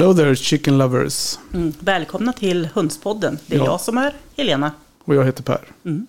Hello 0.00 0.14
there 0.14 0.36
chicken 0.36 0.78
lovers. 0.78 1.38
Mm. 1.54 1.72
Välkomna 1.80 2.32
till 2.32 2.68
Hundspodden. 2.74 3.38
Det 3.46 3.54
är 3.54 3.58
Ja. 3.58 3.64
jag 3.64 3.80
som 3.80 3.98
är 3.98 4.14
Helena. 4.36 4.72
Och 5.04 5.14
jag 5.14 5.24
heter 5.24 5.42
Per. 5.42 5.60
Mm. 5.84 6.06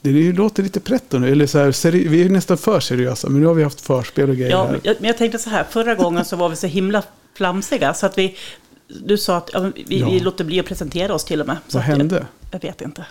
Det 0.00 0.32
låter 0.32 0.62
lite 0.62 0.80
pretto 0.80 1.18
nu. 1.18 1.32
Eller 1.32 1.46
så 1.46 1.58
här, 1.58 1.90
vi 1.92 2.24
är 2.24 2.28
nästan 2.28 2.58
för 2.58 2.80
seriösa. 2.80 3.28
Men 3.28 3.40
nu 3.40 3.46
har 3.46 3.54
vi 3.54 3.62
haft 3.62 3.80
förspel 3.80 4.30
och 4.30 4.36
grejer 4.36 4.50
Ja, 4.50 4.64
här. 4.66 4.80
men 5.00 5.08
jag, 5.08 5.18
tänkte 5.18 5.38
så 5.38 5.50
här, 5.50 5.64
förra 5.70 5.94
gången 5.94 6.24
så 6.24 6.36
var 6.36 6.48
vi 6.48 6.56
så 6.56 6.66
himla 6.66 7.02
flamsiga 7.36 7.94
så 7.94 8.06
att 8.06 8.18
vi... 8.18 8.36
Du 9.04 9.18
sa 9.18 9.36
att 9.36 9.50
ja, 9.52 9.70
vi, 9.86 9.98
Ja. 10.00 10.10
vi 10.10 10.20
låter 10.20 10.44
bli 10.44 10.60
att 10.60 10.66
presentera 10.66 11.14
oss 11.14 11.24
till 11.24 11.40
och 11.40 11.46
med. 11.46 11.56
Så 11.68 11.78
Vad 11.78 11.82
att 11.84 11.88
jag- 11.90 11.96
hände? 11.96 12.26
Jag 12.50 12.60
vet 12.60 12.80
inte. 12.80 13.06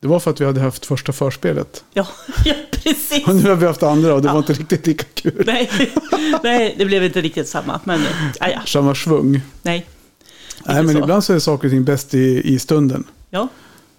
Det 0.00 0.08
var 0.08 0.20
för 0.20 0.30
att 0.30 0.40
vi 0.40 0.44
hade 0.44 0.60
haft 0.60 0.86
första 0.86 1.12
förspelet. 1.12 1.84
Ja, 1.92 2.06
ja 2.44 2.54
precis. 2.70 3.26
Och 3.28 3.34
nu 3.36 3.48
har 3.48 3.56
vi 3.56 3.66
haft 3.66 3.82
andra 3.82 4.14
och 4.14 4.22
det 4.22 4.28
Ja. 4.28 4.32
var 4.32 4.38
inte 4.38 4.52
riktigt 4.52 4.86
lika 4.86 5.04
kul. 5.14 5.42
Nej, 5.46 5.70
nej, 6.42 6.74
det 6.78 6.84
blev 6.84 7.04
inte 7.04 7.20
riktigt 7.20 7.48
samma. 7.48 7.80
Men 7.84 8.00
ja, 8.40 8.48
ja, 8.48 8.60
Samma 8.66 8.94
svung. 8.94 9.40
nej. 9.62 9.86
Nej, 10.64 10.82
men 10.82 10.92
så. 10.94 10.98
ibland 10.98 11.24
så 11.24 11.32
är 11.34 11.38
saker 11.38 11.68
och 11.68 11.72
ting 11.72 11.84
bäst 11.84 12.14
i, 12.14 12.54
i 12.54 12.58
stunden. 12.58 13.04
Ja, 13.30 13.48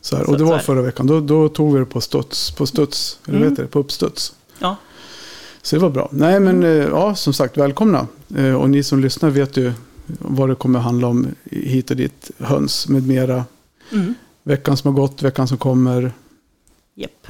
Så 0.01 0.15
här. 0.15 0.29
Och 0.29 0.37
det 0.37 0.43
var 0.43 0.59
förra 0.59 0.81
veckan. 0.81 1.07
Då, 1.07 1.19
då 1.19 1.49
tog 1.49 1.73
vi 1.73 1.79
det 1.79 1.85
på 1.85 2.01
studs. 2.01 2.51
På 2.51 2.65
studs. 2.65 3.19
Eller 3.27 3.37
Mm. 3.37 3.49
heter 3.49 3.63
det? 3.63 3.69
På 3.69 3.79
uppstuds. 3.79 4.33
ja, 4.59 4.75
Så 5.61 5.75
det 5.75 5.81
var 5.81 5.89
bra. 5.89 6.09
Nej, 6.11 6.39
men 6.39 6.63
eh, 6.63 6.69
ja, 6.69 7.15
som 7.15 7.33
sagt, 7.33 7.57
välkomna. 7.57 8.07
Eh, 8.37 8.53
Och 8.53 8.69
ni 8.69 8.83
som 8.83 8.99
lyssnar 8.99 9.29
vet 9.29 9.57
ju 9.57 9.73
vad 10.19 10.49
det 10.49 10.55
kommer 10.55 10.79
handla 10.79 11.07
om 11.07 11.27
hit 11.51 11.91
och 11.91 11.97
dit. 11.97 12.31
Höns 12.39 12.87
med 12.87 13.07
mera. 13.07 13.45
mm. 13.91 14.15
Veckan 14.49 14.77
som 14.77 14.95
har 14.95 15.01
gått, 15.01 15.21
veckan 15.21 15.47
som 15.47 15.57
kommer. 15.57 16.11
Japp. 16.95 17.27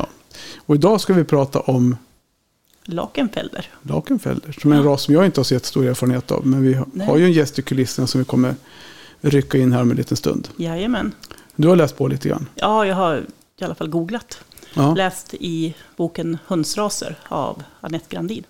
Och 0.66 0.75
idag 0.75 1.02
ska 1.02 1.14
vi 1.14 1.23
prata 1.23 1.59
om 1.59 1.95
Lakenfelder. 2.84 3.66
lakenfelder. 3.81 4.52
Som 4.62 4.72
är 4.72 4.75
en 4.75 4.84
ras 4.84 5.02
som 5.03 5.14
jag 5.14 5.25
inte 5.25 5.40
har 5.40 5.44
så 5.44 5.53
jättestor 5.53 5.86
erfarenhet 5.86 6.31
av. 6.31 6.47
Men 6.47 6.64
vi 6.64 6.73
har, 6.73 6.88
Nej. 6.94 7.20
ju 7.20 7.25
en 7.25 7.31
gäst 7.31 7.59
i 7.59 7.62
kulisserna 7.62 8.08
som 8.08 8.20
vi 8.20 8.25
kommer 8.25 8.56
rycka 9.22 9.58
in 9.58 9.72
här 9.73 9.81
om 9.81 9.92
en 9.92 9.97
liten 9.97 10.17
stund. 10.17 10.47
Jajamän. 10.58 11.12
Du 11.56 11.67
har 11.67 11.75
läst 11.75 11.97
på 11.97 12.08
lite 12.08 12.30
grann. 12.30 12.47
Ja, 12.56 12.86
jag 12.86 12.95
har 12.95 13.25
i 13.58 13.64
alla 13.64 13.75
fall 13.75 13.90
googlat. 13.90 14.40
Ja, 14.73 14.94
Läst 14.95 15.34
i 15.34 15.75
boken 15.97 16.38
Hundsraser 16.47 17.17
av 17.28 17.64
Anette 17.81 18.06
Grandin. 18.09 18.44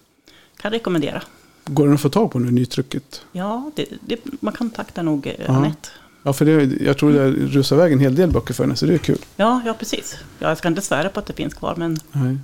Kan 0.57 0.71
rekommendera. 0.71 1.21
Går 1.65 1.85
den 1.85 1.93
att 1.95 2.01
få 2.01 2.09
tag 2.09 2.31
på 2.31 2.39
nu, 2.39 2.51
nytrycket? 2.51 3.21
Ja, 3.31 3.71
det, 3.75 3.85
det, 4.01 4.19
man 4.39 4.53
kontaktar 4.53 5.03
nog 5.03 5.27
eh, 5.27 5.33
Ja. 5.47 5.53
Anette. 5.53 5.89
Ja, 6.23 6.33
för 6.33 6.45
det, 6.45 6.81
jag 6.83 6.97
tror 6.97 7.11
det 7.13 7.31
rusar 7.31 7.75
iväg 7.75 7.93
en 7.93 7.99
hel 7.99 8.15
del 8.15 8.31
böcker 8.31 8.53
för 8.53 8.63
henne, 8.63 8.75
så 8.75 8.85
det 8.85 8.93
är 8.93 8.97
kul. 8.97 9.17
Ja, 9.35 9.61
ja, 9.65 9.73
precis. 9.79 10.15
Ja, 10.39 10.47
jag 10.49 10.57
ska 10.57 10.67
inte 10.67 10.81
svära 10.81 11.09
på 11.09 11.19
att 11.19 11.25
det 11.25 11.33
finns 11.33 11.53
kvar, 11.53 11.75
men 11.77 11.97
Nej. 12.11 12.37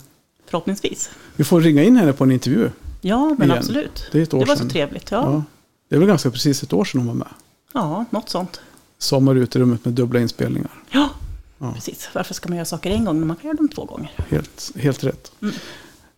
förhoppningsvis. 0.46 1.10
Vi 1.36 1.44
får 1.44 1.62
ringa 1.62 1.84
in 1.84 1.96
henne 1.98 2.14
på 2.14 2.24
en 2.24 2.32
intervju. 2.32 2.70
Ja, 3.02 3.36
men 3.40 3.48
Igen. 3.48 3.58
absolut. 3.58 4.08
Det 4.12 4.20
är 4.20 4.24
ett 4.24 4.34
år 4.34 4.40
Det 4.40 4.46
var 4.46 4.56
sedan. 4.56 4.70
så 4.70 4.74
trevligt. 4.74 5.12
Ja, 5.12 5.18
Ja. 5.24 5.32
ja. 5.34 5.44
Det 5.90 5.96
är 5.96 6.00
väl 6.00 6.08
ganska 6.08 6.32
precis 6.32 6.64
ett 6.64 6.74
år 6.74 6.86
sedan 6.86 7.02
hon 7.02 7.08
var 7.08 7.26
med. 7.74 8.06
något 8.10 8.30
sånt. 8.30 8.60
Sommar 8.98 9.36
ute 9.36 9.58
i 9.58 9.62
rummet 9.62 9.86
med 9.86 9.94
dubbla 9.94 10.20
inspelningar. 10.20 10.72
Ja, 10.92 11.10
Ja. 11.58 11.72
precis. 11.76 12.10
Varför 12.14 12.34
ska 12.34 12.50
man 12.50 12.56
göra 12.58 12.66
saker 12.66 12.90
en 12.92 13.06
gång 13.06 13.20
när 13.20 13.28
man 13.28 13.36
kan 13.36 13.46
göra 13.48 13.58
dem 13.58 13.70
två 13.70 13.86
gånger? 13.86 14.12
Helt, 14.30 14.72
helt 14.76 15.04
rätt. 15.04 15.32
Mm. 15.42 15.56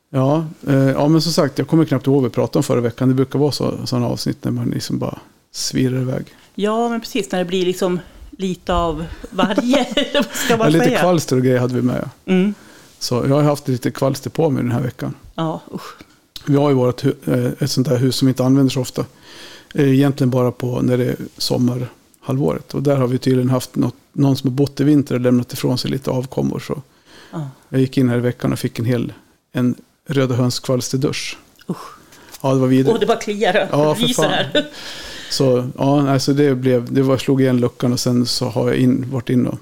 Ja, 0.10 0.46
eh, 0.68 0.76
ja, 0.76 1.08
men 1.08 1.22
som 1.22 1.32
sagt, 1.32 1.58
jag 1.60 1.68
kommer 1.68 1.86
knappt 1.86 2.08
ihåg 2.08 2.16
vad 2.16 2.24
vi 2.24 2.36
pratade 2.36 2.58
om 2.60 2.64
förra 2.64 2.82
veckan. 2.82 3.08
Det 3.08 3.14
brukar 3.14 3.40
vara 3.40 3.52
så, 3.52 3.88
sådana 3.88 4.08
avsnitt 4.08 4.44
när 4.44 4.52
man 4.52 4.70
liksom 4.70 4.98
bara 5.00 5.20
svirrar 5.52 6.02
iväg. 6.02 6.26
Ja, 6.60 6.90
men 6.90 7.02
precis. 7.02 7.32
När 7.32 7.40
det 7.40 7.45
blir 7.45 7.66
liksom 7.66 8.00
lite 8.38 8.73
av 8.73 9.06
varje. 9.30 9.88
Vad 10.14 10.26
ska 10.26 10.54
Ja, 10.54 10.58
man 10.58 10.72
lite 10.72 10.86
säga? 10.86 11.00
kvalster 11.00 11.36
och 11.36 11.42
grejer 11.44 11.60
hade 11.60 11.73
vi 11.76 11.82
med. 11.82 12.02
ja. 12.26 12.34
Mm. 12.34 12.54
Så 13.00 13.26
jag 13.28 13.36
har 13.36 13.42
haft 13.44 13.68
lite 13.68 13.92
kvalster 13.92 14.30
på 14.30 14.50
mig 14.50 14.64
den 14.64 14.72
här 14.72 14.82
veckan. 14.82 15.14
Ja, 15.36 15.62
usch. 15.73 15.94
Vi 16.46 16.56
har 16.58 16.70
ju 16.70 16.76
vårt, 16.76 17.04
eh, 17.06 17.12
ett 17.60 17.72
sånt 17.72 17.88
där 17.90 17.98
hus 17.98 18.16
som 18.16 18.26
vi 18.26 18.30
inte 18.30 18.44
använder 18.46 18.72
så 18.72 18.82
ofta. 18.82 19.06
Egentligen 19.73 20.30
bara 20.30 20.52
på 20.52 20.82
när 20.82 20.98
det 20.98 21.06
är 21.06 21.16
sommarhalvåret. 21.38 22.73
Och 22.73 22.84
där 22.84 22.96
har 22.96 23.08
vi 23.08 23.17
tydligen 23.17 23.50
haft 23.50 23.76
något, 23.76 23.96
någon 24.14 24.38
som 24.38 24.50
har 24.50 24.56
bott 24.56 24.80
i 24.80 24.84
vinter 24.84 25.16
och 25.16 25.22
lämnat 25.22 25.54
ifrån 25.54 25.78
sig 25.78 25.92
lite 25.92 26.12
avkommor. 26.12 26.60
Så 26.60 26.82
Ja, 27.32 27.50
jag 27.70 27.82
gick 27.82 27.98
in 27.98 28.10
här 28.10 28.17
i 28.17 28.22
veckan 28.22 28.54
och 28.54 28.60
fick 28.60 28.80
en 28.80 28.86
hel 28.86 29.14
en 29.52 29.76
röda 30.08 30.36
höns 30.36 30.60
kvalsterdusch. 30.60 31.38
usch. 31.70 31.78
Ja, 32.42 32.54
det 32.54 32.60
var 32.60 32.67
vidrigt. 32.67 32.94
Åh, 32.94 33.00
det 33.00 33.06
bara 33.06 33.17
kliar. 33.17 33.67
Ja, 33.72 33.90
det 33.90 33.96
för 33.96 34.08
ryser 34.08 34.23
här. 34.23 34.67
Så 35.30 35.70
ja, 35.77 36.10
alltså 36.10 36.33
det 36.33 36.55
blev, 36.55 36.93
det 36.93 37.02
var, 37.02 37.17
slog 37.17 37.42
igen 37.42 37.58
luckan 37.60 37.93
och 37.93 37.99
sen 37.99 38.26
så 38.26 38.45
har 38.45 38.67
jag 38.67 38.77
in, 38.77 39.05
varit 39.11 39.30
in 39.30 39.48
och 39.48 39.60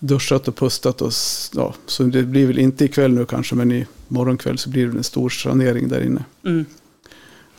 duschat 0.00 0.48
och 0.48 0.56
pustat. 0.56 1.02
Och, 1.02 1.12
ja, 1.54 1.74
så 1.86 2.02
det 2.02 2.22
blir 2.22 2.46
väl 2.46 2.58
inte 2.58 2.84
ikväll 2.84 3.12
nu 3.12 3.24
kanske, 3.26 3.54
men 3.54 3.72
i 3.72 3.86
morgonkväll 4.08 4.58
så 4.58 4.70
blir 4.70 4.86
det 4.86 4.98
en 4.98 5.04
stor 5.04 5.28
sanering 5.28 5.88
där 5.88 6.00
inne. 6.04 6.24
Mm. 6.44 6.64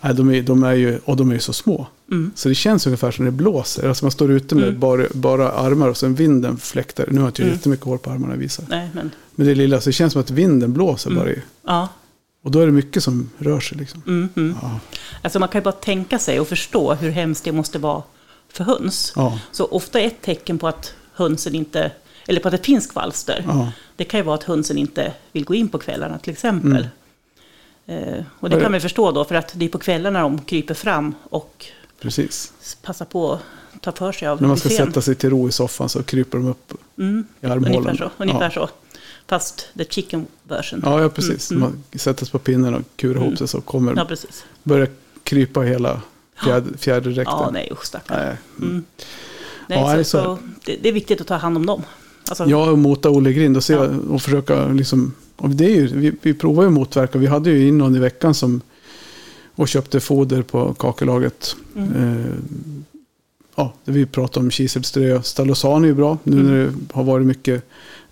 Nej, 0.01 0.13
de, 0.15 0.29
är, 0.31 0.41
de 0.41 0.63
är 0.63 0.73
ju, 0.73 0.99
och 1.05 1.15
de 1.17 1.29
är 1.29 1.33
ju 1.33 1.39
så 1.39 1.53
små. 1.53 1.87
Mm. 2.11 2.31
Så 2.35 2.49
det 2.49 2.55
känns 2.55 2.87
ungefär 2.87 3.11
som 3.11 3.25
när 3.25 3.31
det 3.31 3.37
blåser. 3.37 3.87
Alltså 3.89 4.05
man 4.05 4.11
står 4.11 4.31
ute 4.31 4.55
med 4.55 4.63
Mm. 4.67 4.79
bara, 4.79 5.05
bara 5.13 5.51
armar 5.51 5.89
och 5.89 5.97
sen 5.97 6.15
vinden 6.15 6.57
fläktar. 6.57 7.05
Nu 7.11 7.13
har 7.19 7.21
jag 7.21 7.29
inte 7.29 7.41
Mm. 7.41 7.53
jättemycket 7.53 7.85
hår 7.85 7.97
på 7.97 8.09
armarna 8.11 8.35
visar. 8.35 8.65
Nej, 8.69 8.89
men 8.93 9.11
Men 9.35 9.47
det 9.47 9.55
lilla, 9.55 9.81
så 9.81 9.89
det 9.89 9.93
känns 9.93 10.13
som 10.13 10.21
att 10.21 10.31
vinden 10.31 10.73
blåser 10.73 11.09
Mm. 11.11 11.23
bara 11.23 11.31
i. 11.33 11.41
ja. 11.65 11.87
Och 12.41 12.51
då 12.51 12.59
är 12.59 12.65
det 12.65 12.71
mycket 12.71 13.03
som 13.03 13.29
rör 13.37 13.59
sig 13.59 13.77
liksom. 13.77 14.03
Mm, 14.07 14.29
mm. 14.35 14.55
Ja. 14.61 14.79
Alltså 15.21 15.39
man 15.39 15.49
kan 15.49 15.59
ju 15.61 15.63
bara 15.63 15.71
tänka 15.71 16.19
sig 16.19 16.39
och 16.39 16.47
förstå 16.47 16.93
hur 16.93 17.09
hemskt 17.11 17.43
det 17.43 17.51
måste 17.51 17.79
vara 17.79 18.03
för 18.49 18.63
höns. 18.63 19.13
Ja. 19.15 19.39
Så 19.51 19.65
ofta 19.65 19.99
är 19.99 20.07
ett 20.07 20.21
tecken 20.21 20.57
på 20.57 20.67
att 20.67 20.93
hönsen 21.13 21.55
inte, 21.55 21.91
eller 22.27 22.39
på 22.41 22.47
att 22.47 22.51
det 22.51 22.65
finns 22.65 22.87
kvalster, 22.87 23.43
Ja. 23.47 23.71
det 23.95 24.03
kan 24.03 24.19
ju 24.19 24.23
vara 24.23 24.35
att 24.35 24.43
hönsen 24.43 24.77
inte 24.77 25.13
vill 25.31 25.45
gå 25.45 25.55
in 25.55 25.69
på 25.69 25.77
kvällarna 25.77 26.17
till 26.19 26.33
exempel. 26.33 26.87
Eh, 27.85 28.23
och 28.39 28.49
det 28.49 28.59
kan 28.61 28.71
vi 28.73 28.79
förstå 28.79 29.11
då, 29.11 29.25
för 29.25 29.35
att 29.35 29.51
det 29.55 29.65
är 29.65 29.69
på 29.69 29.79
kvällarna 29.79 30.21
de 30.21 30.39
kryper 30.41 30.73
fram 30.73 31.15
och 31.29 31.65
Precis. 32.01 32.53
passar 32.81 33.05
på 33.05 33.33
att 33.33 33.81
ta 33.81 33.91
för 33.91 34.11
sig 34.11 34.27
av 34.27 34.41
När 34.41 34.47
man 34.47 34.57
ska 34.57 34.69
buffén. 34.69 34.87
sätta 34.87 35.01
sig 35.01 35.15
till 35.15 35.29
ro 35.29 35.47
i 35.49 35.51
soffan 35.51 35.89
så 35.89 36.03
kryper 36.03 36.37
de 36.37 36.47
upp 36.47 36.73
Mm, 36.97 37.25
i 37.41 37.45
armhålan. 37.45 37.75
ungefär 37.87 37.95
så. 37.97 38.11
Ungefär 38.23 38.49
så. 38.49 38.69
Fast 39.29 39.67
the 39.77 39.85
chicken 39.85 40.27
version. 40.43 40.81
Ja, 40.85 41.01
ja, 41.01 41.09
precis. 41.09 41.51
Mm, 41.51 41.61
Man 41.61 41.83
sätter 41.99 42.25
sig 42.25 42.31
på 42.31 42.39
pinnen 42.39 42.73
och 42.73 42.81
kurar 42.95 43.15
ihop 43.15 43.25
Mm. 43.27 43.37
sig 43.37 43.47
så 43.47 43.61
kommer 43.61 43.93
Ja, 43.95 44.05
precis. 44.05 44.43
börja 44.63 44.87
krypa 45.23 45.61
hela 45.61 46.01
fjäder, 46.43 46.77
fjäderdräkten. 46.77 47.35
Ja, 47.37 47.49
nej 47.53 47.69
usch 47.71 47.85
stackarn. 47.85 48.17
Nej. 48.25 48.37
Mm. 48.69 48.83
Nej, 49.67 49.79
Ja, 49.79 49.97
så, 49.97 50.03
så. 50.03 50.23
så 50.23 50.37
det, 50.65 50.75
det 50.81 50.89
är 50.89 50.93
viktigt 50.93 51.21
att 51.21 51.27
ta 51.27 51.35
hand 51.35 51.57
om 51.57 51.65
dem. 51.65 51.83
Alltså, 52.29 52.45
Jag 52.45 52.71
och 52.71 52.77
mota 52.77 53.09
Olle 53.09 53.33
Grind 53.33 53.57
och, 53.57 53.63
se, 53.63 53.73
Ja. 53.73 53.87
och 54.09 54.21
försöka 54.21 54.67
liksom, 54.67 55.13
och 55.35 55.49
det 55.49 55.65
är 55.65 55.75
ju, 55.75 55.87
vi, 55.87 56.11
vi 56.21 56.33
provar 56.33 56.63
ju 56.63 56.69
motverka. 56.69 57.19
Vi 57.19 57.27
hade 57.27 57.49
ju 57.49 57.67
in 57.67 57.77
någon 57.77 57.95
i 57.95 57.99
veckan 57.99 58.33
som 58.33 58.61
och 59.55 59.67
köpte 59.67 59.99
foder 59.99 60.41
på 60.41 60.73
kakelaget. 60.73 61.55
Mm. 61.75 62.19
Eh, 62.19 62.31
ja, 63.55 63.73
vi 63.85 64.05
pratade 64.05 64.43
om 64.45 64.51
kiselströ. 64.51 65.21
Stalosan 65.23 65.83
är 65.83 65.87
ju 65.87 65.93
bra. 65.93 66.17
Nu 66.23 66.39
Mm. 66.39 66.47
när 66.51 66.65
det 66.65 66.73
har 66.93 67.03
varit 67.03 67.25
mycket, 67.27 67.63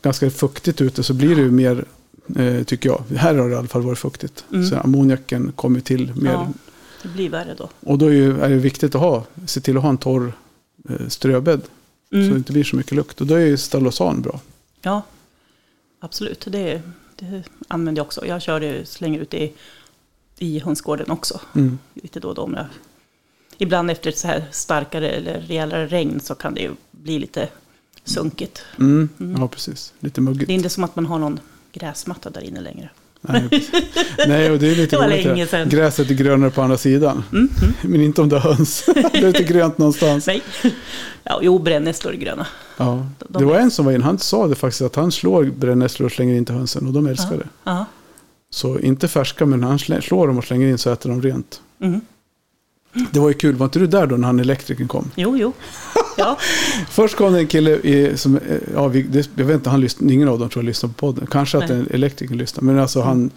ganska 0.01 0.29
fuktigt 0.29 0.81
ute 0.81 1.03
så 1.03 1.13
blir 1.13 1.35
det 1.35 1.41
ju 1.41 1.51
mer, 1.51 1.85
eh, 2.35 2.63
tycker 2.63 2.89
jag. 2.89 3.17
Här 3.17 3.35
har 3.35 3.47
det 3.47 3.53
i 3.53 3.57
alla 3.57 3.67
fall 3.67 3.81
varit 3.81 3.99
fuktigt. 3.99 4.45
Mm. 4.53 4.65
Så 4.65 4.75
ammoniaken 4.77 5.51
kommer 5.55 5.79
till 5.79 6.13
mer. 6.15 6.31
Ja, 6.31 6.47
det 7.03 7.07
blir 7.09 7.29
värre 7.29 7.55
då. 7.57 7.69
Och 7.79 7.97
då 7.97 8.05
är, 8.05 8.11
ju, 8.11 8.39
är 8.41 8.49
det 8.49 8.55
viktigt 8.55 8.95
att 8.95 9.01
ha, 9.01 9.25
se 9.45 9.61
till 9.61 9.77
att 9.77 9.83
ha 9.83 9.89
en 9.89 9.97
torr 9.97 10.33
eh, 10.89 11.07
ströbädd. 11.07 11.61
Så 11.61 12.15
det 12.15 12.23
Mm. 12.25 12.37
inte 12.37 12.51
blir 12.51 12.63
så 12.63 12.75
mycket 12.75 12.91
lukt. 12.91 13.21
Och 13.21 13.27
då 13.27 13.35
är 13.35 13.45
ju 13.45 13.57
stalosan 13.57 14.21
bra. 14.21 14.39
Ja, 14.81 15.01
absolut. 15.99 16.45
Det, 16.51 16.81
det 17.15 17.43
använder 17.67 17.99
jag 17.99 18.05
också. 18.05 18.25
Jag 18.25 18.41
kör 18.41 18.59
det, 18.59 18.87
slänger 18.89 19.19
ut 19.19 19.29
det 19.29 19.43
i, 19.43 19.53
i 20.37 20.59
hönsgården 20.59 21.11
också. 21.11 21.41
Mm. 21.55 21.79
Lite 21.93 22.19
då 22.19 22.27
och 22.29 22.35
då. 22.35 22.41
Om 22.41 22.53
jag, 22.53 22.65
ibland 23.57 23.91
efter 23.91 24.09
ett 24.09 24.17
så 24.17 24.27
här 24.27 24.45
starkare 24.51 25.09
eller 25.09 25.39
rejälare 25.39 25.87
regn 25.87 26.19
så 26.19 26.35
kan 26.35 26.53
det 26.53 26.61
ju 26.61 26.71
bli 26.91 27.19
lite 27.19 27.49
sunkigt. 28.09 28.61
Mm. 28.79 29.09
Mm. 29.19 29.41
Ja, 29.41 29.47
precis. 29.47 29.93
Lite 29.99 30.21
muggigt. 30.21 30.47
Det 30.47 30.53
är 30.53 30.55
inte 30.55 30.69
som 30.69 30.83
att 30.83 30.95
man 30.95 31.05
har 31.05 31.19
någon 31.19 31.39
gräsmatta 31.73 32.29
där 32.29 32.41
inne 32.41 32.61
längre. 32.61 32.89
Nej. 33.21 33.67
Nej, 34.27 34.51
och 34.51 34.59
det 34.59 34.67
är 34.71 34.75
lite 34.75 34.95
Det 34.99 35.07
roligt. 35.07 35.25
länge 35.25 35.43
det. 35.43 35.49
sedan. 35.49 35.69
Gräset 35.69 36.09
är 36.09 36.13
grönare 36.15 36.49
på 36.51 36.61
andra 36.61 36.77
sidan. 36.77 37.23
Mm, 37.31 37.49
mm. 37.63 37.73
Men 37.91 38.01
inte 38.01 38.21
om 38.21 38.29
det 38.29 38.39
har 38.39 38.53
höns. 38.53 38.85
det 38.93 39.17
är 39.17 39.27
inte 39.27 39.43
grönt 39.43 39.77
någonstans. 39.77 40.27
Nej. 40.27 40.41
Ja, 41.23 41.39
jo, 41.43 41.59
brännässlor 41.59 42.13
är 42.13 42.17
gröna. 42.17 42.47
Ja. 42.77 43.07
De- 43.19 43.39
Det 43.39 43.45
var 43.45 43.55
en 43.59 43.71
som 43.71 43.85
var 43.85 43.91
in, 43.93 44.01
han 44.01 44.17
sa 44.17 44.47
det 44.47 44.55
faktiskt 44.55 44.81
att 44.81 44.95
han 44.95 45.11
slår 45.11 45.43
brännässlor 45.43 46.05
och 46.05 46.11
slänger 46.11 46.35
in 46.35 46.45
till 46.45 46.55
hönsen 46.55 46.87
och 46.87 46.93
de 46.93 47.07
älskar 47.07 47.31
Ja. 47.31 47.37
det. 47.37 47.47
Ja. 47.63 47.85
Så 48.49 48.79
inte 48.79 49.07
färska 49.07 49.45
men 49.45 49.63
han 49.63 49.79
slår 49.79 50.27
dem 50.27 50.37
och 50.37 50.43
slänger 50.43 50.67
in 50.67 50.77
så 50.77 50.89
äter 50.91 51.09
de 51.09 51.21
rent. 51.21 51.61
Mm. 51.81 52.01
Det 53.11 53.19
var 53.19 53.27
ju 53.27 53.33
kul, 53.33 53.55
var 53.55 53.65
inte 53.65 53.79
du 53.79 53.87
där 53.87 54.07
då 54.07 54.17
när 54.17 54.27
han 54.27 54.39
elektrikern 54.39 54.87
kom? 54.87 55.11
Jo, 55.15 55.37
jo. 55.37 55.53
Ja. 56.17 56.37
Först 56.89 57.15
kom 57.15 57.33
det 57.33 57.39
en 57.39 57.47
kille 57.47 57.71
i, 57.71 58.17
som, 58.17 58.37
eh, 58.37 58.41
ja, 58.73 58.87
vi, 58.87 59.01
det, 59.01 59.29
jag 59.35 59.45
vet 59.45 59.55
inte, 59.55 59.69
han 59.69 59.81
lyssn, 59.81 60.09
ingen 60.09 60.27
av 60.27 60.39
dem 60.39 60.49
tror 60.49 60.63
jag 60.63 60.67
lyssnar 60.67 60.87
på 60.89 60.93
podden. 60.93 61.27
Kanske 61.31 61.57
att 61.57 61.69
Nej. 61.69 61.77
en 61.79 61.87
elektriker 61.91 62.35
lyssnar. 62.35 62.63
Men 62.63 62.79
alltså 62.79 63.01
han, 63.01 63.31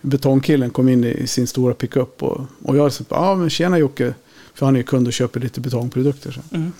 betongkillen 0.00 0.70
kom 0.70 0.88
in 0.88 1.04
i, 1.04 1.26
sin 1.26 1.46
stora 1.46 1.74
pickup 1.74 2.22
och, 2.22 2.40
och 2.62 2.76
jag 2.76 2.92
sa, 2.92 3.04
ja 3.08 3.34
men 3.34 3.50
tjena 3.50 3.78
Jocke. 3.78 4.14
För 4.54 4.66
han 4.66 4.74
är 4.74 4.78
ju 4.80 4.84
kund 4.84 5.06
och 5.06 5.12
köper 5.12 5.40
lite 5.40 5.60
betongprodukter. 5.60 6.32
Så. 6.32 6.56
Mm. 6.56 6.72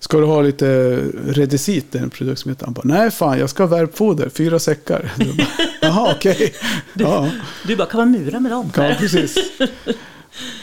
Ska 0.00 0.18
du 0.18 0.24
ha 0.24 0.42
lite 0.42 0.66
är 1.94 2.02
en 2.02 2.10
produkt 2.10 2.40
som 2.40 2.48
heter. 2.48 2.64
Han 2.64 2.74
bara, 2.74 2.82
nej 2.84 3.10
fan 3.10 3.38
jag 3.38 3.50
ska 3.50 3.62
ha 3.62 3.68
värpfoder, 3.68 4.28
fyra 4.28 4.58
säckar. 4.58 5.12
Bara, 5.18 5.46
Jaha 5.82 6.12
okej. 6.16 6.54
Ja, 6.94 7.30
Du 7.66 7.76
bara, 7.76 7.88
kan 7.88 8.00
man 8.00 8.10
mura 8.10 8.40
med 8.40 8.52
dem? 8.52 8.70
man 8.76 8.96
precis. 8.98 9.34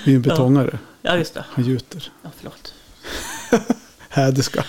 Det 0.06 0.12
är 0.12 0.16
en 0.16 0.22
betongare. 0.22 0.70
Ja, 0.72 0.78
just 1.16 1.34
det. 1.34 1.46
Han 1.50 1.66
gjuter. 1.66 2.12
Ja, 2.24 2.30
förlåt. 2.38 2.74
Häderska. 4.10 4.64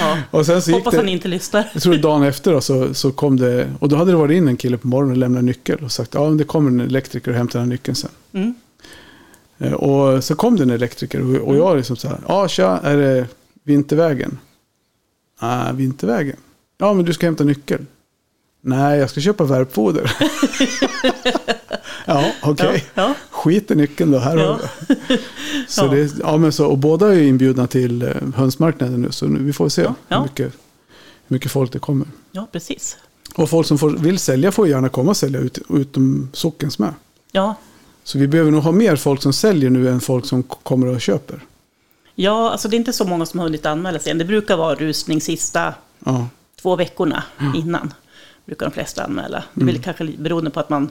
Ja. 0.00 0.18
Och 0.30 0.46
sen 0.46 0.62
så 0.62 0.72
Hoppas 0.72 0.94
han 0.94 1.04
det, 1.04 1.10
inte 1.10 1.28
lyssnar. 1.28 1.70
jag 1.72 1.82
tror 1.82 1.94
dagen 1.94 2.22
efter 2.22 2.52
då, 2.52 2.60
så, 2.60 2.94
så 2.94 3.12
kom 3.12 3.36
det, 3.36 3.72
och 3.80 3.88
då 3.88 3.96
hade 3.96 4.10
det 4.10 4.16
varit 4.16 4.36
in 4.36 4.48
en 4.48 4.56
kille 4.56 4.78
på 4.78 4.86
morgonen 4.88 5.12
och 5.12 5.18
lämnat 5.18 5.44
nyckel 5.44 5.84
och 5.84 5.92
sagt 5.92 6.14
ja 6.14 6.28
men 6.28 6.36
det 6.36 6.44
kommer 6.44 6.70
en 6.70 6.80
elektriker 6.80 7.30
och 7.30 7.36
hämtar 7.36 7.58
den 7.58 7.68
här 7.68 7.72
nyckeln 7.72 7.94
sen. 7.94 8.10
Mm. 8.32 8.54
Eh, 9.58 9.72
Och 9.72 10.24
så 10.24 10.34
kom 10.34 10.56
det 10.56 10.62
en 10.62 10.70
elektriker 10.70 11.20
och, 11.22 11.48
och 11.48 11.56
jag 11.56 11.76
liksom 11.76 11.96
så 11.96 12.08
här, 12.08 12.18
ja 12.28 12.48
tja, 12.48 12.80
är 12.82 12.96
det 12.96 13.26
Vintervägen? 13.62 14.38
Nej, 15.42 15.74
Vintervägen. 15.74 16.36
Ja, 16.78 16.92
men 16.92 17.04
du 17.04 17.12
ska 17.12 17.26
hämta 17.26 17.44
nyckeln. 17.44 17.86
Nej, 18.62 18.98
jag 18.98 19.10
ska 19.10 19.20
köpa 19.20 19.44
värpfoder. 19.44 20.12
ja, 22.06 22.32
okej. 22.42 22.84
Ja, 22.94 23.02
ja. 23.02 23.14
Skit 23.40 23.70
i 23.70 23.74
nyckeln 23.74 24.10
då, 24.10 24.18
här 24.18 24.36
Ja. 24.36 24.58
Så 25.68 25.84
Ja. 25.84 25.88
det. 25.88 26.10
Ja, 26.20 26.36
men 26.36 26.52
så, 26.52 26.66
och 26.66 26.78
båda 26.78 27.08
är 27.08 27.12
ju 27.14 27.26
inbjudna 27.28 27.66
till 27.66 28.02
eh, 28.02 28.08
hönsmarknaden 28.34 29.02
nu, 29.02 29.12
så 29.12 29.26
nu, 29.26 29.42
vi 29.42 29.52
får 29.52 29.68
se 29.68 29.82
Ja. 29.82 29.94
Hur, 30.16 30.22
mycket, 30.22 30.44
hur 31.26 31.34
mycket 31.34 31.52
folk 31.52 31.72
det 31.72 31.78
kommer. 31.78 32.06
ja, 32.32 32.46
precis. 32.52 32.96
Och 33.34 33.50
folk 33.50 33.66
som 33.66 33.78
får, 33.78 33.90
vill 33.90 34.18
sälja 34.18 34.52
får 34.52 34.68
gärna 34.68 34.88
komma 34.88 35.10
och 35.10 35.16
sälja 35.16 35.40
ut, 35.40 35.58
utom 35.68 36.28
sockens 36.32 36.78
med. 36.78 36.94
Ja, 37.32 37.54
Så 38.04 38.18
vi 38.18 38.26
behöver 38.28 38.50
nog 38.50 38.62
ha 38.62 38.72
mer 38.72 38.96
folk 38.96 39.22
som 39.22 39.32
säljer 39.32 39.70
nu 39.70 39.88
än 39.88 40.00
folk 40.00 40.26
som 40.26 40.42
kommer 40.42 40.86
och 40.86 41.00
köper. 41.00 41.40
ja, 42.14 42.50
alltså 42.50 42.68
det 42.68 42.76
är 42.76 42.78
inte 42.78 42.92
så 42.92 43.04
många 43.04 43.26
som 43.26 43.40
har 43.40 43.46
hunnit 43.46 43.66
anmäla 43.66 43.98
sig 43.98 44.12
än. 44.12 44.18
Det 44.18 44.24
brukar 44.24 44.56
vara 44.56 44.74
rusning 44.74 45.20
sista 45.20 45.74
Ja, 46.04 46.26
två 46.62 46.76
veckorna 46.76 47.22
innan. 47.56 47.92
Brukar 48.46 48.66
de 48.66 48.72
flesta 48.72 49.04
anmäla. 49.04 49.44
Det 49.54 49.60
är 49.60 49.62
Mm. 49.62 49.74
väl 49.74 49.82
kanske 49.84 50.04
li- 50.04 50.16
beroende 50.18 50.50
på 50.50 50.60
att 50.60 50.70
man 50.70 50.90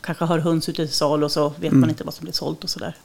kanske 0.00 0.24
har 0.24 0.38
höns 0.38 0.68
ute 0.68 0.86
till 0.86 0.94
sal 0.94 1.24
och 1.24 1.32
så 1.32 1.48
vet 1.48 1.58
Mm. 1.72 1.80
man 1.80 1.90
inte 1.90 2.04
vad 2.04 2.14
som 2.14 2.24
blir 2.24 2.32
sålt 2.32 2.64
och 2.64 2.70
sådär. 2.70 2.96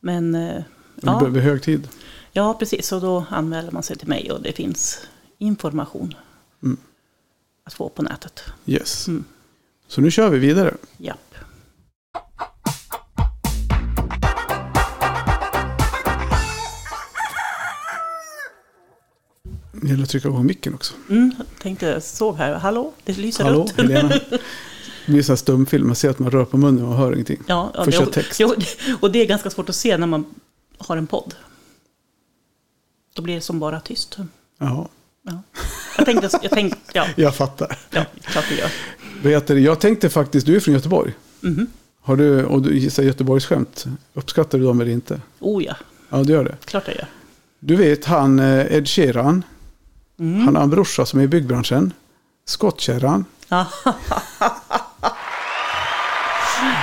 Men 0.00 0.34
eh, 0.34 0.54
Det 0.96 1.06
ja, 1.06 1.18
behöver 1.18 1.40
hög 1.40 1.62
tid. 1.62 1.88
ja, 2.32 2.54
precis. 2.58 2.92
Och 2.92 3.00
då 3.00 3.24
anmäler 3.30 3.70
man 3.70 3.82
sig 3.82 3.96
till 3.96 4.08
mig 4.08 4.32
och 4.32 4.42
det 4.42 4.52
finns 4.52 4.98
information 5.38 6.14
Mm. 6.62 6.76
att 7.64 7.74
få 7.74 7.88
på 7.88 8.02
nätet. 8.02 8.42
Yes. 8.66 9.08
Mm. 9.08 9.24
Så 9.88 10.00
nu 10.00 10.10
kör 10.10 10.28
vi 10.30 10.38
vidare. 10.38 10.74
Japp. 10.96 11.34
Det 19.72 19.88
gäller 19.88 20.02
att 20.02 20.08
trycka 20.10 20.30
på 20.30 20.42
micken 20.42 20.74
också. 20.74 20.94
Mm, 21.10 21.32
jag 21.38 21.46
tänkte, 21.62 22.00
såg 22.00 22.36
här, 22.36 22.54
hallå, 22.54 22.92
det 23.04 23.18
lyser 23.18 23.44
Hallå, 23.44 23.60
rött. 23.62 23.76
Helena. 23.76 24.10
Det 25.10 25.12
blir 25.14 25.22
så 25.22 25.32
här 25.32 25.36
stumfilm, 25.36 25.86
man 25.86 25.96
ser 25.96 26.10
att 26.10 26.18
man 26.18 26.30
rör 26.30 26.44
på 26.44 26.56
munnen 26.56 26.84
och 26.84 26.94
hör 26.94 27.12
ingenting. 27.12 27.42
Ja, 27.46 27.72
ja 27.74 28.02
och, 28.02 28.12
text. 28.12 28.40
jo, 28.40 28.54
och 29.00 29.10
det 29.12 29.18
är 29.22 29.26
ganska 29.26 29.50
svårt 29.50 29.68
att 29.68 29.74
se 29.74 29.96
när 29.96 30.06
man 30.06 30.24
har 30.78 30.96
en 30.96 31.06
podd. 31.06 31.34
Då 33.14 33.22
blir 33.22 33.34
det 33.34 33.40
som 33.40 33.58
bara 33.58 33.80
tyst. 33.80 34.18
Jaha, 34.58 34.88
Ja. 35.22 35.42
Jag 35.96 36.06
tänkte, 36.06 36.28
jag 36.42 36.50
tänkte 36.50 36.78
ja, 36.92 37.06
jag 37.16 37.34
fattar. 37.36 37.78
ja, 37.90 38.04
klart 38.20 38.44
det 38.48 38.54
gör. 38.54 39.42
Det? 39.46 39.60
Jag 39.60 39.80
tänkte 39.80 40.10
faktiskt, 40.10 40.46
du 40.46 40.56
är 40.56 40.60
från 40.60 40.74
Göteborg. 40.74 41.14
Mhm. 41.40 41.66
Har 42.00 42.16
du, 42.16 42.44
och 42.44 42.62
du 42.62 42.78
gissar 42.78 43.02
Göteborgsskämt, 43.02 43.86
uppskattar 44.14 44.58
du 44.58 44.64
dem 44.64 44.80
eller 44.80 44.90
inte? 44.92 45.20
Oh 45.40 45.64
ja, 45.64 45.76
Ja, 46.08 46.22
du 46.22 46.32
gör 46.32 46.44
det. 46.44 46.56
klart 46.64 46.84
jag 46.86 46.96
gör. 46.96 47.06
Du 47.60 47.76
vet 47.76 48.04
han 48.04 48.38
eh, 48.38 48.72
Ed 48.76 48.88
Sheeran, 48.88 49.42
Mm. 50.18 50.40
han 50.40 50.56
har 50.56 50.62
en 50.62 50.70
brorsa 50.70 51.06
som 51.06 51.20
är 51.20 51.24
i 51.24 51.28
byggbranschen. 51.28 51.92
Skottkärran. 52.44 53.24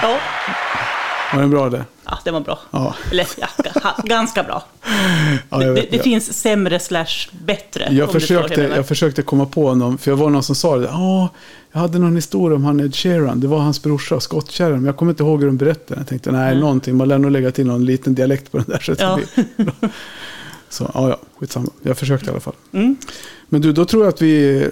Ja. 0.01 0.17
ja, 0.47 1.33
Var 1.33 1.41
den 1.41 1.49
bra 1.49 1.69
det? 1.69 1.85
ja, 2.05 2.19
det 2.23 2.31
var 2.31 2.39
bra. 2.41 2.59
Ja, 2.71 2.95
Eller 3.11 3.27
ja, 3.37 3.47
ga- 3.57 4.07
ganska 4.07 4.43
bra. 4.43 4.63
ja 4.83 4.91
jag 5.49 5.61
Det, 5.61 5.71
vet. 5.71 5.91
det 5.91 5.95
jag, 5.97 6.03
finns 6.03 6.33
sämre 6.41 6.79
slash 6.79 7.29
bättre. 7.45 7.87
jag, 7.91 8.11
försökte, 8.11 8.61
menar. 8.61 8.75
jag 8.75 8.87
försökte 8.87 9.21
komma 9.21 9.45
på 9.45 9.75
någon, 9.75 9.97
för 9.97 10.11
jag 10.11 10.17
var 10.17 10.29
någon 10.29 10.43
som 10.43 10.55
sa 10.55 10.77
det. 10.77 10.85
Ja, 10.85 11.29
jag 11.71 11.79
hade 11.79 11.99
någon 11.99 12.15
historia 12.15 12.55
om 12.55 12.63
han 12.65 12.79
Ed 12.79 12.95
Sheeran. 12.95 13.39
Det 13.39 13.47
var 13.47 13.59
hans 13.59 13.83
brorsa, 13.83 14.19
skottkärran. 14.19 14.71
Men 14.75 14.85
jag 14.85 14.97
kommer 14.97 15.11
inte 15.11 15.23
ihåg 15.23 15.39
hur 15.39 15.47
de 15.47 15.57
berättade. 15.57 15.99
Jag 15.99 16.07
tänkte, 16.07 16.31
nej, 16.31 16.47
Mm. 16.47 16.59
någonting. 16.59 16.95
Man 16.97 17.07
lär 17.07 17.17
nog 17.17 17.31
lägga 17.31 17.51
till 17.51 17.67
någon 17.67 17.85
liten 17.85 18.15
dialekt 18.15 18.51
på 18.51 18.57
den 18.57 18.67
där. 18.67 18.79
Så, 18.79 18.95
Ja. 18.99 19.19
så 20.69 20.91
ja, 20.93 21.09
ja, 21.09 21.17
skitsamma. 21.39 21.69
Jag 21.83 21.97
försökte 21.97 22.25
i 22.27 22.29
alla 22.31 22.39
fall. 22.39 22.55
Mm. 22.73 22.97
Men 23.49 23.61
du, 23.61 23.73
då 23.73 23.85
tror 23.85 24.03
jag 24.03 24.09
att 24.13 24.21
vi 24.21 24.67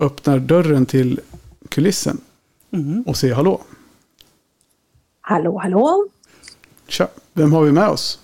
öppnar 0.00 0.38
dörren 0.38 0.86
till 0.86 1.20
kulissen 1.68 2.18
Mm. 2.72 3.02
och 3.02 3.16
säger 3.16 3.34
hallå. 3.34 3.60
Hallå, 5.28 5.58
hallå. 5.58 6.06
Tja, 6.86 7.08
vem 7.32 7.52
har 7.52 7.62
vi 7.62 7.72
med 7.72 7.88
oss? 7.88 8.18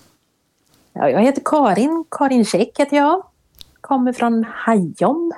Ja, 0.93 1.09
jag 1.09 1.21
heter 1.21 1.41
Karin. 1.45 2.05
Karin 2.11 2.45
Käck 2.45 2.79
heter 2.79 2.97
jag. 2.97 3.23
Kommer 3.81 4.13
från 4.13 4.45
Hajom. 4.53 5.33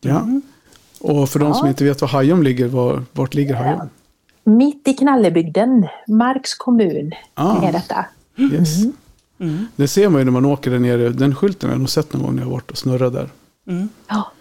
Ja. 0.00 0.26
Och 1.00 1.28
för 1.28 1.38
de 1.38 1.54
som 1.54 1.66
Ja. 1.66 1.68
inte 1.68 1.84
vet 1.84 2.00
var 2.00 2.08
Hajom 2.08 2.42
ligger, 2.42 2.68
var, 2.68 3.02
vart 3.12 3.34
ligger 3.34 3.54
Hajom? 3.54 3.88
Mitt 4.44 4.88
i 4.88 4.94
Knallebygden, 4.94 5.86
Marks 6.08 6.54
kommun, 6.54 7.12
Ah. 7.34 7.62
är 7.62 7.72
detta. 7.72 8.04
Yes. 8.36 8.76
Mm. 9.38 9.66
Det 9.76 9.88
ser 9.88 10.08
man 10.08 10.20
ju 10.20 10.24
när 10.24 10.32
man 10.32 10.44
åker 10.44 10.70
där 10.70 10.78
nere. 10.78 11.08
Den 11.08 11.34
skylten 11.34 11.68
har 11.68 11.74
jag 11.74 11.80
nog 11.80 11.90
sett 11.90 12.12
någon 12.12 12.22
gång 12.22 12.34
när 12.36 12.42
jag 12.42 12.50
varit 12.50 12.70
och 12.70 12.78
snurrat 12.78 13.12
där. 13.12 13.28
Mm. 13.68 13.88
Ja, 14.08 14.32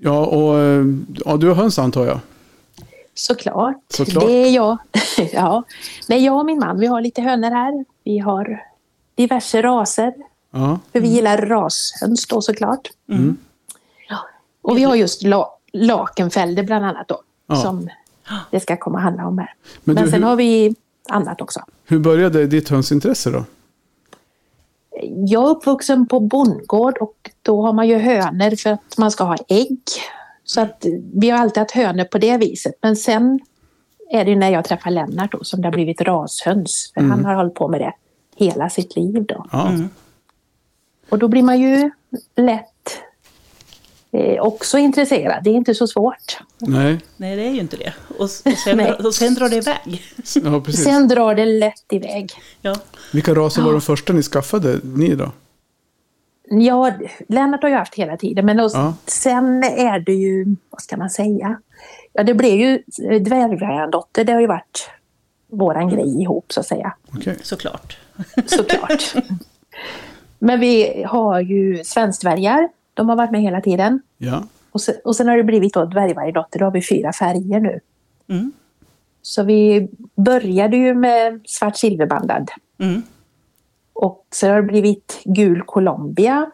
Ja, 0.00 0.26
och 0.26 0.58
eh, 0.58 0.84
ja, 1.24 1.36
du 1.36 1.48
har 1.48 1.54
höns 1.54 1.78
antar 1.78 2.06
jag? 2.06 2.20
Såklart. 3.14 3.76
Såklart. 3.88 4.24
Det 4.26 4.32
är 4.32 4.50
jag. 4.50 4.78
ja. 5.32 5.62
Nej, 6.08 6.24
jag 6.24 6.38
och 6.38 6.46
min 6.46 6.58
man, 6.58 6.78
vi 6.80 6.86
har 6.86 7.00
lite 7.00 7.22
hönor 7.22 7.50
här. 7.50 7.84
Vi 8.04 8.18
har 8.18 8.62
diverse 9.14 9.62
raser. 9.62 10.14
Ja, 10.50 10.78
För 10.92 11.00
vi 11.00 11.08
gillar 11.08 11.38
rashöns 11.38 12.26
då 12.26 12.40
såklart. 12.40 12.90
Mm. 13.08 13.36
Ja. 14.08 14.16
Och 14.62 14.78
vi 14.78 14.82
har 14.82 14.94
just 14.94 15.22
la 15.22 15.58
lakenfälder 15.72 16.62
bland 16.62 16.84
annat 16.84 17.08
då. 17.08 17.20
Ja. 17.46 17.56
Som 17.56 17.88
det 18.50 18.60
ska 18.60 18.76
komma 18.76 18.98
att 18.98 19.04
handla 19.04 19.26
om 19.26 19.38
här. 19.38 19.54
Men 19.84 19.94
Men, 19.94 20.04
du, 20.04 20.10
sen 20.10 20.22
hur- 20.22 20.28
har 20.28 20.36
vi 20.36 20.74
annat 21.08 21.40
också. 21.40 21.60
hur 21.86 21.98
började 21.98 22.46
ditt 22.46 22.68
hönsintresse 22.68 23.30
då? 23.30 23.44
Jag 25.26 25.44
är 25.44 25.48
uppvuxen 25.50 26.06
på 26.06 26.20
bondgård 26.20 26.98
och 26.98 27.30
då 27.42 27.62
har 27.62 27.72
man 27.72 27.88
ju 27.88 27.98
hönor 27.98 28.56
för 28.56 28.70
att 28.70 28.98
man 28.98 29.10
ska 29.10 29.24
ha 29.24 29.36
ägg. 29.48 29.80
Så 30.44 30.60
att 30.60 30.86
vi 31.14 31.30
har 31.30 31.38
alltid 31.38 31.58
haft 31.58 31.74
hönor 31.74 32.04
på 32.04 32.18
det 32.18 32.36
viset. 32.36 32.74
Men 32.82 32.96
sen 32.96 33.40
är 34.10 34.24
det 34.24 34.30
ju 34.30 34.36
när 34.36 34.50
jag 34.50 34.64
träffar 34.64 34.90
Lennart 34.90 35.32
då 35.32 35.44
som 35.44 35.60
det 35.60 35.66
har 35.68 35.72
blivit 35.72 36.00
rashöns. 36.00 36.90
För 36.94 37.00
han 37.00 37.24
har 37.24 37.34
hållit 37.34 37.54
på 37.54 37.68
med 37.68 37.80
det 37.80 37.92
hela 38.36 38.70
sitt 38.70 38.96
liv 38.96 39.24
då. 39.28 39.46
Mm. 39.52 39.88
Och 41.08 41.18
då 41.18 41.28
blir 41.28 41.42
man 41.42 41.60
ju 41.60 41.90
lätt 42.36 42.98
eh, 44.12 44.42
också 44.42 44.78
intresserad. 44.78 45.44
Det 45.44 45.50
är 45.50 45.54
inte 45.54 45.74
så 45.74 45.86
svårt. 45.86 46.38
nej, 46.58 46.98
Nej, 47.16 47.36
det 47.36 47.42
är 47.42 47.50
ju 47.50 47.60
inte 47.60 47.76
det. 47.76 47.92
Och, 48.08 48.20
och, 48.20 48.30
sen, 48.30 48.94
och 49.04 49.14
sen 49.14 49.34
drar 49.34 49.48
det 49.48 49.56
iväg. 49.56 50.02
ja 50.44 50.60
precis. 50.60 50.84
Sen 50.84 51.08
drar 51.08 51.34
det 51.34 51.44
lätt 51.44 51.92
iväg. 51.92 52.32
Ja. 52.60 52.76
Vilka 53.12 53.34
raser 53.34 53.62
var 53.62 53.72
de 53.72 53.80
första 53.80 54.12
ni 54.12 54.22
skaffade, 54.22 54.80
ni 54.82 55.14
då? 55.14 55.32
Ja, 56.48 56.92
Lennart 57.28 57.62
har 57.62 57.70
ju 57.70 57.76
haft 57.76 57.94
hela 57.94 58.16
tiden 58.16 58.46
men 58.46 58.58
Ja. 58.58 58.94
sen 59.06 59.64
är 59.64 59.98
det 59.98 60.12
ju, 60.14 60.56
vad 60.70 60.80
ska 60.82 60.96
man 60.96 61.10
säga? 61.10 61.60
Ja, 62.12 62.22
det 62.22 62.34
blev 62.34 62.54
ju 62.60 62.82
eh, 63.10 63.22
dvärgdotter, 63.22 64.24
det 64.24 64.32
har 64.32 64.40
ju 64.40 64.46
varit 64.46 64.90
våran 65.48 65.88
grej 65.88 66.22
ihop 66.22 66.52
så 66.52 66.60
att 66.60 66.66
säga. 66.66 66.94
Okej. 67.16 67.36
Såklart. 67.42 67.98
Såklart. 68.46 69.14
men 70.38 70.60
vi 70.60 71.02
har 71.08 71.40
ju 71.40 71.84
svenskdvärgar, 71.84 72.68
de 72.94 73.08
har 73.08 73.16
varit 73.16 73.30
med 73.30 73.40
hela 73.42 73.60
tiden. 73.60 74.00
Ja, 74.18 74.44
Och 74.70 74.80
sen, 74.80 74.94
och 75.04 75.16
sen 75.16 75.28
har 75.28 75.36
det 75.36 75.44
blivit 75.44 75.74
då 75.74 75.84
dvärgvargdotter, 75.84 76.58
då 76.58 76.64
har 76.64 76.72
vi 76.72 76.82
fyra 76.82 77.12
färger 77.12 77.60
nu. 77.60 77.80
Mm. 78.28 78.52
Så 79.22 79.42
vi 79.42 79.88
började 80.16 80.76
ju 80.76 80.94
med 80.94 81.40
svart 81.46 81.76
silverbandad. 81.76 82.50
Mm. 82.78 83.02
Och 83.94 84.26
sen 84.34 84.50
har 84.50 84.56
det 84.56 84.62
blivit 84.68 85.20
gul 85.24 85.62
Colombia. 85.62 86.50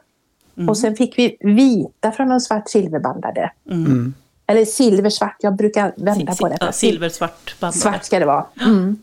Och 0.68 0.78
sen 0.78 0.96
fick 0.96 1.18
vi 1.18 1.36
vita 1.40 2.12
från 2.12 2.28
de 2.28 2.40
svart 2.40 2.68
silverbandade. 2.70 3.52
mm. 3.70 4.14
Eller 4.46 4.64
silversvart, 4.64 5.36
jag 5.40 5.56
brukar 5.56 5.92
vända 5.96 6.34
på 6.34 6.48
det. 6.48 6.56
Ja, 6.60 6.72
silversvart 6.72 7.60
band. 7.60 7.74
Svart 7.74 8.04
ska 8.04 8.18
det 8.18 8.24
vara. 8.26 8.46
Mm. 8.60 8.96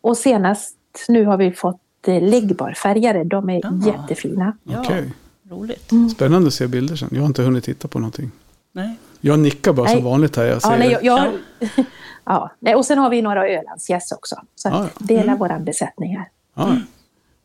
Och 0.00 0.16
senast 0.16 0.76
nu 1.08 1.24
har 1.24 1.36
vi 1.36 1.52
fått 1.52 1.80
eh, 2.06 2.22
läggbarfärgade. 2.22 3.24
De 3.24 3.50
är 3.50 3.66
Ah. 3.66 3.86
jättefina. 3.86 4.56
Ja, 4.64 4.80
okej. 4.80 5.12
roligt. 5.50 5.90
Spännande 6.14 6.48
att 6.48 6.54
se 6.54 6.66
bilder 6.66 6.96
sen. 6.96 7.08
Jag 7.12 7.20
har 7.20 7.26
inte 7.26 7.42
hunnit 7.42 7.64
titta 7.64 7.88
på 7.88 7.98
någonting. 7.98 8.30
Nej. 8.72 8.96
Jag 9.20 9.38
nickar 9.38 9.72
bara 9.72 9.86
som 9.88 9.94
Nej. 9.96 10.04
vanligt 10.04 10.36
här. 10.36 10.44
Jag 10.44 10.54
Ja, 10.56 10.60
säger, 10.60 10.78
nej, 10.78 10.90
jag, 11.02 11.04
jag, 11.04 11.32
ja. 12.24 12.50
Nej, 12.60 12.74
och 12.74 12.84
sen 12.86 12.98
har 12.98 13.10
vi 13.10 13.22
några 13.22 13.48
Ölandsgäss 13.48 14.12
också. 14.12 14.36
Så 14.54 14.68
Ah, 14.68 14.72
ja. 14.72 14.88
dela 14.98 15.36
våran 15.36 15.64
besättning 15.64 16.16
här. 16.16 16.28
ja, 16.54 16.76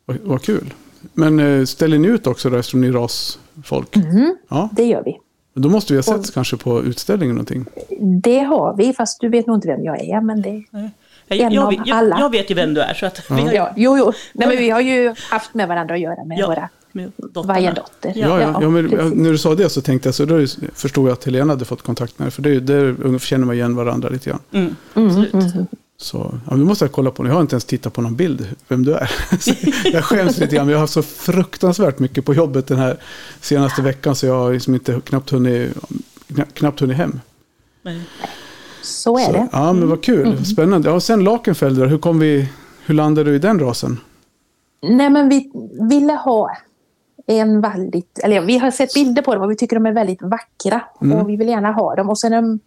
vad, 0.06 0.42
kul. 0.42 0.74
Men 1.12 1.40
eh, 1.40 1.64
ställer 1.64 1.98
ni 1.98 2.08
ut 2.08 2.26
också 2.26 2.50
då 2.50 2.56
eftersom 2.56 2.80
ni 2.80 2.86
är 2.88 2.92
rasfolk? 2.92 3.96
Mm. 3.96 4.36
Ja, 4.48 4.68
Det 4.72 4.84
gör 4.84 5.02
vi. 5.04 5.18
då 5.54 5.68
måste 5.68 5.92
vi 5.92 5.96
ha 5.98 6.02
sett 6.02 6.34
kanske 6.34 6.56
på 6.56 6.82
utställningen 6.82 7.34
någonting. 7.36 7.64
Det 8.22 8.38
har 8.38 8.76
vi, 8.76 8.92
fast 8.92 9.20
du 9.20 9.28
vet 9.28 9.46
nog 9.46 9.56
inte 9.56 9.68
vem 9.68 9.84
jag 9.84 10.00
är. 10.00 10.20
Men 10.20 10.42
det, 10.42 10.64
Jag, 11.28 11.40
En 11.40 11.52
jag, 11.52 11.64
av 11.66 11.74
jag, 11.86 11.90
alla. 11.98 12.16
jag 12.20 12.30
vet 12.30 12.50
ju 12.50 12.54
vem 12.54 12.74
du 12.74 12.80
är. 12.80 12.94
Så 12.94 13.06
att 13.06 13.30
vi 13.30 13.34
har 13.34 13.48
ju, 13.50 13.54
Ja, 13.56 13.72
jo, 13.76 13.98
jo. 13.98 14.12
Nej, 14.32 14.48
men 14.48 14.56
vi 14.56 14.70
har 14.70 14.80
ju 14.80 15.14
haft 15.30 15.54
med 15.54 15.68
varandra 15.68 15.94
att 15.94 16.00
göra 16.00 16.24
med 16.24 16.38
Ja, 16.38 16.46
våra 16.46 16.68
med 16.94 17.12
varje 17.44 17.72
dotter. 17.72 18.12
Ja, 18.16 18.40
ja, 18.40 18.58
ja, 18.62 18.68
men 18.68 18.84
när 19.14 19.30
du 19.30 19.38
sa 19.38 19.54
det 19.54 19.68
så 19.68 19.80
tänkte 19.80 20.08
jag, 20.08 20.14
så 20.14 20.24
då 20.24 20.46
förstod 20.74 21.08
jag 21.08 21.12
att 21.12 21.24
Helena 21.24 21.52
hade 21.52 21.64
fått 21.64 21.82
kontakt 21.82 22.18
med 22.18 22.26
dig. 22.26 22.32
För 22.32 22.42
det, 22.42 22.48
är 22.50 22.52
ju- 22.54 22.60
där 22.60 23.18
känner 23.18 23.46
man 23.46 23.54
igen 23.54 23.76
varandra 23.76 24.08
lite 24.08 24.30
grann. 24.30 24.38
Mm, 24.52 24.76
Mm, 24.94 25.06
absolut. 25.08 25.68
Mm. 26.02 26.32
Så, 26.32 26.38
ja, 26.50 26.56
nu 26.56 26.64
måste 26.64 26.84
jag 26.84 26.92
kolla 26.92 27.10
på 27.10 27.22
det. 27.22 27.28
Jag 27.28 27.34
har 27.34 27.40
inte 27.40 27.54
ens 27.54 27.64
tittat 27.64 27.92
på 27.92 28.02
någon 28.02 28.16
bild 28.16 28.54
vem 28.68 28.84
du 28.84 28.94
är. 28.94 29.10
Så 29.40 29.52
jag 29.92 30.04
skäms 30.04 30.38
lite 30.38 30.56
grann. 30.56 30.68
Jag 30.68 30.76
har 30.76 30.80
haft 30.80 30.92
så 30.92 31.02
fruktansvärt 31.02 31.98
mycket 31.98 32.24
på 32.24 32.34
jobbet 32.34 32.66
den 32.66 32.78
här 32.78 32.96
senaste 33.40 33.82
veckan. 33.82 34.16
Så 34.16 34.26
jag 34.26 34.34
har 34.34 34.52
liksom 34.52 34.74
inte 34.74 35.00
knappt 35.04 35.30
hunnit, 35.30 35.72
knappt 36.54 36.80
hunnit 36.80 36.96
hem. 36.96 37.20
Men, 37.82 38.02
Så 38.82 39.18
är 39.18 39.24
Så, 39.24 39.32
det. 39.32 39.48
ja, 39.52 39.72
men 39.72 39.88
vad 39.88 40.02
kul. 40.02 40.44
Spännande. 40.44 40.88
Ja, 40.88 40.94
och 40.94 41.02
sen 41.02 41.24
Lakenfelder, 41.24 41.86
hur, 41.86 41.98
kom 41.98 42.18
vi, 42.18 42.48
hur 42.86 42.94
landade 42.94 43.30
du 43.30 43.36
i 43.36 43.38
den 43.38 43.58
rasen? 43.58 43.98
Nej, 44.82 45.10
men 45.10 45.28
vi 45.28 45.50
ville 45.90 46.12
ha 46.12 46.50
en 47.26 47.60
väldigt, 47.60 48.18
eller 48.18 48.36
ja, 48.36 48.42
vi 48.42 48.58
har 48.58 48.70
sett 48.70 48.94
bilder 48.94 49.22
på 49.22 49.34
dem 49.34 49.42
och 49.44 49.50
vi 49.50 49.56
tycker 49.56 49.76
de 49.76 49.86
är 49.86 49.92
väldigt 49.92 50.22
vackra. 50.22 50.80
Mm. 51.02 51.18
Och 51.18 51.28
vi 51.28 51.36
vill 51.36 51.48
gärna 51.48 51.72
ha 51.72 51.94
dem. 51.94 52.10
Och 52.10 52.18
sen 52.18 52.32
är 52.32 52.42
de 52.42 52.60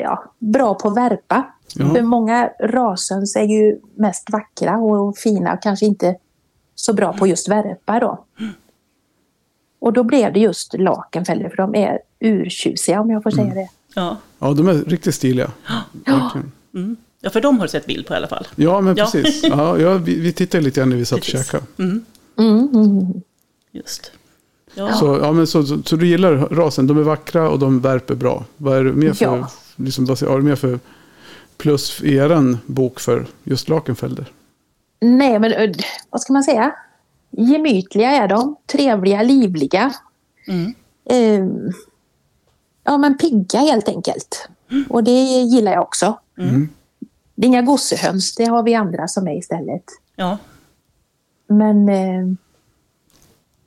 ja, 0.00 0.24
bra 0.38 0.74
på 0.74 0.88
att 0.88 0.96
värpa. 0.96 1.46
Ja. 1.74 1.88
För 1.94 2.02
många 2.02 2.50
rashöns 2.60 3.36
är 3.36 3.42
ju 3.44 3.78
mest 3.94 4.30
vackra 4.30 4.76
och 4.78 5.16
fina 5.18 5.52
och 5.52 5.62
kanske 5.62 5.86
inte 5.86 6.16
så 6.74 6.92
bra 6.92 7.12
på 7.12 7.26
just 7.26 7.48
värpa 7.48 8.00
då. 8.00 8.24
Och 9.80 9.92
då 9.92 10.02
blev 10.04 10.32
det 10.32 10.40
just 10.40 10.74
lakenfällor 10.78 11.48
för 11.48 11.56
de 11.56 11.74
är 11.74 11.98
urtjusiga 12.20 13.00
om 13.00 13.10
jag 13.10 13.22
får 13.22 13.30
säga 13.30 13.54
det. 13.54 13.68
ja. 13.94 14.16
Ja, 14.38 14.52
de 14.52 14.68
är 14.68 14.74
riktigt 14.74 15.14
stiliga. 15.14 15.50
Verkligen. 15.92 16.52
Mm. 16.74 16.96
ja, 17.20 17.30
för 17.30 17.40
de 17.40 17.56
har 17.58 17.64
du 17.66 17.68
sett 17.70 17.86
bild 17.86 18.06
på 18.06 18.14
i 18.14 18.16
alla 18.16 18.26
fall. 18.28 18.46
Ja, 18.56 18.80
men 18.80 18.96
Ja. 18.96 19.04
precis. 19.04 19.42
Ja, 19.44 19.78
ja, 19.78 19.94
vi, 19.94 20.20
vi 20.20 20.32
tittade 20.32 20.64
lite 20.64 20.80
grann 20.80 20.88
när 20.90 20.96
vi 20.96 21.04
satt 21.04 21.18
och 21.18 21.24
Precis. 21.24 21.46
käkade. 21.46 21.64
Mm, 21.78 22.04
Mm, 22.38 22.68
mm. 22.74 23.22
just. 23.72 24.12
Ja. 24.78 24.92
Så, 24.92 25.18
ja, 25.22 25.32
men 25.32 25.46
så, 25.46 25.62
så, 25.62 25.82
så 25.84 25.96
du 25.96 26.06
gillar 26.06 26.32
rasen, 26.36 26.86
de 26.86 26.98
är 26.98 27.02
vackra 27.02 27.48
och 27.50 27.58
de 27.58 27.80
värper 27.80 28.14
bra. 28.14 28.44
Vad 28.56 28.76
är 28.78 28.84
det 28.84 28.92
mer 28.92 29.12
för, 29.12 29.24
Ja. 29.24 29.50
liksom, 29.76 30.04
vad 30.06 30.22
har 30.22 30.36
du 30.36 30.42
mer 30.44 30.56
för 30.56 30.78
plus 31.56 32.02
i 32.02 32.14
er 32.16 32.56
bok 32.66 33.00
för 33.00 33.26
just 33.44 33.68
Lakenfelder? 33.68 34.26
Nej, 35.00 35.38
men 35.38 35.52
ö, 35.52 35.72
vad 36.10 36.20
ska 36.20 36.32
man 36.32 36.44
säga? 36.44 36.74
Gemytliga 37.30 38.10
är 38.10 38.28
de. 38.28 38.56
Trevliga, 38.66 39.22
livliga. 39.22 39.92
Mm. 40.48 40.74
Eh, 41.10 41.46
ja, 42.84 42.98
men 42.98 43.18
pigga 43.18 43.58
helt 43.58 43.88
enkelt. 43.88 44.48
Och 44.88 45.04
det 45.04 45.10
gillar 45.22 45.72
jag 45.72 45.82
också. 45.82 46.18
Mm. 46.38 46.68
Det 47.34 47.46
är 47.46 47.48
inga 47.48 47.62
gossehöns, 47.62 48.34
det 48.34 48.44
har 48.44 48.62
vi 48.62 48.74
andra 48.74 49.08
som 49.08 49.28
är 49.28 49.38
istället. 49.38 49.84
ja. 50.16 50.38
Men... 51.48 51.88
Eh, 51.88 52.34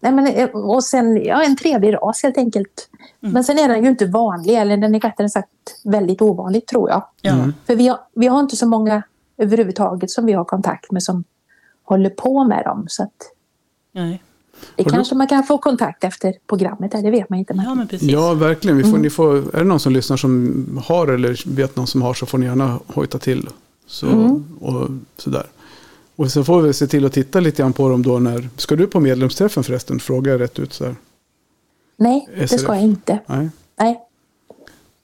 nej, 0.01 0.12
men 0.12 0.27
eh, 0.27 0.50
och 0.50 0.84
sen, 0.84 1.24
ja, 1.24 1.43
en 1.43 1.55
trevlig 1.58 1.93
ras 1.93 2.24
helt 2.24 2.38
enkelt. 2.38 2.89
Men 3.20 3.43
sen 3.43 3.60
är 3.60 3.67
den 3.67 3.84
ju 3.84 3.89
inte 3.89 4.05
vanlig, 4.05 4.53
eller 4.55 4.77
den 4.77 4.96
är 4.96 5.00
rättare 5.00 5.29
sagt 5.29 5.50
väldigt 5.84 6.22
ovanlig 6.22 6.65
tror 6.65 6.89
jag. 6.89 7.03
Ja. 7.22 7.31
Mm. 7.31 7.53
För 7.65 7.75
vi 7.75 7.88
har, 7.88 8.00
vi 8.15 8.27
har 8.27 8.39
inte 8.39 8.55
så 8.55 8.65
många 8.67 9.03
överhuvudtaget 9.38 10.12
som 10.12 10.25
vi 10.25 10.34
har 10.34 10.46
kontakt 10.46 10.91
med 10.91 11.03
som 11.03 11.24
håller 11.84 12.10
på 12.10 12.43
med 12.43 12.63
dem. 12.65 12.86
Så 12.88 13.03
att 13.03 13.10
Nej. 13.91 14.24
det 14.75 14.84
Har 14.84 14.89
du- 14.91 14.96
kanske 14.96 15.15
man 15.15 15.27
kan 15.27 15.43
få 15.43 15.58
kontakt 15.58 16.03
efter 16.03 16.34
programmet, 16.48 16.91
det 16.91 17.12
vet 17.12 17.29
man 17.29 17.39
inte. 17.39 17.53
Ja, 17.65 17.75
men 17.75 17.88
precis. 17.88 18.10
Ja, 18.12 18.34
verkligen. 18.34 18.77
Vi 18.77 18.84
får, 18.84 18.98
ni 18.98 19.10
får, 19.10 19.36
är 19.55 19.60
det 19.60 19.63
någon 19.63 19.79
som 19.79 19.93
lyssnar 19.93 20.17
som 20.17 20.79
har 20.86 21.08
eller 21.08 21.55
vet 21.55 21.75
någon 21.75 21.88
som 21.88 22.01
har 22.01 22.13
så 22.13 22.25
får 22.25 22.38
ni 22.38 22.46
gärna 22.46 22.79
hojta 22.88 23.17
till. 23.17 23.50
Så, 23.88 24.08
och, 24.62 24.88
sådär. 25.17 25.46
Och 26.21 26.31
så 26.31 26.43
får 26.43 26.61
vi 26.61 26.73
se 26.73 26.87
till 26.87 27.05
att 27.05 27.13
titta 27.13 27.39
lite 27.39 27.61
grann 27.61 27.73
på 27.73 27.89
dem 27.89 28.03
då 28.03 28.19
när... 28.19 28.49
Ska 28.57 28.75
du 28.75 28.87
på 28.87 28.99
medlemsträffen 28.99 29.63
förresten? 29.63 29.99
Frågar 29.99 30.31
jag 30.31 30.41
rätt 30.41 30.59
ut 30.59 30.73
så 30.73 30.85
här. 30.85 30.95
Nej, 31.97 32.29
det 32.39 32.47
SRF. 32.47 32.61
ska 32.61 32.75
jag 32.75 32.83
inte. 32.83 33.19
Nej. 33.25 33.49
Nej. 33.79 33.99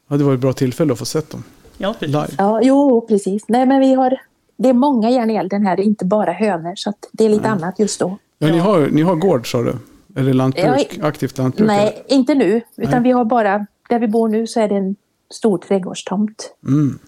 Ja, 0.08 0.18
det 0.18 0.24
var 0.24 0.34
ett 0.34 0.40
bra 0.40 0.54
tillfälle 0.54 0.94
att 0.94 1.00
få 1.00 1.06
sett 1.06 1.30
dem 1.30 1.44
Ja, 1.78 1.94
precis. 2.00 2.16
live. 2.16 2.28
Ja, 2.38 2.62
jo, 2.64 3.06
precis. 3.08 3.44
Nej, 3.48 3.66
men 3.66 3.80
vi 3.80 3.94
har... 3.94 4.22
Det 4.58 4.70
är 4.70 4.74
många 4.74 5.10
järn 5.10 5.30
i 5.30 5.36
elden 5.36 5.66
här, 5.66 5.80
inte 5.80 6.06
bara 6.06 6.32
hönor, 6.32 6.74
så 6.76 6.90
att 6.90 7.10
det 7.12 7.26
är 7.26 7.30
lite 7.30 7.50
annat 7.50 7.80
just 7.80 8.00
då. 8.00 8.18
Ja, 8.38 8.48
ni 8.48 8.58
har, 8.58 8.88
ni 8.88 9.02
har 9.02 9.16
gård 9.16 9.52
sa 9.52 9.62
du? 9.62 9.74
Eller 10.16 10.34
lantbruk? 10.34 10.98
Ja, 11.02 11.08
aktivt 11.08 11.38
lantbruk? 11.38 11.68
Nej, 11.68 12.04
inte 12.08 12.36
nu, 12.36 12.62
utan 12.78 12.92
Nej. 12.92 13.04
vi 13.04 13.12
har 13.12 13.26
bara... 13.26 13.66
Där 13.90 14.00
vi 14.00 14.08
bor 14.08 14.28
nu 14.30 14.48
så 14.48 14.60
är 14.60 14.68
det 14.70 14.76
en 14.76 14.96
stor 15.30 15.58
trädgårdstomt 15.58 16.54
Mm. 16.68 17.00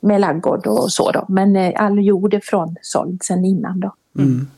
Med 0.00 0.20
laggård 0.20 0.66
och 0.66 0.92
så 0.92 1.10
då. 1.10 1.24
Men 1.28 1.56
eh, 1.56 1.72
all 1.76 2.04
jord 2.04 2.34
är 2.34 2.40
från 2.40 2.76
såld 2.82 3.22
sedan 3.22 3.44
innan 3.44 3.80
då. 3.80 3.94
Mm. 4.18 4.48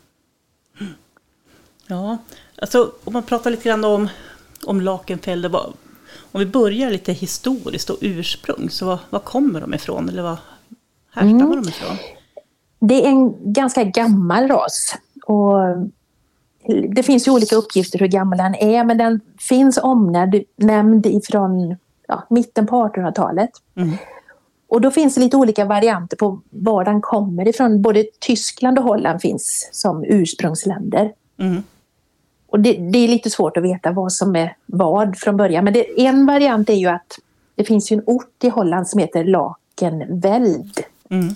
Ja, 1.86 2.18
alltså 2.62 2.92
om 3.04 3.12
man 3.12 3.22
pratar 3.22 3.50
lite 3.50 3.68
grann 3.68 3.84
om, 3.84 4.08
om 4.66 4.80
Lakenfelder, 4.80 5.48
vad, 5.48 5.72
om 6.32 6.40
vi 6.40 6.46
börjar 6.46 6.90
lite 6.90 7.12
historiskt 7.12 7.90
och 7.90 7.98
ursprung, 8.00 8.70
så 8.70 8.86
vad, 8.86 8.98
vad 9.10 9.24
kommer 9.24 9.60
de 9.60 9.74
ifrån? 9.74 10.08
Eller 10.08 10.22
vad 10.22 10.36
härstammar 11.10 11.44
Mm. 11.44 11.62
de 11.62 11.68
ifrån? 11.68 11.96
Det 12.78 13.04
är 13.06 13.08
en 13.08 13.52
ganska 13.52 13.84
gammal 13.84 14.48
ras. 14.48 14.96
Och 15.26 15.58
det 16.88 17.02
finns 17.02 17.28
ju 17.28 17.32
olika 17.32 17.56
uppgifter 17.56 17.98
hur 17.98 18.06
gammal 18.06 18.38
den 18.38 18.54
är, 18.54 18.84
men 18.84 18.98
den 18.98 19.20
finns 19.38 19.78
omnämnd 19.82 20.42
nämnd 20.56 21.06
ifrån 21.06 21.76
ja, 22.08 22.26
mitten 22.30 22.66
på 22.66 22.88
1800-talet. 22.88 23.50
Mm. 23.74 23.96
Och 24.72 24.80
då 24.80 24.90
finns 24.90 25.14
det 25.14 25.20
lite 25.20 25.36
olika 25.36 25.64
varianter 25.64 26.16
på 26.16 26.40
var 26.50 26.84
den 26.84 27.00
kommer 27.00 27.48
ifrån. 27.48 27.82
Både 27.82 28.04
Tyskland 28.20 28.78
och 28.78 28.84
Holland 28.84 29.20
finns 29.20 29.68
som 29.72 30.04
ursprungsländer. 30.04 31.12
Mm. 31.38 31.62
Och 32.46 32.60
det, 32.60 32.72
det 32.72 32.98
är 32.98 33.08
lite 33.08 33.30
svårt 33.30 33.56
att 33.56 33.62
veta 33.62 33.90
vad 33.90 34.12
som 34.12 34.36
är 34.36 34.56
vad 34.66 35.18
från 35.18 35.36
början. 35.36 35.64
Men 35.64 35.72
det, 35.72 36.06
en 36.06 36.26
variant 36.26 36.70
är 36.70 36.74
ju 36.74 36.86
att 36.86 37.18
det 37.54 37.64
finns 37.64 37.92
ju 37.92 37.96
en 37.96 38.02
ort 38.06 38.44
i 38.44 38.48
Holland 38.48 38.88
som 38.88 39.00
heter 39.00 39.24
Lakenveld. 39.24 40.80
Mm. 41.10 41.34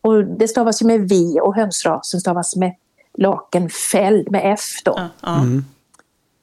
Och 0.00 0.24
det 0.24 0.48
stavas 0.48 0.82
ju 0.82 0.86
med 0.86 1.08
V 1.08 1.40
och 1.40 1.54
hönsrasen 1.54 2.20
stavas 2.20 2.56
med 2.56 2.74
Lakenfeld 3.18 4.30
med 4.30 4.42
F 4.44 4.82
då. 4.84 5.00
Mm. 5.26 5.64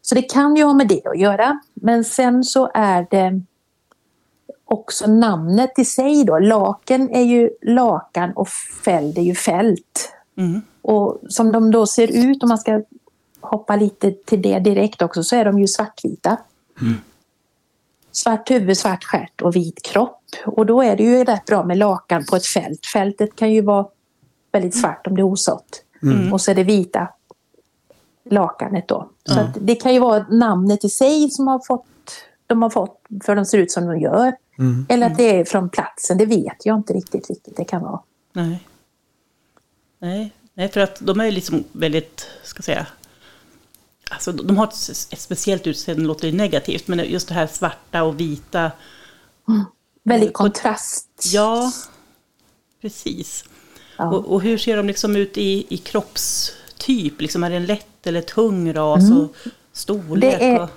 Så 0.01 0.15
det 0.15 0.22
kan 0.22 0.55
ju 0.55 0.63
ha 0.63 0.74
med 0.74 0.88
det 0.88 1.05
att 1.05 1.19
göra. 1.19 1.60
Men 1.74 2.03
sen 2.03 2.43
så 2.43 2.72
är 2.74 3.07
det 3.12 3.41
också 4.65 5.07
namnet 5.07 5.79
i 5.79 5.86
sig 5.86 6.24
då. 6.24 6.39
Laken 6.39 7.10
är 7.10 7.24
ju 7.24 7.50
lakan 7.62 8.31
och 8.31 8.48
fäld 8.86 9.17
är 9.17 9.22
ju 9.22 9.36
fält. 9.36 10.13
Mm. 10.38 10.62
Och 10.81 11.19
som 11.29 11.51
de 11.51 11.72
då 11.72 11.88
ser 11.88 12.31
ut, 12.31 12.43
om 12.43 12.50
man 12.50 12.57
ska 12.57 12.81
hoppa 13.41 13.75
lite 13.75 14.12
till 14.12 14.41
det 14.41 14.60
direkt 14.60 15.01
också, 15.01 15.24
så 15.24 15.36
är 15.36 15.45
de 15.45 15.60
ju 15.60 15.67
svartvita. 15.67 16.38
Svart 18.12 18.51
huvud, 18.51 18.77
svart 18.77 19.03
stjärt 19.03 19.41
och 19.41 19.55
vit 19.55 19.81
kropp. 19.81 20.22
Och 20.45 20.65
då 20.65 20.81
är 20.81 20.95
det 20.95 21.03
ju 21.03 21.24
rätt 21.24 21.45
bra 21.45 21.63
med 21.63 21.77
lakan 21.77 22.25
på 22.29 22.36
ett 22.36 22.45
fält. 22.45 22.86
Fältet 22.93 23.36
kan 23.36 23.51
ju 23.51 23.62
vara 23.62 23.88
väldigt 24.51 24.75
svart 24.75 25.07
om 25.07 25.15
det 25.15 25.22
är 25.22 25.25
osått. 25.25 25.84
Mm. 26.03 26.34
Och 26.34 26.41
så 26.41 26.51
är 26.51 26.55
det 26.55 26.63
vita 26.63 27.07
lakanet 28.29 28.88
då. 28.88 29.10
Så 29.25 29.48
det 29.62 29.75
kan 29.75 29.93
ju 29.93 30.00
vara 30.00 30.25
namnet 30.29 30.86
i 30.86 30.89
sig 30.89 31.29
som 31.29 31.48
har 31.48 31.62
fått, 31.67 31.86
de 32.48 32.62
har 32.62 32.69
fått 32.69 33.01
för 33.25 33.36
de 33.36 33.45
ser 33.45 33.57
ut 33.57 33.72
som 33.72 33.88
de 33.88 34.00
gör. 34.00 34.34
Mm. 34.59 34.85
Eller 34.89 35.07
att 35.07 35.17
det 35.17 35.39
är 35.39 35.45
från 35.45 35.69
platsen, 35.69 36.17
det 36.17 36.25
vet 36.25 36.65
jag 36.65 36.75
inte 36.77 36.93
riktigt 36.93 37.29
vilket 37.29 37.57
det 37.57 37.65
kan 37.65 37.81
vara. 37.81 38.00
Nej. 38.33 38.67
Nej. 40.00 40.33
Nej, 40.53 40.69
för 40.69 40.79
att 40.79 40.97
de 41.00 41.19
är 41.19 41.31
liksom 41.31 41.63
väldigt, 41.71 42.27
ska 42.43 42.57
jag 42.57 42.65
säga, 42.65 42.88
alltså 44.12 44.31
de 44.31 44.57
har 44.57 44.67
ett, 44.67 44.89
ett 45.12 45.19
speciellt 45.19 45.67
utseende, 45.67 46.03
det 46.03 46.07
låter 46.07 46.31
negativt, 46.31 46.88
men 46.88 47.00
just 47.12 47.27
det 47.27 47.33
här 47.33 47.47
svarta 47.47 48.03
och 48.03 48.19
vita, 48.19 48.71
Väldigt 50.03 50.29
Och- 50.29 50.35
kontrast. 50.35 51.07
ja, 51.33 51.71
precis. 52.81 53.45
Ja. 53.97 54.07
Och, 54.15 54.25
och 54.33 54.41
hur 54.41 54.57
ser 54.57 54.77
de 54.77 54.88
liksom 54.88 55.15
ut 55.15 55.38
i, 55.38 55.65
i 55.69 55.77
kroppstyp? 55.77 57.21
Liksom, 57.21 57.43
är 57.43 57.50
det 57.50 57.55
en 57.55 57.65
lätt 57.65 58.07
eller 58.07 58.21
tung 58.21 58.74
ras 58.74 59.12
och 59.12 59.35
storlek? 59.74 60.33
Mm. 60.41 60.50
Det 60.53 60.55
är- 60.57 60.62
och, 60.63 60.69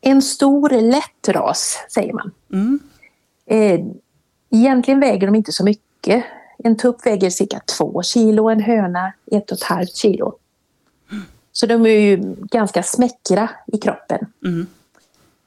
En 0.00 0.22
stor 0.22 0.70
lätt 0.70 1.28
ras, 1.28 1.76
säger 1.94 2.12
man. 2.12 2.30
mm, 2.52 2.78
Eh, 3.46 3.80
egentligen 4.50 5.00
väger 5.00 5.26
de 5.26 5.34
inte 5.34 5.52
så 5.52 5.64
mycket. 5.64 6.24
En 6.58 6.76
tupp 6.76 7.06
väger 7.06 7.30
cirka 7.30 7.60
två 7.76 8.02
kilo, 8.02 8.48
en 8.48 8.60
höna 8.60 9.12
ett 9.32 9.50
och 9.50 9.56
ett 9.58 9.62
halvt 9.64 9.94
kilo. 9.96 10.34
Så 11.52 11.66
de 11.66 11.86
är 11.86 12.00
ju 12.00 12.34
ganska 12.50 12.82
smäckra 12.82 13.50
i 13.66 13.78
kroppen. 13.78 14.26
mm, 14.44 14.66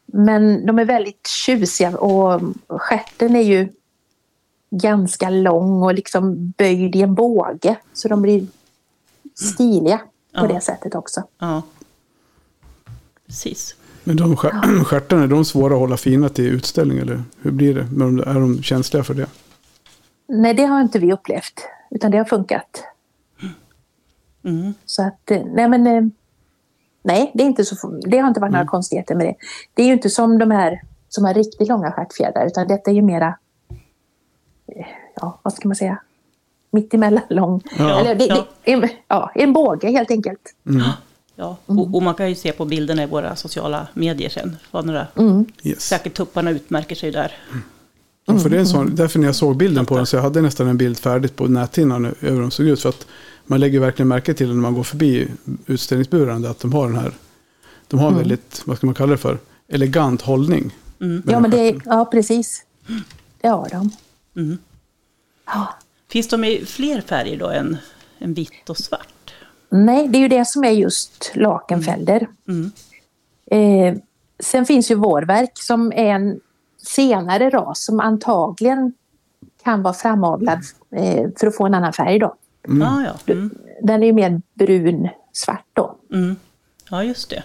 Men 0.06 0.66
de 0.66 0.80
är 0.80 0.86
väldigt 0.86 1.28
tjusiga 1.28 1.98
och 1.98 2.42
stjärten 2.68 3.36
är 3.36 3.42
ju 3.42 3.70
ganska 4.72 5.30
lång 5.30 5.84
och 5.84 5.94
liksom 5.94 6.54
böjd 6.58 6.96
i 6.96 7.02
en 7.02 7.14
båge. 7.16 7.76
Så 7.94 8.08
de 8.08 8.22
blir 8.22 8.48
stiliga 9.36 9.98
på 9.98 10.46
Ja. 10.46 10.48
det 10.48 10.62
sättet 10.62 10.96
också. 10.96 11.24
ja. 11.40 11.62
Precis. 13.26 13.76
Men 14.10 14.18
de 14.18 14.36
stjär- 14.38 14.84
stjärtarna, 14.86 15.24
är 15.24 15.28
de 15.28 15.46
svåra 15.46 15.74
att 15.74 15.80
hålla 15.80 15.98
fina 15.98 16.30
till 16.30 16.46
utställning 16.48 16.98
eller 16.98 17.24
hur 17.42 17.52
blir 17.52 17.76
det? 17.76 17.88
Men 17.92 18.16
de- 18.16 18.30
är 18.30 18.34
de 18.34 18.64
känsliga 18.64 19.04
för 19.04 19.14
det? 19.14 19.28
nej, 20.28 20.54
det 20.54 20.64
har 20.66 20.82
inte 20.82 21.00
vi 21.00 21.14
upplevt. 21.14 21.62
Utan 21.92 22.12
det 22.12 22.18
har 22.18 22.26
funkat. 22.26 22.84
Mm. 24.44 24.74
Så 24.86 25.02
att, 25.08 25.32
eh, 25.32 25.42
nej 25.46 25.68
men... 25.68 25.88
eh, 25.88 26.04
Nej, 27.02 27.32
det, 27.34 27.44
är 27.44 27.48
inte 27.48 27.66
så, 27.66 27.88
det 28.06 28.18
har 28.18 28.28
inte 28.28 28.40
varit 28.40 28.52
några 28.52 28.66
konstigheter 28.66 29.16
med 29.16 29.26
det. 29.26 29.36
Det 29.74 29.82
är 29.84 29.88
ju 29.88 29.94
inte 29.94 30.10
som 30.10 30.38
de 30.38 30.52
här 30.52 30.82
som 31.10 31.26
har 31.26 31.34
riktigt 31.34 31.68
långa 31.68 31.92
stjärtfjädrar, 31.92 32.46
utan 32.48 32.68
detta 32.68 32.92
är 32.92 32.96
ju 32.96 33.02
mera... 33.02 33.38
eh, 34.76 34.86
Ja, 35.16 35.40
vad 35.44 35.54
ska 35.54 35.68
man 35.68 35.76
säga? 35.76 36.02
Mittemellan 36.72 37.24
lång. 37.30 37.62
Ja, 37.78 38.00
Eller 38.00 38.16
det, 38.16 38.26
ja. 38.26 38.46
Det, 38.64 38.72
en, 38.74 38.90
ja, 39.08 39.32
en 39.36 39.54
båge 39.54 39.88
helt 39.92 40.12
enkelt. 40.12 40.56
Ja, 41.40 41.58
och, 41.66 41.96
och 41.96 42.04
man 42.04 42.16
kan 42.16 42.30
ju 42.30 42.36
se 42.36 42.52
på 42.52 42.66
bilderna 42.66 43.04
i 43.04 43.06
våra 43.06 43.36
sociala 43.36 43.88
medier 43.94 44.30
sen. 44.30 44.58
Vad 44.72 44.86
några, 44.86 45.08
Yes. 45.64 45.82
Säkert 45.82 46.14
tupparna 46.14 46.52
utmärker 46.52 46.96
sig 46.96 47.12
där. 47.12 47.38
Ja, 48.26 48.40
för 48.40 48.50
det 48.50 48.56
är 48.56 48.60
en 48.60 48.68
sån, 48.68 48.96
därför 48.96 49.20
när 49.20 49.26
jag 49.26 49.36
såg 49.36 49.58
bilden 49.58 49.86
på 49.86 49.98
den 49.98 50.06
så 50.06 50.16
jag 50.16 50.24
hade 50.24 50.42
nästan 50.42 50.68
en 50.68 50.78
bild 50.78 51.00
färdigt 51.00 51.36
på 51.36 51.48
näthinnan 51.48 52.06
över 52.06 52.32
hur 52.32 52.42
de 52.42 52.52
såg 52.52 52.66
ut. 52.66 52.82
För 52.82 52.90
att 52.90 53.08
man 53.46 53.60
lägger 53.60 53.80
verkligen 53.80 54.08
märke 54.08 54.34
till 54.34 54.48
när 54.48 54.56
man 54.56 54.74
går 54.74 54.84
förbi 54.84 55.28
utställningsburen 55.66 56.46
att 56.46 56.60
de 56.60 56.74
har 56.74 56.88
den 56.88 56.96
här, 56.96 57.12
de 57.88 58.00
har 58.00 58.08
en 58.08 58.18
väldigt, 58.18 58.62
vad 58.66 58.78
ska 58.78 58.86
man 58.88 58.96
kalla 58.96 59.12
det 59.12 59.18
för, 59.18 59.38
elegant 59.68 60.22
hållning. 60.22 60.76
med 60.98 61.22
Ja, 61.26 61.40
men 61.40 61.52
det, 61.52 61.76
ja 61.86 62.06
precis. 62.06 62.64
Det 63.42 63.48
har 63.48 63.70
de. 63.72 63.92
Mm. 64.42 64.58
Ja. 65.46 65.74
Finns 66.10 66.28
de 66.28 66.44
i 66.44 66.66
fler 66.66 67.02
färger 67.02 67.40
då 67.40 67.50
än, 67.50 67.78
än 68.20 68.34
vitt 68.34 68.70
och 68.70 68.78
svart? 68.78 69.08
Nej, 69.70 70.08
det 70.08 70.18
är 70.18 70.20
ju 70.20 70.28
det 70.28 70.46
som 70.48 70.64
är 70.64 70.72
just 70.72 71.32
lakenfelder. 71.36 72.28
Mm. 72.48 72.72
Eh, 73.52 74.02
sen 74.40 74.66
finns 74.66 74.92
ju 74.92 74.96
vårverk 74.96 75.52
som 75.54 75.92
är 75.92 76.14
en 76.16 76.40
senare 76.78 77.50
ras 77.50 77.86
som 77.86 78.00
antagligen 78.00 78.94
kan 79.64 79.84
vara 79.84 79.94
framavlad 79.94 80.60
eh, 80.92 81.30
för 81.40 81.48
att 81.48 81.56
få 81.56 81.66
en 81.66 81.74
annan 81.74 81.94
färg 81.94 82.20
då. 82.20 82.36
Ah, 82.84 83.04
ja. 83.06 83.34
Mm. 83.34 83.50
Den 83.82 84.04
är 84.04 84.08
ju 84.08 84.14
mer 84.14 84.42
brun-svart 84.54 85.66
då. 85.74 85.96
Mm. 86.14 86.36
ja, 86.90 87.04
just 87.04 87.30
det. 87.30 87.44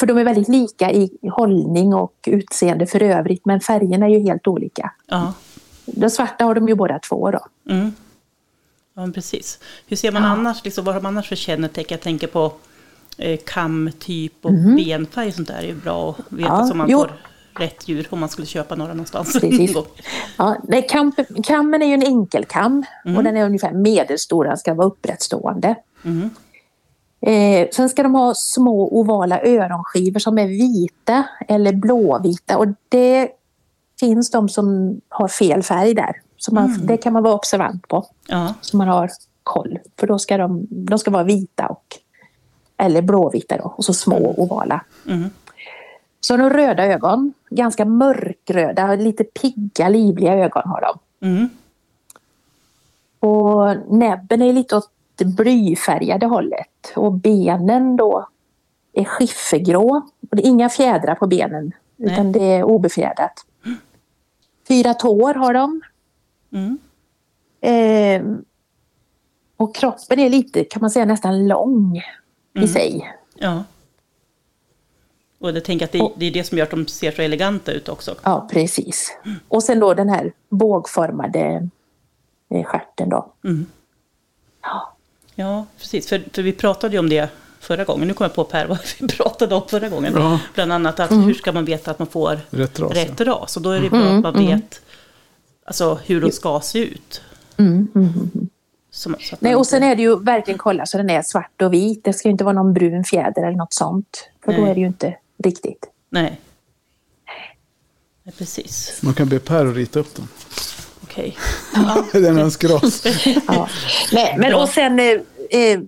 För 0.00 0.06
de 0.06 0.18
är 0.18 0.24
väldigt 0.24 0.48
lika 0.48 0.92
i 0.92 1.18
hållning 1.22 1.94
och 1.94 2.14
utseende 2.26 2.86
för 2.86 3.02
övrigt 3.02 3.46
men 3.46 3.60
färgerna 3.60 4.06
är 4.06 4.10
ju 4.10 4.20
helt 4.20 4.46
olika. 4.46 4.92
Ja. 5.06 5.34
De 5.86 6.10
svarta 6.10 6.44
har 6.44 6.54
de 6.54 6.68
ju 6.68 6.74
båda 6.74 6.98
två 6.98 7.30
då. 7.30 7.46
Mm. 9.00 9.06
Ja, 9.06 9.06
men 9.06 9.12
precis. 9.12 9.58
Hur 9.86 9.96
ser 9.96 10.12
man 10.12 10.24
annars, 10.24 10.64
liksom, 10.64 10.84
vad 10.84 10.94
har 10.94 11.02
man 11.02 11.14
annars 11.14 11.28
för 11.28 11.36
kännetecken? 11.36 11.94
Jag 11.94 12.00
tänker 12.00 12.26
på 12.26 12.52
eh, 13.18 13.40
kamtyp 13.46 14.32
och 14.42 14.52
benfärg 14.52 15.28
och 15.28 15.34
sånt 15.34 15.48
där. 15.48 15.58
är 15.58 15.66
ju 15.66 15.74
bra 15.74 16.10
att 16.10 16.32
veta 16.32 16.48
Ja, 16.48 16.66
så 16.66 16.74
man 16.74 16.90
jo. 16.90 16.98
får 16.98 17.12
rätt 17.60 17.88
djur 17.88 18.06
om 18.10 18.20
man 18.20 18.28
skulle 18.28 18.46
köpa 18.46 18.74
några 18.74 18.92
någonstans. 18.92 19.32
Precis. 19.40 19.76
Ja, 20.36 20.56
nej, 20.68 20.86
kamp, 20.90 21.14
kammen 21.44 21.82
är 21.82 21.86
ju 21.86 21.94
en 21.94 22.02
enkelkam 22.02 22.84
och 23.16 23.24
den 23.24 23.36
är 23.36 23.44
ungefär 23.44 23.72
medelstor, 23.72 24.44
den 24.44 24.56
ska 24.56 24.74
vara 24.74 24.86
upprättstående. 24.86 25.74
Mm. 26.04 26.30
Eh, 27.20 27.68
sen 27.72 27.88
ska 27.88 28.02
de 28.02 28.14
ha 28.14 28.34
små 28.34 29.00
ovala 29.00 29.40
öronskivor 29.42 30.18
som 30.18 30.38
är 30.38 30.46
vita 30.46 31.24
eller 31.48 31.72
blåvita 31.72 32.58
och 32.58 32.66
det 32.88 33.28
finns 34.00 34.30
de 34.30 34.48
som 34.48 35.00
har 35.08 35.28
fel 35.28 35.62
färg 35.62 35.94
där. 35.94 36.12
Så 36.40 36.54
man, 36.54 36.86
Det 36.86 36.96
kan 36.96 37.12
man 37.12 37.22
vara 37.22 37.34
observant 37.34 37.88
på, 37.88 38.06
Ja. 38.26 38.54
så 38.60 38.76
man 38.76 38.88
har 38.88 39.10
koll. 39.42 39.78
För 39.96 40.06
då 40.06 40.18
ska 40.18 40.36
de, 40.36 40.66
de 40.70 40.98
ska 40.98 41.10
vara 41.10 41.22
vita 41.24 41.66
och 41.66 41.98
eller 42.76 43.02
blåvita 43.02 43.56
då, 43.56 43.74
och 43.76 43.84
så 43.84 43.94
små 43.94 44.34
ovala. 44.36 44.84
Mm. 45.06 45.30
Så 46.20 46.34
har 46.34 46.38
de 46.38 46.50
röda 46.50 46.86
ögon, 46.86 47.32
ganska 47.50 47.84
mörkröda, 47.84 48.94
lite 48.94 49.24
pigga, 49.24 49.88
livliga 49.88 50.34
ögon 50.34 50.62
har 50.64 50.80
de. 50.80 51.26
Mm. 51.26 51.48
Och 53.20 53.76
näbben 53.96 54.42
är 54.42 54.52
lite 54.52 54.76
åt 54.76 54.90
det 55.14 55.24
blyfärgade 55.24 56.26
hållet. 56.26 56.92
Och 56.96 57.12
benen 57.12 57.96
då 57.96 58.28
är 58.92 59.04
skiffergrå. 59.04 60.02
Och 60.30 60.36
det 60.36 60.46
är 60.46 60.48
inga 60.48 60.68
fjädrar 60.68 61.14
på 61.14 61.26
benen, 61.26 61.72
utan 61.96 62.32
det 62.32 62.44
är 62.44 62.62
obefjädrat. 62.62 63.44
Fyra 64.68 64.94
tår 64.94 65.34
har 65.34 65.54
de. 65.54 65.80
Mm. 66.52 66.78
Eh, 67.60 68.22
och 69.56 69.74
kroppen 69.74 70.18
är 70.18 70.30
lite, 70.30 70.64
kan 70.64 70.80
man 70.80 70.90
säga, 70.90 71.04
nästan 71.04 71.48
lång 71.48 72.02
i 72.54 72.68
sig. 72.68 73.14
Ja. 73.34 73.64
Och 75.38 75.50
jag 75.50 75.64
tänker 75.64 75.84
att 75.84 75.92
det, 75.92 76.10
det 76.16 76.26
är 76.26 76.30
det 76.30 76.44
som 76.44 76.58
gör 76.58 76.64
att 76.64 76.70
de 76.70 76.86
ser 76.86 77.12
så 77.12 77.22
eleganta 77.22 77.72
ut 77.72 77.88
också. 77.88 78.14
Ja, 78.22 78.48
precis. 78.52 79.18
Och 79.48 79.62
sen 79.62 79.80
då 79.80 79.94
den 79.94 80.08
här 80.08 80.32
bågformade 80.48 81.68
eh, 82.50 82.64
stjärten 82.64 83.08
då. 83.08 83.32
Mm. 83.44 83.66
Ja. 84.62 84.96
Ja, 85.34 85.66
precis. 85.78 86.08
För, 86.08 86.22
för 86.32 86.42
vi 86.42 86.52
pratade 86.52 86.92
ju 86.92 86.98
om 86.98 87.08
det 87.08 87.30
förra 87.60 87.84
gången. 87.84 88.08
Nu 88.08 88.14
kommer 88.14 88.28
jag 88.28 88.34
på 88.34 88.44
Per 88.44 88.66
vad 88.68 88.78
vi 89.00 89.08
pratade 89.08 89.54
om 89.54 89.62
förra 89.68 89.88
gången. 89.88 90.12
Ja. 90.16 90.40
Bland 90.54 90.72
annat 90.72 91.00
att 91.00 91.10
hur 91.10 91.34
ska 91.34 91.52
man 91.52 91.64
veta 91.64 91.90
att 91.90 91.98
man 91.98 92.08
får 92.08 92.38
Rätt 92.50 92.80
ras. 92.80 92.92
rätt 92.92 93.20
ras? 93.20 93.56
Och 93.56 93.62
då 93.62 93.70
är 93.70 93.80
det 93.80 93.90
bra 93.90 94.00
att 94.00 94.22
man 94.22 94.46
vet 94.46 94.82
alltså, 95.64 95.94
hur 95.94 96.20
de 96.20 96.32
ska 96.32 96.60
se 96.60 96.78
ut. 96.78 97.22
Som, 98.90 99.16
så 99.20 99.34
att 99.34 99.40
Nej, 99.40 99.52
man 99.52 99.60
och 99.60 99.66
sen 99.66 99.82
är 99.82 99.96
det 99.96 100.02
ju 100.02 100.18
verkligen 100.18 100.58
kolla 100.58 100.86
så 100.86 100.96
den 100.96 101.10
är 101.10 101.22
svart 101.22 101.62
och 101.62 101.72
vit. 101.72 102.04
Det 102.04 102.12
ska 102.12 102.28
ju 102.28 102.32
inte 102.32 102.44
vara 102.44 102.54
någon 102.54 102.72
brun 102.72 103.04
fjäder 103.04 103.42
eller 103.42 103.56
något 103.56 103.74
sånt. 103.74 104.30
För 104.44 104.52
då 104.52 104.60
Nej. 104.60 104.70
är 104.70 104.74
det 104.74 104.80
ju 104.80 104.86
inte 104.86 105.16
riktigt. 105.44 105.86
Nej. 106.10 106.40
Nej, 108.22 108.34
precis. 108.38 109.00
Man 109.02 109.14
kan 109.14 109.28
be 109.28 109.38
Per 109.38 109.66
att 109.66 109.76
rita 109.76 110.00
upp 110.00 110.14
dem. 110.14 110.28
Okej. 111.02 111.36
Den 112.12 112.38
önskras. 112.38 113.06
Ja. 113.48 113.68
Nej, 114.12 114.36
men 114.38 114.54
och 114.54 114.68
sen 114.68 114.98
eh, 114.98 115.06
eh, 115.50 115.80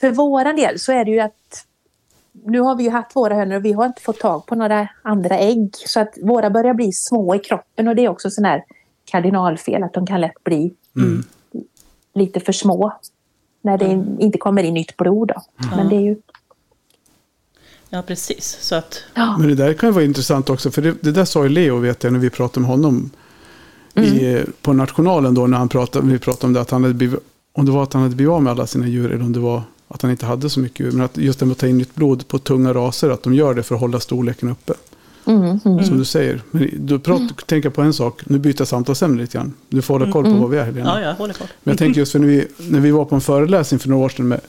för 0.00 0.10
våran 0.10 0.56
del 0.56 0.78
så 0.78 0.92
är 0.92 1.04
det 1.04 1.10
ju 1.10 1.20
att 1.20 1.66
nu 2.44 2.60
har 2.60 2.76
vi 2.76 2.84
ju 2.84 2.90
haft 2.90 3.16
våra 3.16 3.34
hönor 3.34 3.56
och 3.56 3.64
vi 3.64 3.72
har 3.72 3.86
inte 3.86 4.02
fått 4.02 4.18
tag 4.18 4.46
på 4.46 4.54
några 4.54 4.88
andra 5.02 5.38
ägg. 5.38 5.74
Så 5.74 6.00
att 6.00 6.14
våra 6.22 6.50
börjar 6.50 6.74
bli 6.74 6.92
små 6.92 7.34
i 7.34 7.38
kroppen 7.38 7.88
och 7.88 7.96
det 7.96 8.04
är 8.04 8.08
också 8.08 8.30
sån 8.30 8.44
här 8.44 8.64
kardinalfel 9.06 9.82
att 9.82 9.94
de 9.94 10.06
kan 10.06 10.20
lätt 10.20 10.44
bli 10.44 10.74
lite 12.14 12.40
för 12.40 12.52
små. 12.52 12.92
När 13.62 13.78
det 13.78 14.04
inte 14.24 14.38
kommer 14.38 14.62
in 14.62 14.74
nytt 14.74 14.96
blod 14.96 15.28
då. 15.28 15.42
Men 15.76 15.88
det 15.88 15.96
är 15.96 16.00
ju... 16.00 16.16
Ja, 17.90 18.02
precis. 18.02 18.58
Så 18.60 18.74
att, 18.74 19.02
Ja. 19.14 19.38
Men 19.38 19.48
det 19.48 19.54
där 19.54 19.74
kan 19.74 19.88
ju 19.88 19.92
vara 19.92 20.04
intressant 20.04 20.50
också. 20.50 20.70
För 20.70 20.82
det, 20.82 21.02
det 21.02 21.12
där 21.12 21.24
sa 21.24 21.42
ju 21.42 21.48
Leo, 21.48 21.76
vet 21.78 22.04
jag, 22.04 22.12
när 22.12 22.20
vi 22.20 22.30
pratade 22.30 22.60
med 22.60 22.70
honom. 22.70 23.10
I, 23.94 24.44
på 24.62 24.72
Nationalen 24.72 25.34
då, 25.34 25.46
när 25.46 25.58
han 25.58 25.68
pratade, 25.68 26.06
vi 26.06 26.18
pratade 26.18 26.46
om 26.46 26.52
det. 26.52 26.60
Att 26.60 26.70
han 26.70 26.82
hade 26.82 26.94
blivit, 26.94 27.20
om 27.52 27.66
det 27.66 27.72
var 27.72 27.82
att 27.82 27.92
han 27.92 28.02
hade 28.02 28.14
blivit 28.14 28.32
av 28.32 28.42
med 28.42 28.50
alla 28.50 28.66
sina 28.66 28.86
djur. 28.86 29.12
Eller 29.12 29.24
om 29.24 29.32
det 29.32 29.40
var 29.40 29.62
att 29.88 30.02
han 30.02 30.10
inte 30.10 30.26
hade 30.26 30.50
så 30.50 30.60
mycket 30.60 30.80
djur. 30.80 30.92
Men 30.92 31.04
att 31.04 31.16
just 31.16 31.38
det 31.38 31.46
med 31.46 31.52
att 31.52 31.58
ta 31.58 31.66
in 31.66 31.78
nytt 31.78 31.94
blod 31.94 32.28
på 32.28 32.38
tunga 32.38 32.74
raser. 32.74 33.10
Att 33.10 33.22
de 33.22 33.34
gör 33.34 33.54
det 33.54 33.62
för 33.62 33.74
att 33.74 33.80
hålla 33.80 34.00
storleken 34.00 34.48
uppe. 34.48 34.74
Mm, 35.26 35.60
mm. 35.64 35.84
Som 35.84 35.98
du 35.98 36.04
säger. 36.04 36.42
Men 36.50 36.86
du 36.86 36.98
pratar, 36.98 37.46
tänker 37.46 37.70
på 37.70 37.82
en 37.82 37.92
sak. 37.92 38.22
Nu 38.26 38.38
byter 38.38 38.54
jag 38.58 38.68
samtalsämne 38.68 39.22
lite 39.22 39.38
grann. 39.38 39.52
Du 39.68 39.82
får 39.82 39.98
hålla 39.98 40.12
koll 40.12 40.24
på 40.24 40.30
vad 40.30 40.50
vi 40.50 40.58
är 40.58 40.64
Helena. 40.64 41.00
ja, 41.00 41.08
jag 41.08 41.14
håller 41.14 41.34
koll. 41.34 41.46
Men 41.62 41.72
jag 41.72 41.78
tänker 41.78 42.00
just 42.00 42.12
för 42.12 42.18
när 42.18 42.26
vi, 42.26 42.46
när 42.58 42.80
vi 42.80 42.90
var 42.90 43.04
på 43.04 43.14
en 43.14 43.20
föreläsning 43.20 43.80
för 43.80 43.88
några 43.88 44.04
år 44.04 44.08
sedan 44.08 44.28
med, 44.28 44.40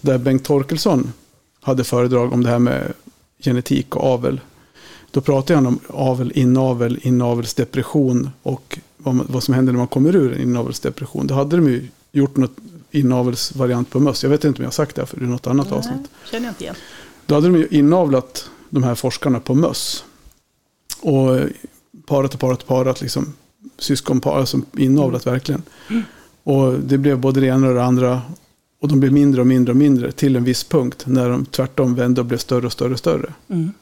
där 0.00 0.18
Bengt 0.18 0.44
Torkelsson 0.44 1.12
hade 1.60 1.84
föredrag 1.84 2.32
om 2.32 2.42
det 2.42 2.50
här 2.50 2.58
med 2.58 2.92
genetik 3.38 3.96
och 3.96 4.04
avel. 4.04 4.40
Då 5.10 5.20
pratade 5.20 5.54
han 5.56 5.66
om 5.66 5.78
avel, 5.88 6.32
inavel, 6.34 6.98
inavelsdepression 7.02 8.30
och 8.42 8.78
vad, 8.96 9.20
vad 9.28 9.42
som 9.42 9.54
händer 9.54 9.72
när 9.72 9.78
man 9.78 9.88
kommer 9.88 10.16
ur 10.16 10.32
en 10.32 10.40
inavelsdepression. 10.40 11.26
Då 11.26 11.34
hade 11.34 11.56
de 11.56 11.68
ju 11.68 11.88
gjort 12.12 12.36
något 12.36 12.56
inavelsvariant 12.90 13.90
på 13.90 14.00
möss. 14.00 14.22
Jag 14.22 14.30
vet 14.30 14.44
inte 14.44 14.58
om 14.58 14.62
jag 14.62 14.70
har 14.70 14.72
sagt 14.72 14.96
det 14.96 15.02
här 15.02 15.06
för 15.06 15.22
i 15.22 15.26
något 15.26 15.46
annat 15.46 15.72
avsnitt. 15.72 15.96
Nej, 15.96 16.30
känner 16.30 16.46
jag 16.46 16.50
inte 16.50 16.64
igen. 16.64 16.76
Då 17.26 17.34
hade 17.34 17.48
de 17.48 17.56
ju 17.56 17.66
inavlat 17.70 18.50
de 18.70 18.82
här 18.82 18.94
forskarna 18.94 19.40
på 19.40 19.54
möss. 19.54 20.04
Och 21.00 21.38
parat 22.06 22.34
och 22.34 22.40
parat 22.40 22.62
och 22.62 22.68
parat 22.68 23.00
liksom. 23.00 23.32
Syskonpar, 23.78 24.38
alltså 24.38 24.60
inavlat 24.76 25.26
verkligen. 25.26 25.62
Och 26.42 26.72
det 26.72 26.98
blev 26.98 27.18
både 27.18 27.40
det 27.40 27.46
ena 27.46 27.68
och 27.68 27.74
det 27.74 27.84
andra. 27.84 28.22
Och 28.80 28.88
de 28.88 29.00
blev 29.00 29.12
mindre 29.12 29.40
och 29.40 29.46
mindre 29.46 29.72
och 29.72 29.76
mindre 29.76 30.12
till 30.12 30.36
en 30.36 30.44
viss 30.44 30.64
punkt. 30.64 31.04
När 31.06 31.30
de 31.30 31.44
tvärtom 31.44 31.94
vände 31.94 32.20
och 32.20 32.26
blev 32.26 32.38
större 32.38 32.66
och 32.66 32.72
större 32.72 32.92
och 32.92 32.98
större. 32.98 33.32
Mm. 33.48 33.72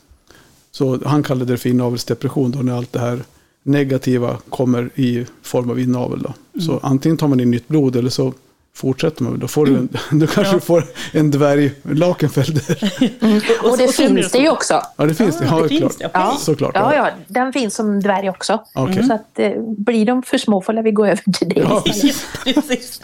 Så 0.71 1.01
han 1.05 1.23
kallade 1.23 1.53
det 1.53 1.59
för 1.59 1.69
inavelsdepression 1.69 2.51
då 2.51 2.59
när 2.59 2.77
allt 2.77 2.93
det 2.93 3.01
här 3.01 3.25
negativa 3.63 4.37
kommer 4.49 4.91
i 4.95 5.27
form 5.43 5.71
av 5.71 5.81
inavel. 5.81 6.23
Då. 6.23 6.61
Så 6.61 6.79
antingen 6.83 7.17
tar 7.17 7.29
man 7.29 7.41
in 7.41 7.51
nytt 7.51 7.69
blod 7.69 7.97
eller 7.97 8.11
så 8.11 8.33
fortsätter 8.79 9.23
man. 9.23 9.39
Då, 9.39 9.49
får 9.49 9.67
du 9.67 9.77
en, 9.77 9.89
då 10.21 10.27
kanske 10.27 10.55
du 10.55 10.61
får 10.61 10.85
en 11.13 11.31
dvärg 11.31 11.73
lakenfelder. 11.83 12.65
Och 13.63 13.79
det 13.79 13.85
och 13.85 13.95
finns 13.95 14.33
det 14.33 14.39
ju 14.39 14.51
också. 14.51 14.83
Ja, 14.97 15.05
det 15.05 15.15
finns 15.15 15.39
det. 15.39 15.51
Ah, 15.51 15.57
Ja, 15.57 15.63
det 15.63 15.69
finns 15.69 15.97
det, 15.97 16.07
okej. 16.07 16.11
Ja. 16.15 16.37
Såklart. 16.41 16.71
Ja, 16.75 16.95
ja, 16.95 17.11
den 17.29 17.53
finns 17.53 17.75
som 17.75 18.01
dvärg 18.01 18.31
också. 18.31 18.61
Okej. 18.75 19.05
Så 19.05 19.15
att, 19.15 19.39
eh, 19.39 19.53
blir 19.79 20.07
de 20.07 20.23
för 20.23 20.39
små 20.39 20.63
får 20.63 20.83
vi 20.83 20.91
gå 20.91 21.07
över 21.07 21.33
till 21.33 21.49
det. 21.49 21.61
Ja. 21.61 21.85
Ja, 22.45 22.53
precis. 22.55 23.01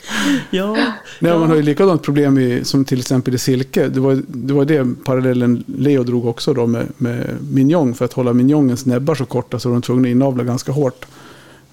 Ja, 0.50 0.76
Nej, 1.18 1.38
man 1.38 1.48
har 1.48 1.56
ju 1.56 1.62
likadant 1.62 2.02
problem 2.02 2.38
i, 2.38 2.64
som 2.64 2.84
till 2.84 2.98
exempel 2.98 3.34
i 3.34 3.38
silke. 3.38 3.88
Det 3.88 4.00
var, 4.00 4.22
det 4.26 4.54
var 4.54 4.64
det 4.64 5.04
parallellen 5.04 5.64
Leo 5.66 6.02
drog 6.02 6.26
också 6.26 6.54
då 6.54 6.66
med, 6.66 6.86
med 6.96 7.36
minjong. 7.50 7.94
För 7.94 8.04
att 8.04 8.12
hålla 8.12 8.32
minjongens 8.32 8.86
näbbar 8.86 9.14
så 9.14 9.24
korta 9.24 9.58
så 9.58 9.68
var 9.68 9.74
de 9.74 9.82
tvungna 9.82 10.08
att 10.08 10.12
inavla 10.12 10.44
ganska 10.44 10.72
hårt. 10.72 11.06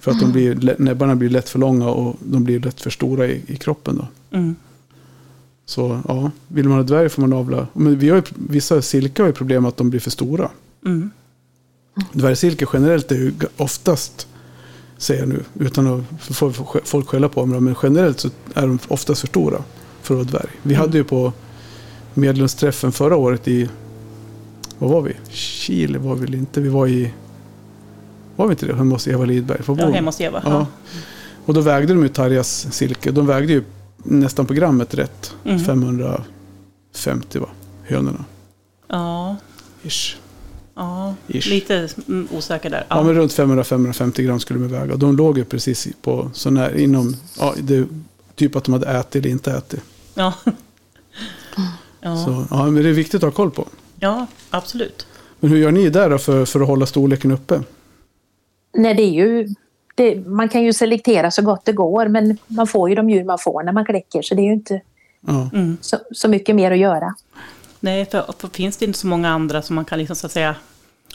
För 0.02 0.12
att 0.12 0.20
de 0.20 0.32
blir, 0.32 0.56
lä- 0.56 0.76
näbbarna 0.80 1.16
blir 1.16 1.30
lätt 1.30 1.50
för 1.50 1.60
långa 1.60 1.90
och 1.90 2.16
de 2.20 2.44
blir 2.44 2.60
lätt 2.60 2.82
för 2.82 2.90
stora 2.90 3.28
i, 3.28 3.42
i 3.48 3.56
kroppen. 3.56 3.98
Då. 3.98 4.38
Mm. 4.38 4.56
Så 5.66 6.02
ja, 6.08 6.32
vill 6.48 6.70
man 6.70 6.78
ha 6.78 6.84
dvärg 6.84 7.10
får 7.10 7.22
man 7.22 7.34
avla. 7.34 7.68
Men 7.74 8.00
vi 8.00 8.10
har 8.10 8.16
ju, 8.16 8.24
vissa 8.36 8.82
silkar 8.82 9.24
har 9.24 9.28
ju 9.28 9.34
problem 9.34 9.64
med 9.64 9.70
att 9.70 9.78
de 9.78 9.90
blir 9.90 10.00
för 10.00 10.12
stora. 10.12 10.50
Mm. 10.86 11.12
Dvärgsilke 12.14 12.66
generellt 12.74 13.12
är 13.12 13.16
ju 13.16 13.34
oftast, 13.58 14.28
säger 14.98 15.22
jag 15.22 15.30
nu, 15.30 15.44
utan 15.60 15.88
att 15.88 16.04
för 16.20 16.34
få 16.34 16.52
få 16.52 16.80
folk 16.84 17.08
skälla 17.08 17.30
på 17.30 17.46
mig, 17.46 17.62
men 17.62 17.76
generellt 17.84 18.20
så 18.20 18.30
är 18.54 18.62
de 18.68 18.80
oftast 18.88 19.22
för 19.22 19.28
stora 19.28 19.64
för 20.02 20.14
att 20.14 20.18
vara 20.18 20.24
dvärg. 20.24 20.52
Vi 20.64 20.74
hade 20.74 20.98
ju 20.98 21.04
på 21.04 21.34
medlemsträffen 22.14 22.92
förra 22.92 23.16
året 23.16 23.48
i, 23.48 23.70
vad 24.80 24.90
var 24.90 25.02
vi? 25.02 25.14
Chile 25.30 26.00
var 26.00 26.16
vi 26.16 26.22
väl 26.22 26.36
inte, 26.36 26.62
vi 26.62 26.70
var 26.70 26.88
i, 26.88 27.14
var 28.42 28.48
vi 28.48 28.54
inte 28.54 28.66
det? 28.66 28.76
Hemma 28.76 28.96
hos 28.96 29.08
Eva 29.08 29.26
Lidberg. 29.26 29.62
Var 29.66 29.78
Ja, 29.78 29.90
hemma 29.90 30.08
hos 30.08 30.22
Eva. 30.22 30.42
Ja. 30.46 30.68
Och 31.46 31.54
då 31.54 31.62
vägde 31.62 31.94
de 31.94 32.04
ju 32.04 32.10
Tarjas 32.10 32.68
silke. 32.72 33.12
De 33.12 33.28
vägde 33.28 33.54
ju 33.54 33.64
nästan 33.98 34.46
på 34.46 34.54
grammet 34.54 34.94
rätt. 34.94 35.36
Mm. 35.46 35.60
550 35.60 37.40
va, 37.40 37.48
hönorna. 37.84 38.26
Ja, 38.88 39.36
Ish. 39.84 40.16
ja. 40.76 41.16
Ish. 41.28 41.50
lite 41.50 41.90
mm, 42.08 42.28
osäker 42.32 42.70
där. 42.70 42.86
Ja, 42.90 43.04
men 43.04 43.16
runt 43.16 43.32
500-550 43.32 44.22
gram 44.22 44.40
skulle 44.40 44.60
de 44.60 44.68
väga. 44.68 44.96
De 44.96 45.18
låg 45.18 45.38
ju 45.38 45.46
precis 45.46 45.88
på 46.02 46.32
sån 46.34 46.58
här 46.58 46.78
inom, 46.78 47.16
ja, 47.40 47.54
det, 47.58 47.88
typ 48.36 48.56
att 48.56 48.64
de 48.64 48.74
hade 48.74 48.88
ätit 48.88 49.16
eller 49.16 49.30
inte 49.30 49.52
ätit. 49.52 49.82
ja. 50.14 50.34
Ja. 52.04 52.26
Så, 52.26 52.46
ja, 52.50 52.66
men 52.66 52.84
det 52.84 52.90
är 52.90 52.94
viktigt 52.94 53.16
att 53.16 53.22
ha 53.24 53.32
koll 53.32 53.52
på. 53.52 53.68
ja, 54.00 54.28
absolut. 54.50 55.08
Men 55.40 55.50
hur 55.50 55.58
gör 55.58 55.72
ni 55.72 55.90
där 55.90 56.10
då 56.10 56.18
för, 56.18 56.46
för 56.46 56.62
att 56.62 56.68
hålla 56.68 56.86
storleken 56.86 57.32
uppe? 57.32 57.62
Nej, 58.74 58.94
det 58.94 59.04
är 59.04 59.12
ju, 59.12 59.48
det, 59.96 60.16
man 60.28 60.50
kan 60.50 60.64
ju 60.64 60.74
selektera 60.74 61.32
så 61.32 61.42
gott 61.42 61.66
det 61.66 61.72
går 61.74 62.08
men 62.08 62.38
man 62.48 62.68
får 62.68 62.90
ju 62.90 62.96
de 62.96 63.10
djur 63.10 63.24
man 63.24 63.38
får 63.40 63.64
när 63.64 63.72
man 63.72 63.86
kläcker 63.86 64.22
så 64.22 64.36
det 64.36 64.42
är 64.42 64.46
ju 64.46 64.54
inte 64.54 64.82
Mm. 65.54 65.78
så, 65.82 65.98
så 66.12 66.28
mycket 66.28 66.56
mer 66.56 66.72
att 66.72 66.78
göra. 66.78 67.16
Nej, 67.80 68.06
för, 68.06 68.34
för 68.38 68.48
finns 68.48 68.78
det 68.78 68.86
inte 68.86 69.00
så 69.00 69.08
många 69.08 69.30
andra 69.30 69.62
som 69.62 69.76
man 69.76 69.86
kan 69.86 70.00
liksom, 70.00 70.16
så 70.16 70.26
att 70.26 70.32
säga, 70.32 70.56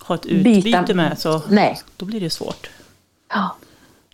ha 0.03 0.15
ett 0.15 0.23
Byta. 0.23 0.49
utbyte 0.69 0.95
med 0.95 1.19
så 1.19 1.43
Nej. 1.51 1.79
då 1.97 2.07
blir 2.07 2.21
det 2.21 2.31
svårt. 2.31 2.71
Ja. 3.29 3.57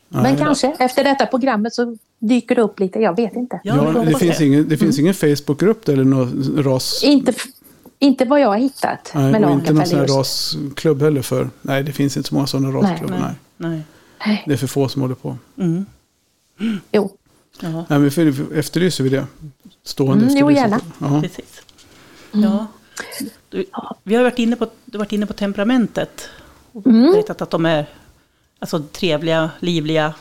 Nej. 0.09 0.22
Men 0.22 0.37
kanske 0.37 0.76
efter 0.78 1.05
detta 1.05 1.26
programmet 1.26 1.74
så 1.74 1.96
dyker 2.18 2.55
det 2.55 2.62
upp 2.62 2.81
lite, 2.81 2.98
jag 2.98 3.16
vet 3.16 3.37
inte. 3.37 3.61
Ja, 3.64 3.74
det 4.07 4.18
finns, 4.18 4.40
ingen, 4.40 4.68
det 4.68 4.76
finns 4.76 4.98
ingen 4.98 5.14
Facebookgrupp 5.14 5.88
eller 5.88 6.05
någon 6.05 6.62
ras... 6.64 7.05
Inte, 7.05 7.33
inte 8.03 8.25
vad 8.25 8.41
jag 8.41 8.49
har 8.49 8.57
hittat. 8.57 9.12
Nej, 9.15 9.33
med 9.33 9.45
och 9.45 9.51
inte 9.51 9.73
någon 9.73 9.87
sån 9.87 9.99
här 9.99 10.07
rasklubb 10.07 11.03
heller 11.03 11.23
för. 11.23 11.51
Nej, 11.62 11.83
det 11.83 11.93
finns 11.93 12.17
inte 12.17 12.29
så 12.29 12.35
många 12.35 12.47
sådana 12.47 12.69
rasklubbar. 12.79 13.19
Nej, 13.19 13.35
Nej. 13.57 13.71
Nej. 13.71 13.83
Nej. 14.27 14.43
Det 14.47 14.53
är 14.53 14.57
för 14.57 14.67
få 14.67 14.88
som 14.88 15.03
håller 15.03 15.15
på. 15.15 15.37
Mm. 15.57 15.87
Jo. 16.93 17.17
Ja, 17.61 17.85
Nej, 17.88 17.99
men 17.99 18.11
för, 18.11 18.55
efterlyser 18.59 19.05
vi 19.05 19.11
det. 19.11 19.27
Stående 19.85 20.25
Mm, 20.25 20.37
jo, 20.37 20.51
gärna. 20.51 20.81
Ja. 20.99 21.21
precis. 21.23 21.62
Ja. 22.33 22.67
Du, 23.49 23.65
vi 24.03 24.15
har 24.15 24.23
varit 24.23 24.38
inne 24.38 24.57
på, 24.57 24.65
du 24.85 24.99
har 24.99 25.05
varit 25.05 25.12
inne 25.12 25.27
på 25.27 25.33
temperamentet. 25.33 26.29
Och 26.73 26.87
Mm. 26.87 27.12
berättat 27.12 27.43
att 27.43 27.51
de 27.51 27.67
är 27.67 27.87
alltså, 28.59 28.83
trevliga, 28.93 29.51
livliga. 29.61 30.15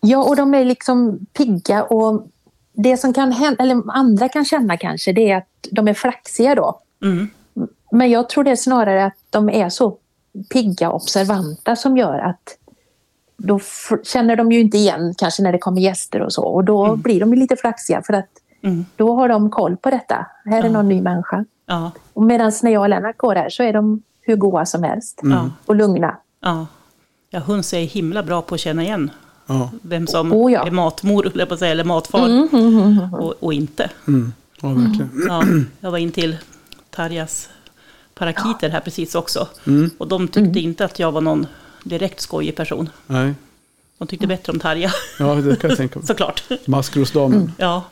Ja, 0.00 0.18
och 0.24 0.36
de 0.36 0.54
är 0.54 0.64
liksom 0.64 1.26
pigga 1.32 1.82
och 1.82 2.26
det 2.82 2.96
som 2.96 3.12
kan 3.12 3.32
hända, 3.32 3.62
eller 3.62 3.82
andra 3.88 4.28
kan 4.28 4.44
känna 4.44 4.76
kanske, 4.76 5.12
det 5.12 5.30
är 5.30 5.36
att 5.36 5.48
de 5.70 5.88
är 5.88 5.94
flaxiga 5.94 6.54
då. 6.54 6.80
Mm. 7.02 7.28
Men 7.92 8.10
jag 8.10 8.28
tror 8.28 8.44
det 8.44 8.50
är 8.50 8.56
snarare 8.56 9.04
att 9.04 9.16
de 9.30 9.50
är 9.50 9.68
så 9.68 9.96
pigga 10.52 10.88
och 10.90 10.96
observanta 10.96 11.76
som 11.76 11.96
gör 11.96 12.18
att 12.18 12.56
då 13.36 13.60
känner 14.04 14.36
de 14.36 14.52
ju 14.52 14.60
inte 14.60 14.76
igen 14.78 15.14
kanske 15.18 15.42
när 15.42 15.52
det 15.52 15.58
kommer 15.58 15.80
gäster 15.80 16.22
och 16.22 16.32
så 16.32 16.42
och 16.44 16.64
då 16.64 16.96
blir 16.96 17.20
de 17.20 17.34
lite 17.34 17.56
flaxiga 17.56 18.02
för 18.02 18.12
att 18.12 18.28
Mm. 18.62 18.84
då 18.96 19.14
har 19.14 19.28
de 19.28 19.50
koll 19.50 19.76
på 19.76 19.90
detta. 19.90 20.26
Här 20.44 20.64
är 20.64 20.68
någon 20.70 20.88
ny 20.88 21.02
människa. 21.02 21.44
Ja, 21.66 21.90
Och 22.12 22.22
medan 22.22 22.52
när 22.62 22.70
jag 22.70 22.82
och 22.82 22.88
Lennart 22.88 23.16
går 23.16 23.34
här 23.34 23.48
så 23.48 23.62
är 23.62 23.72
de 23.72 24.02
hur 24.20 24.36
goa 24.36 24.66
som 24.66 24.82
helst 24.82 25.20
ja, 25.22 25.50
och 25.66 25.76
lugna. 25.76 26.16
ja. 26.40 26.66
ja, 27.30 27.40
höns 27.40 27.72
är 27.74 27.78
himla 27.80 28.22
bra 28.22 28.42
på 28.42 28.54
att 28.54 28.60
känna 28.60 28.82
igen 28.82 29.10
Ja. 29.50 29.70
vem 29.82 30.06
som 30.06 30.32
Oh, 30.32 30.52
ja. 30.52 30.66
är 30.66 30.70
matmor, 30.70 31.32
jag 31.34 31.48
på 31.48 31.54
att 31.54 31.60
säga, 31.60 31.72
eller 31.72 31.84
matfar. 31.84 32.26
Mm, 32.26 33.14
Och, 33.14 33.34
och 33.40 33.52
inte. 33.54 33.90
Mm. 34.08 34.32
ja, 34.60 34.68
verkligen. 34.68 35.10
Ja, 35.28 35.42
jag 35.80 35.90
var 35.90 35.98
in 35.98 36.12
till 36.12 36.36
Tarjas 36.90 37.48
parakiter 38.14 38.68
här 38.70 38.80
precis 38.80 39.14
också. 39.14 39.48
Mm. 39.66 39.90
Och 39.98 40.08
de 40.08 40.28
tyckte 40.28 40.60
inte 40.60 40.84
att 40.84 40.98
jag 40.98 41.12
var 41.12 41.20
någon 41.20 41.46
direkt 41.84 42.20
skojig 42.20 42.56
person. 42.56 42.88
Nej. 43.06 43.34
De 43.98 44.06
tyckte 44.08 44.26
bättre 44.26 44.52
om 44.52 44.58
Tarja, 44.58 44.90
Ja, 45.18 45.34
det 45.34 45.56
kan 45.60 45.70
jag 45.70 45.76
tänka 45.76 45.98
mig. 45.98 46.06
såklart. 46.08 46.42
Maskrosdamen. 46.66 47.52
Ja, 47.56 47.84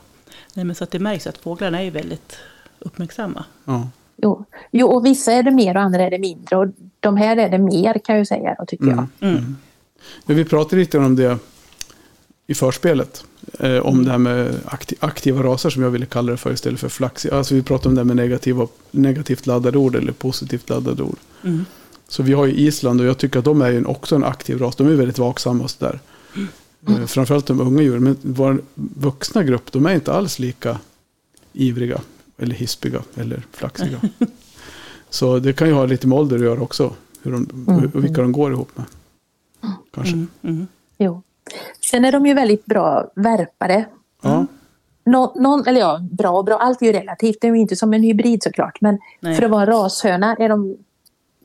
Nej, 0.54 0.64
men 0.64 0.74
så 0.76 0.84
att 0.84 0.90
det 0.90 0.98
märks 0.98 1.26
att 1.26 1.38
fåglarna 1.38 1.80
är 1.80 1.84
ju 1.84 1.90
väldigt 1.90 2.36
uppmärksamma. 2.78 3.44
Ja. 3.64 3.88
Jo. 4.22 4.44
jo, 4.70 4.86
och 4.88 5.06
vissa 5.06 5.32
är 5.32 5.42
det 5.42 5.50
mer 5.50 5.76
och 5.76 5.82
andra 5.82 6.02
är 6.02 6.10
det 6.10 6.18
mindre. 6.18 6.56
Och 6.56 6.66
de 7.00 7.16
här 7.16 7.36
är 7.36 7.48
det 7.48 7.58
mer 7.58 7.98
kan 8.04 8.16
jag 8.16 8.26
säga, 8.26 8.54
då, 8.58 8.66
tycker 8.66 8.86
jag. 8.86 9.06
Mm. 9.20 9.56
Men 10.26 10.36
vi 10.36 10.44
pratade 10.44 10.76
lite 10.76 10.98
om 10.98 11.16
det 11.16 11.38
i 12.46 12.54
förspelet. 12.54 13.24
Eh, 13.58 13.76
om 13.78 14.04
det 14.04 14.10
här 14.10 14.18
med 14.18 14.54
akti- 14.66 14.96
aktiva 15.00 15.42
raser 15.42 15.70
som 15.70 15.82
jag 15.82 15.90
ville 15.90 16.06
kalla 16.06 16.32
det 16.32 16.38
för 16.38 16.52
istället 16.52 16.80
för 16.80 16.88
flaxiga. 16.88 17.34
Alltså 17.34 17.54
vi 17.54 17.62
pratade 17.62 17.88
om 17.88 17.94
det 17.94 18.00
här 18.00 18.04
med 18.04 18.16
negativa, 18.16 18.68
negativt 18.90 19.46
laddade 19.46 19.78
ord 19.78 19.96
eller 19.96 20.12
positivt 20.12 20.68
laddade 20.68 21.02
ord. 21.02 21.18
Mm. 21.44 21.64
Så 22.08 22.22
vi 22.22 22.32
har 22.32 22.46
ju 22.46 22.52
Island 22.54 23.00
och 23.00 23.06
jag 23.06 23.18
tycker 23.18 23.38
att 23.38 23.44
de 23.44 23.62
är 23.62 23.70
ju 23.70 23.84
också 23.84 24.14
en 24.16 24.24
aktiv 24.24 24.58
ras. 24.58 24.76
De 24.76 24.86
är 24.86 24.90
väldigt 24.94 25.18
vaksamma 25.18 25.64
och 25.64 25.70
sådär. 25.70 26.00
Eh, 26.88 27.06
framförallt 27.06 27.46
de 27.46 27.60
unga 27.60 27.82
djuren. 27.82 28.02
Men 28.04 28.16
vår 28.22 28.62
vuxna 28.74 29.42
grupp, 29.44 29.72
de 29.72 29.86
är 29.86 29.94
inte 29.94 30.12
alls 30.12 30.38
lika 30.38 30.78
ivriga. 31.52 32.00
Eller 32.38 32.54
hispiga 32.54 33.02
eller 33.14 33.42
flaxiga. 33.52 34.00
Så 35.10 35.38
det 35.38 35.52
kan 35.52 35.68
ju 35.68 35.74
ha 35.74 35.86
lite 35.86 36.06
med 36.06 36.18
ålder 36.18 36.36
att 36.36 36.42
göra 36.42 36.60
också. 36.60 36.92
Hur 37.22 37.32
de, 37.32 37.48
hur, 37.92 38.00
vilka 38.00 38.22
de 38.22 38.32
går 38.32 38.52
ihop 38.52 38.70
med. 38.74 38.86
Kanske. 39.94 40.14
Mm. 40.14 40.28
Mm. 40.42 40.66
Jo. 40.98 41.22
Sen 41.90 42.04
är 42.04 42.12
de 42.12 42.26
ju 42.26 42.34
väldigt 42.34 42.66
bra 42.66 43.10
värpare. 43.14 43.84
Ja. 44.22 44.46
Nå, 45.04 45.32
någon, 45.36 45.66
eller 45.66 45.80
ja, 45.80 46.00
bra 46.10 46.30
och 46.30 46.44
bra, 46.44 46.58
allt 46.58 46.82
är 46.82 46.86
ju 46.86 46.92
relativt. 46.92 47.40
Det 47.40 47.48
är 47.48 47.54
ju 47.54 47.60
inte 47.60 47.76
som 47.76 47.94
en 47.94 48.02
hybrid 48.02 48.42
såklart. 48.42 48.80
Men 48.80 48.98
Nej. 49.20 49.36
för 49.36 49.42
att 49.42 49.50
vara 49.50 49.62
en 49.62 49.66
rashöna 49.66 50.36
är 50.38 50.48
de, 50.48 50.76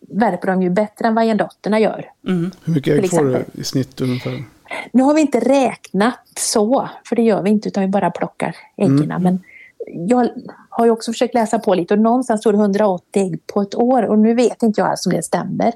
värper 0.02 0.47
de 0.47 0.62
ju 0.62 0.69
bättre 0.69 1.08
än 1.08 1.15
vad 1.15 1.26
endotterna 1.26 1.80
gör. 1.80 2.12
Mm. 2.28 2.52
Hur 2.63 2.73
mycket 2.73 3.04
ägg 3.04 3.10
får 3.10 3.23
du 3.23 3.45
i 3.54 3.63
snitt 3.63 4.02
ungefär? 4.02 4.43
Nu 4.91 5.04
har 5.04 5.13
vi 5.13 5.21
inte 5.21 5.39
räknat 5.39 6.19
så, 6.39 6.89
för 7.06 7.15
det 7.15 7.21
gör 7.21 7.41
vi 7.41 7.49
inte 7.49 7.67
utan 7.67 7.84
vi 7.84 7.89
bara 7.89 8.12
plockar 8.12 8.56
äggen. 8.78 9.13
Men 9.21 9.39
jag 9.88 10.30
har 10.69 10.86
ju 10.86 10.91
också 10.91 11.12
försökt 11.12 11.34
läsa 11.34 11.60
på 11.60 11.76
lite 11.76 11.93
och 11.93 11.99
någonstans 11.99 12.41
står 12.41 12.54
det 12.54 12.60
180 12.60 13.06
ägg 13.13 13.47
på 13.47 13.62
ett 13.62 13.76
år 13.76 14.04
och 14.04 14.19
nu 14.19 14.34
vet 14.34 14.63
inte 14.63 14.82
jag 14.82 14.89
alls 14.89 15.06
om 15.06 15.13
det 15.13 15.23
stämmer. 15.23 15.73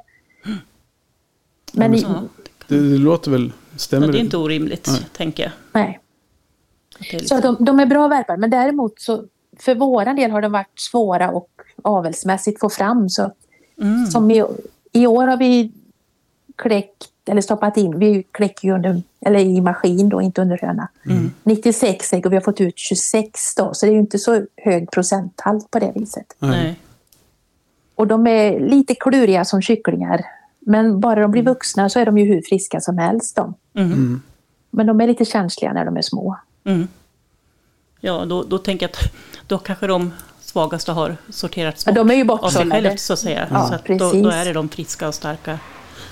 Men 1.78 1.94
i. 1.94 2.06
Det, 2.68 2.90
det 2.92 2.98
låter 2.98 3.32
väl, 3.32 3.54
stämmer 3.76 4.06
Ja, 4.06 4.12
det 4.12 4.18
är 4.18 4.20
inte 4.20 4.38
orimligt, 4.38 4.88
Nej. 4.88 5.08
tänker 5.18 5.44
jag. 5.44 5.52
nej. 5.72 6.00
Det 7.00 7.06
Så 7.06 7.18
liksom, 7.18 7.42
de, 7.42 7.66
de 7.66 7.80
är 7.80 7.86
bra 7.86 8.08
värpare 8.08 8.38
men 8.38 8.50
däremot 8.50 9.02
så 9.02 9.24
för 9.60 9.76
våran 9.76 10.16
del 10.16 10.32
har 10.32 10.42
de 10.42 10.52
varit 10.52 10.80
svåra 10.80 11.32
och 11.32 11.50
avelsmässigt 11.82 12.60
få 12.60 12.70
fram. 12.70 13.10
Så 13.10 13.32
mm. 13.82 14.06
som 14.06 14.32
i, 14.32 14.44
i 14.92 15.08
år 15.08 15.28
har 15.28 15.38
vi 15.38 15.72
kläckt, 16.56 17.10
eller 17.26 17.42
stoppat 17.42 17.78
in, 17.78 18.00
vi 18.00 18.24
kläcker 18.32 18.68
ju 18.68 18.74
under, 18.74 19.02
eller 19.22 19.40
i 19.40 19.62
maskin 19.62 20.10
då, 20.10 20.22
inte 20.22 20.42
under 20.42 20.58
höna. 20.58 20.88
96 21.44 22.14
ägg 22.14 22.26
och 22.26 22.32
vi 22.32 22.36
har 22.36 22.42
fått 22.42 22.62
ut 22.62 22.78
26 22.78 23.56
då, 23.56 23.74
så 23.74 23.86
det 23.86 23.92
är 23.92 23.94
ju 23.94 24.00
inte 24.00 24.20
så 24.20 24.46
hög 24.56 24.92
procenthalt 24.92 25.72
på 25.72 25.80
det 25.80 25.92
viset. 25.96 26.36
Nej. 26.40 26.80
Och 27.96 28.08
de 28.08 28.28
är 28.28 28.60
lite 28.60 28.96
kluriga 28.96 29.46
som 29.46 29.62
kycklingar. 29.62 30.26
Men 30.70 31.00
bara 31.00 31.22
de 31.22 31.32
blir 31.32 31.44
vuxna 31.44 31.90
så 31.90 32.00
är 32.00 32.06
de 32.06 32.18
ju 32.18 32.26
hur 32.26 32.42
friska 32.42 32.82
som 32.82 32.98
helst 32.98 33.36
de. 33.36 33.54
Mm. 33.76 34.22
Men 34.72 34.86
de 34.88 35.02
är 35.02 35.08
lite 35.08 35.26
känsliga 35.26 35.74
när 35.74 35.86
de 35.86 35.98
är 35.98 36.02
små. 36.02 36.38
Mm. 36.66 36.88
Ja, 38.00 38.26
då, 38.26 38.44
då 38.44 38.58
tänker 38.58 38.84
jag 38.86 38.92
att 38.92 39.14
då 39.48 39.58
kanske 39.58 39.88
de 39.88 40.14
svagaste 40.42 40.92
har 40.92 41.18
sorterats 41.30 41.86
Ja, 41.86 41.92
bort 41.92 41.96
de 42.08 42.12
är 42.12 42.16
ju 42.16 42.22
av 42.22 42.26
sig 42.26 42.42
bortsållade. 42.42 42.82
själv, 42.82 42.98
så 42.98 43.14
att 43.14 43.20
säga. 43.20 43.48
Ja, 43.52 43.68
så 43.68 43.74
att 43.74 43.86
då, 43.86 43.98
precis. 43.98 44.24
då 44.24 44.30
är 44.30 44.46
det 44.46 44.54
de 44.54 44.70
friska 44.70 45.08
och 45.08 45.16
starka. 45.16 45.60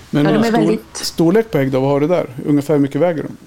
Men 0.10 0.26
Ja, 0.26 0.32
de 0.32 0.38
är 0.38 0.44
stor, 0.44 0.52
väldigt- 0.52 0.96
storlek 0.98 1.52
på 1.52 1.58
ägg 1.58 1.72
då, 1.72 1.80
vad 1.80 1.90
har 1.90 2.00
du 2.00 2.08
där? 2.08 2.28
Ungefär 2.46 2.74
hur 2.74 2.82
mycket 2.82 3.02
väger 3.02 3.24
de? 3.24 3.38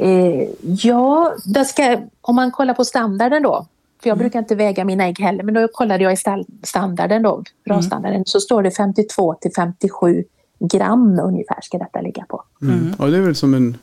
Eh, 0.00 0.48
ja, 0.62 1.34
ska, 1.66 1.98
om 2.20 2.36
man 2.36 2.50
kollar 2.50 2.74
på 2.74 2.84
standarden 2.84 3.42
då. 3.42 3.66
För 4.02 4.08
jag 4.08 4.18
brukar 4.18 4.38
inte 4.38 4.54
väga 4.54 4.84
mina 4.84 5.04
ägg 5.04 5.20
heller, 5.20 5.44
men 5.44 5.54
då 5.54 5.68
kollade 5.68 6.04
jag 6.04 6.12
i 6.12 6.16
standarden 6.62 7.22
då, 7.22 7.42
rasstandarden, 7.66 8.22
så 8.26 8.40
står 8.40 8.62
det 8.62 8.70
52 8.70 9.34
till 9.34 9.52
57 9.56 10.24
gram 10.58 11.20
ungefär 11.22 11.58
ska 11.62 11.78
detta 11.78 12.00
ligga 12.00 12.24
på. 12.28 12.42
Mm. 12.62 12.94
Ja, 12.98 13.04
det 13.06 13.16
är 13.16 13.20
väl 13.20 13.34
som 13.34 13.54
en, 13.54 13.76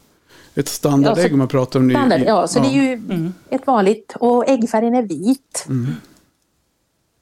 ett 0.55 0.67
standardägg 0.67 1.25
Ja, 1.25 1.29
så- 1.29 1.37
man 1.37 1.47
pratar 1.47 1.79
om. 1.79 1.89
Standard, 1.89 2.19
i- 2.21 2.25
ja, 2.25 2.47
så 2.47 2.59
det 2.59 2.67
är 2.67 2.71
ju 2.71 3.31
ett 3.49 3.67
vanligt, 3.67 4.15
och 4.19 4.49
äggfärgen 4.49 4.95
är 4.95 5.01
vit. 5.03 5.67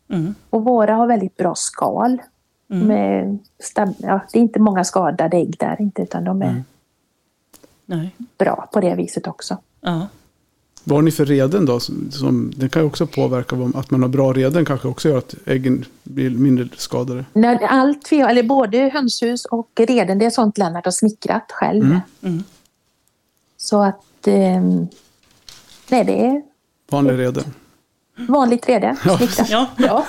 Mm. 0.09 0.35
Och 0.49 0.63
våra 0.63 0.93
har 0.95 1.07
väldigt 1.07 1.37
bra 1.37 1.53
skal. 1.55 2.21
Med 2.67 3.37
stab, 3.59 3.93
ja, 3.97 4.19
det 4.33 4.39
är 4.39 4.41
inte 4.41 4.59
många 4.59 4.83
skadade 4.83 5.37
ägg 5.37 5.55
där 5.59 5.81
inte, 5.81 6.01
utan 6.01 6.23
de 6.23 6.41
är 6.41 6.63
Nej. 7.85 8.15
bra 8.37 8.69
på 8.73 8.79
det 8.81 8.95
viset 8.95 9.27
också. 9.27 9.57
Ja. 9.81 10.07
Vad 10.87 10.97
har 10.97 11.01
ni 11.01 11.11
för 11.11 11.25
reden 11.25 11.65
då? 11.65 11.79
Som, 11.79 12.11
som, 12.11 12.53
det 12.55 12.69
kan 12.69 12.81
ju 12.81 12.87
också 12.87 13.07
påverka 13.07 13.55
om 13.55 13.75
att 13.75 13.91
man 13.91 14.01
har 14.01 14.09
bra 14.09 14.33
reden 14.33 14.65
kanske 14.65 14.87
också 14.87 15.09
gör 15.09 15.17
att 15.17 15.35
äggen 15.45 15.85
blir 16.03 16.29
mindre 16.29 16.67
skadade. 16.77 17.25
När 17.33 17.63
allt 17.63 18.11
vi 18.11 18.21
har, 18.21 18.29
eller 18.29 18.43
både 18.43 18.77
hönshus 18.93 19.45
och 19.45 19.69
reden, 19.75 20.19
det 20.19 20.25
är 20.25 20.29
sånt 20.29 20.57
Lennart 20.57 20.85
har 20.85 20.91
snickrat 20.91 21.51
själv. 21.51 21.85
Mm. 21.85 21.99
Mm. 22.21 22.43
Så 23.57 23.81
att, 23.81 24.27
eh, 24.27 24.61
nej 25.89 26.05
det 26.05 26.25
är 26.25 26.41
Vanlig 26.89 27.17
reden. 27.17 27.43
Vanligt 28.17 28.69
rede, 28.69 28.95
Ja. 29.05 29.17
snickrat. 29.17 29.49
Ja. 29.49 29.67
Ja. 29.77 30.05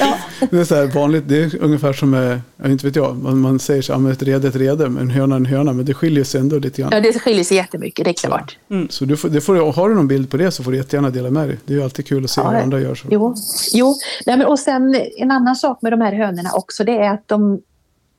ja. 0.00 0.14
Det 0.50 0.58
är 0.58 0.64
så 0.64 0.74
här 0.74 0.86
vanligt, 0.86 1.24
det 1.28 1.42
är 1.42 1.62
ungefär 1.62 1.92
som 1.92 2.12
jag 2.56 2.70
inte 2.70 2.86
vet 2.86 2.96
jag, 2.96 3.16
man, 3.16 3.38
man 3.38 3.58
säger 3.58 3.82
så 3.82 3.92
här, 3.98 4.12
ett 4.12 4.22
rede 4.22 4.46
är 4.46 4.48
ett 4.48 4.56
rede, 4.56 4.88
men 4.88 5.02
en 5.02 5.10
höna 5.10 5.36
en 5.36 5.46
höna, 5.46 5.72
men 5.72 5.84
det 5.86 5.94
skiljer 5.94 6.24
sig 6.24 6.40
ändå 6.40 6.58
lite 6.58 6.82
grann. 6.82 6.90
ja, 6.92 7.00
det 7.00 7.18
skiljer 7.18 7.44
sig 7.44 7.56
jättemycket, 7.56 8.04
det 8.04 8.10
är 8.10 8.14
klart. 8.28 8.58
Så 8.90 9.04
du 9.04 9.16
får, 9.16 9.28
det 9.28 9.40
får, 9.40 9.54
du- 9.54 9.60
har 9.60 9.88
du 9.88 9.94
någon 9.94 10.08
bild 10.08 10.30
på 10.30 10.36
det 10.36 10.50
så 10.50 10.62
får 10.62 10.70
du 10.70 10.76
jättegärna 10.76 11.10
dela 11.10 11.30
med 11.30 11.48
dig. 11.48 11.58
Det 11.64 11.72
är 11.72 11.76
ju 11.76 11.84
alltid 11.84 12.06
kul 12.06 12.24
att 12.24 12.30
se 12.30 12.40
Ja, 12.40 12.48
hur 12.48 12.56
det- 12.56 12.62
andra 12.62 12.80
gör. 12.80 12.94
Så. 12.94 13.08
Jo, 13.10 13.34
jo. 13.72 13.94
Nej, 14.26 14.36
men, 14.36 14.46
och 14.46 14.58
sen 14.58 14.94
en 15.18 15.30
annan 15.30 15.56
sak 15.56 15.82
med 15.82 15.92
de 15.92 16.00
här 16.00 16.12
hönorna 16.12 16.50
också, 16.54 16.84
det 16.84 16.96
är 16.98 17.10
att 17.14 17.28
de, 17.28 17.60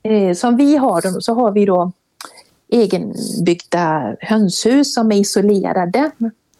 eh, 0.02 0.34
som 0.34 0.56
vi 0.56 0.76
har 0.76 1.02
dem, 1.02 1.16
så 1.22 1.34
har 1.34 1.52
vi 1.52 1.64
då 1.66 1.92
egenbyggda 2.72 4.16
hönshus 4.20 4.94
som 4.94 5.12
är 5.12 5.16
isolerade. 5.16 6.10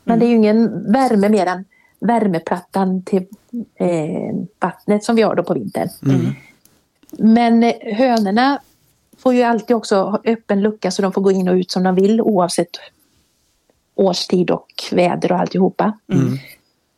Men 0.05 0.19
det 0.19 0.27
är 0.27 0.29
ju 0.29 0.37
ingen 0.37 0.93
värme 0.93 1.29
mer 1.29 1.47
än 1.47 1.65
värmeplattan 2.01 3.03
till 3.03 3.27
eh, 3.75 4.37
vattnet 4.59 5.05
som 5.05 5.17
vi 5.17 5.23
har 5.23 5.35
då 5.35 5.43
på 5.43 5.55
vintern. 5.55 5.89
Men 7.11 7.63
eh, 7.63 7.75
hönorna 7.97 8.61
får 9.19 9.35
ju 9.35 9.43
alltid 9.43 9.77
också 9.77 9.97
ha 9.97 10.21
öppen 10.25 10.63
lucka 10.63 10.91
så 10.91 11.03
de 11.03 11.13
får 11.13 11.23
gå 11.23 11.31
in 11.31 11.49
och 11.49 11.55
ut 11.55 11.71
som 11.71 11.83
de 11.83 11.95
vill 11.95 12.21
oavsett 12.21 12.71
årstid 13.95 14.51
och 14.51 14.67
väder 14.93 15.33
och 15.33 15.39
alltihopa. 15.39 15.99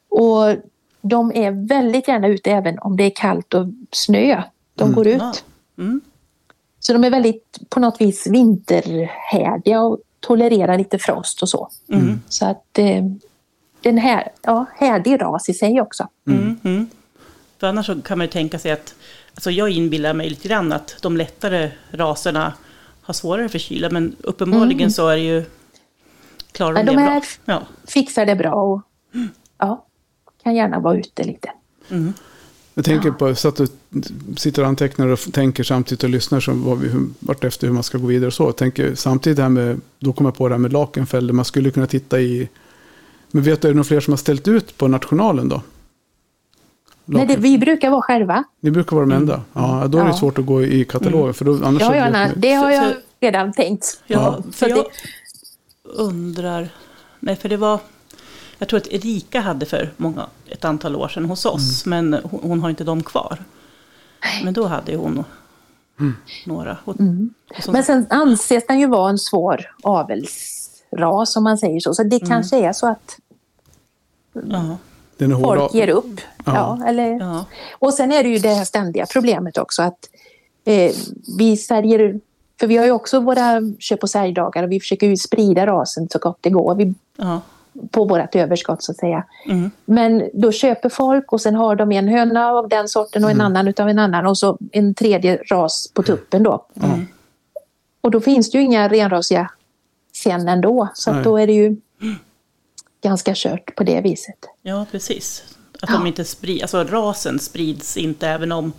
Och 0.08 0.56
de 1.00 1.32
är 1.34 1.68
väldigt 1.68 2.08
gärna 2.08 2.28
ute 2.28 2.50
även 2.50 2.78
om 2.78 2.96
det 2.96 3.04
är 3.04 3.12
kallt 3.14 3.54
och 3.54 3.66
snö. 3.90 4.42
De 4.74 4.92
går 4.92 5.06
ut. 5.06 5.44
Mm. 5.78 6.00
Så 6.80 6.92
de 6.92 7.04
är 7.04 7.10
väldigt 7.10 7.58
på 7.68 7.80
något 7.80 8.00
vis 8.00 8.26
vinterhärdiga 8.26 9.82
och 9.82 9.98
tolererar 10.20 10.78
lite 10.78 10.98
frost 10.98 11.42
och 11.42 11.48
så. 11.48 11.68
Mm. 11.88 12.20
Så 12.28 12.46
att 12.46 12.78
eh, 12.78 13.04
den 13.82 13.98
här, 13.98 14.28
ja, 14.42 14.66
härdig 14.76 15.22
ras 15.22 15.48
i 15.48 15.54
sig 15.54 15.80
också. 15.80 16.08
Mm. 16.28 16.56
Mm. 16.64 16.86
För 17.60 17.66
annars 17.66 17.86
så 17.86 18.02
kan 18.02 18.18
man 18.18 18.26
ju 18.26 18.30
tänka 18.30 18.58
sig 18.58 18.72
att, 18.72 18.94
alltså 19.34 19.50
jag 19.50 19.70
inbillar 19.70 20.14
mig 20.14 20.30
lite 20.30 20.48
grann 20.48 20.72
att 20.72 20.96
de 21.02 21.16
lättare 21.16 21.70
raserna 21.90 22.52
har 23.02 23.14
svårare 23.14 23.48
för 23.48 23.58
kyla, 23.58 23.90
men 23.90 24.16
uppenbarligen 24.22 24.92
så 24.92 25.08
är 25.08 25.16
det 25.16 25.22
ju, 25.22 25.44
klarar 26.52 26.74
de, 26.74 26.80
Mm. 26.80 26.86
Det 26.86 26.92
de 27.02 27.06
bra. 27.06 27.14
är- 27.14 27.24
Ja. 27.44 27.62
Fixar 27.86 28.26
det 28.26 28.36
bra 28.36 28.52
och 28.54 28.82
ja, 29.58 29.86
kan 30.42 30.54
gärna 30.54 30.78
vara 30.80 30.96
ute 30.98 31.24
lite. 31.24 31.50
Jag 32.74 32.84
tänker 32.84 33.10
på, 33.10 33.34
så 33.34 33.48
att 33.48 33.56
du 33.56 33.66
sitter 34.36 34.62
och 34.62 34.68
antecknar 34.68 35.08
och 35.08 35.18
tänker 35.32 35.64
samtidigt 35.64 36.04
och 36.04 36.10
lyssnar 36.10 36.40
som 36.40 36.64
vad 36.64 36.78
vi, 36.78 36.90
vart 37.18 37.44
efter 37.44 37.66
hur 37.66 37.74
man 37.74 37.82
ska 37.82 37.98
gå 37.98 38.06
vidare 38.06 38.26
och 38.26 38.34
så. 38.34 38.44
Jag 38.44 38.56
tänker 38.56 38.94
samtidigt 38.94 39.38
här 39.38 39.48
med, 39.48 39.80
då 39.98 40.12
kommer 40.12 40.30
jag 40.30 40.36
på 40.36 40.48
det 40.48 40.54
här 40.54 40.58
med 40.58 40.72
Lakenfäll, 40.72 41.32
man 41.32 41.44
skulle 41.44 41.70
kunna 41.70 41.86
titta 41.86 42.20
i, 42.20 42.48
men 43.32 43.42
vet 43.42 43.62
du, 43.62 43.68
är 43.68 43.72
det 43.72 43.76
några 43.76 43.84
fler 43.84 44.00
som 44.00 44.12
har 44.12 44.16
ställt 44.18 44.48
ut 44.48 44.78
på 44.78 44.88
nationalen 44.88 45.48
då? 45.48 45.62
Nej, 47.04 47.26
det, 47.26 47.36
vi 47.36 47.58
brukar 47.58 47.90
vara 47.90 48.02
själva. 48.02 48.44
Ni 48.60 48.70
brukar 48.70 48.96
vara 48.96 49.06
de 49.06 49.12
enda? 49.14 49.40
Ja, 49.52 49.86
då 49.88 49.98
är 49.98 50.02
det 50.04 50.10
Ja. 50.10 50.16
svårt 50.16 50.38
att 50.38 50.46
gå 50.46 50.62
i 50.64 50.84
katalogen. 50.84 51.34
För 51.34 51.44
då, 51.44 51.64
annars 51.64 51.82
Ja, 51.82 51.96
ja, 51.96 52.10
nej, 52.10 52.32
det 52.36 52.52
har 52.52 52.70
jag 52.70 52.92
redan 53.20 53.52
tänkt. 53.52 54.02
Ja, 54.06 54.36
Så 54.44 54.52
för 54.52 54.66
det- 54.66 54.72
jag 54.72 54.86
undrar, 55.84 56.68
nej 57.20 57.36
för 57.36 57.48
det 57.48 57.56
var, 57.56 57.80
jag 58.58 58.68
tror 58.68 58.80
att 58.80 58.86
Erika 58.86 59.40
hade 59.40 59.66
för 59.66 59.92
många, 59.96 60.26
ett 60.48 60.64
antal 60.64 60.96
år 60.96 61.08
sedan 61.08 61.24
hos 61.24 61.44
oss, 61.44 61.86
men 61.86 62.16
hon, 62.24 62.40
hon 62.42 62.60
har 62.60 62.70
inte 62.70 62.84
dem 62.84 63.02
kvar. 63.02 63.38
Men 64.44 64.54
då 64.54 64.66
hade 64.66 64.96
hon 64.96 65.24
några. 66.46 66.76
Och, 66.84 66.88
och 66.94 67.00
Mm. 67.00 67.30
Men 67.68 67.82
sen 67.84 68.06
anses 68.10 68.66
den 68.66 68.80
ju 68.80 68.86
vara 68.86 69.10
en 69.10 69.18
svår 69.18 69.74
avelsras 69.82 71.36
om 71.36 71.44
man 71.44 71.58
säger 71.58 71.80
så. 71.80 71.94
Så 71.94 72.02
det 72.02 72.20
kanske 72.20 72.56
är 72.56 72.72
så 72.72 72.86
att 72.88 73.18
ja, 74.32 74.76
Den 75.16 75.30
är 75.32 75.36
hård. 75.36 75.58
folk 75.58 75.74
ger 75.74 75.88
upp. 75.88 76.20
Ja. 76.44 76.78
eller... 76.86 77.10
ja, 77.20 77.44
Och 77.78 77.94
sen 77.94 78.12
är 78.12 78.22
det 78.22 78.28
ju 78.28 78.38
det 78.38 78.48
här 78.54 78.64
ständiga 78.64 79.06
problemet 79.06 79.58
också 79.58 79.82
att 79.82 80.08
eh, 80.64 80.92
vi 81.38 81.56
säljer, 81.56 82.20
för 82.60 82.66
vi 82.66 82.76
har 82.76 82.84
ju 82.84 82.90
också 82.90 83.20
våra 83.20 83.60
köp 83.78 84.02
och 84.02 84.10
säljdagar 84.10 84.62
och 84.62 84.72
vi 84.72 84.80
försöker 84.80 85.06
ju 85.06 85.16
sprida 85.16 85.66
rasen 85.66 86.08
så 86.08 86.18
gott 86.18 86.38
det 86.40 86.50
går 86.50 86.74
vi, 86.74 86.94
ja, 87.16 87.40
på 87.90 88.04
vårt 88.04 88.34
överskott 88.36 88.82
så 88.82 88.92
att 88.92 88.98
säga. 88.98 89.24
mm, 89.48 89.70
Men 89.84 90.30
då 90.34 90.52
köper 90.52 90.88
folk 90.88 91.32
och 91.32 91.40
sen 91.40 91.54
har 91.54 91.76
de 91.76 91.92
en 91.92 92.08
höna 92.08 92.48
av 92.50 92.68
den 92.68 92.88
sorten 92.88 93.24
och 93.24 93.30
en 93.30 93.40
annan 93.40 93.68
utav 93.68 93.88
en 93.88 93.98
annan 93.98 94.26
och 94.26 94.38
så 94.38 94.58
en 94.72 94.94
tredje 94.94 95.36
ras 95.36 95.90
på 95.94 96.02
tuppen 96.02 96.42
då. 96.42 96.66
mm, 96.82 97.06
Och 98.00 98.10
då 98.10 98.20
finns 98.20 98.50
det 98.50 98.58
ju 98.58 98.64
inga 98.64 98.88
renrasiga 98.88 99.50
sen 100.14 100.48
ändå 100.48 100.88
så 100.94 101.10
att 101.10 101.24
då 101.24 101.36
är 101.36 101.46
det 101.46 101.52
ju 101.52 101.76
ganska 103.02 103.32
kört 103.36 103.76
på 103.76 103.84
det 103.84 104.00
viset. 104.00 104.38
ja, 104.62 104.86
precis. 104.90 105.44
Att 105.80 105.90
Ja. 105.90 105.96
de 105.96 106.06
inte 106.06 106.24
sprids, 106.24 106.62
alltså 106.62 106.84
rasen 106.96 107.38
sprids 107.38 107.96
inte 107.96 108.28
även 108.28 108.52
om 108.52 108.72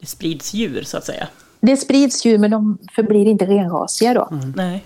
det 0.00 0.06
sprids 0.06 0.54
djur 0.54 0.82
så 0.82 0.96
att 0.96 1.04
säga. 1.04 1.28
Det 1.60 1.76
sprids 1.76 2.24
ju 2.24 2.38
men 2.38 2.50
de 2.50 2.78
förblir 2.94 3.26
inte 3.26 3.46
renrasiga 3.46 4.14
då. 4.14 4.28
Nej, 4.56 4.84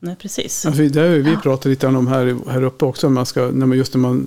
nej 0.00 0.16
precis. 0.16 0.64
Ja, 0.64 0.70
det 0.70 1.00
har 1.00 1.08
vi 1.08 1.36
pratat 1.36 1.64
lite 1.64 1.86
om 1.86 2.06
här, 2.06 2.36
här 2.50 2.62
uppe 2.62 2.84
också. 2.84 3.10
Man 3.10 3.26
ska, 3.26 3.40
när 3.40 3.66
man, 3.66 3.78
just 3.78 3.94
när 3.94 4.00
man 4.00 4.26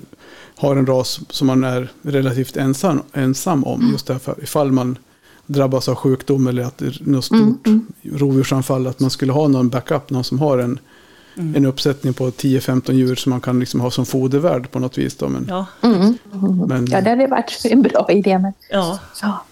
har 0.56 0.76
en 0.76 0.86
ras 0.86 1.20
som 1.30 1.46
man 1.46 1.64
är 1.64 1.92
relativt 2.02 2.56
ensam, 2.56 3.02
ensam 3.12 3.64
om. 3.64 3.88
Just 3.92 4.06
därför 4.06 4.42
ifall 4.42 4.72
man 4.72 4.98
drabbas 5.46 5.88
av 5.88 5.94
sjukdom 5.94 6.46
eller 6.46 6.62
att 6.62 6.78
det 6.78 6.86
är 6.86 6.98
något 7.00 7.24
stort 7.24 7.66
rovdjursanfall. 8.02 8.86
Att 8.86 9.00
man 9.00 9.10
skulle 9.10 9.32
ha 9.32 9.48
någon 9.48 9.68
backup, 9.68 10.10
någon 10.10 10.24
som 10.24 10.38
har 10.38 10.58
en, 10.58 10.78
en 11.34 11.66
uppsättning 11.66 12.14
på 12.14 12.30
10-15 12.30 12.92
djur 12.92 13.14
som 13.16 13.30
man 13.30 13.40
kan 13.40 13.60
liksom 13.60 13.80
ha 13.80 13.90
som 13.90 14.06
fodervärd 14.06 14.70
på 14.70 14.78
något 14.78 14.98
vis. 14.98 15.16
Då. 15.16 15.28
Men, 15.28 15.46
Ja, 15.48 15.66
Mm. 15.82 16.18
men, 16.68 16.86
Ja, 16.86 17.00
det 17.00 17.10
hade 17.10 17.26
varit 17.26 17.60
en 17.64 17.82
bra 17.82 18.06
idé 18.10 18.38
men 18.38 18.52
ja. 18.70 18.98
ja. 19.22 19.44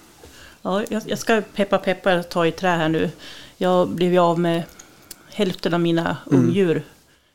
Ja, 0.63 0.83
jag, 1.07 1.19
ska 1.19 1.43
peppa 1.55 1.79
peppar 1.79 2.23
ta 2.23 2.47
i 2.47 2.53
trä 2.53 2.69
här 2.69 2.89
nu. 2.89 3.11
Jag 3.57 3.89
blev 3.89 4.13
ju 4.13 4.19
av 4.19 4.39
med 4.41 4.63
hälften 5.33 5.75
av 5.75 5.81
mina 5.81 6.17
ungdjur. 6.27 6.83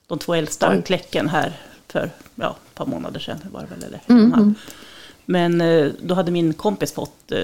De 0.07 0.19
två 0.19 0.33
äldsta 0.33 0.71
Oj. 0.71 0.81
kläcken 0.85 1.29
här 1.29 1.53
för 1.87 2.09
ja, 2.35 2.55
ett 2.69 2.75
par 2.75 2.85
månader 2.85 3.19
sedan. 3.19 3.37
Var 3.51 3.61
det 3.61 3.67
väl, 3.67 3.83
eller 3.83 4.01
en 4.07 4.31
halv. 4.33 4.53
Men 5.25 5.61
eh, 5.61 5.91
då 6.01 6.15
hade 6.15 6.31
min 6.31 6.53
kompis 6.53 6.93
fått 6.93 7.31
eh, 7.31 7.39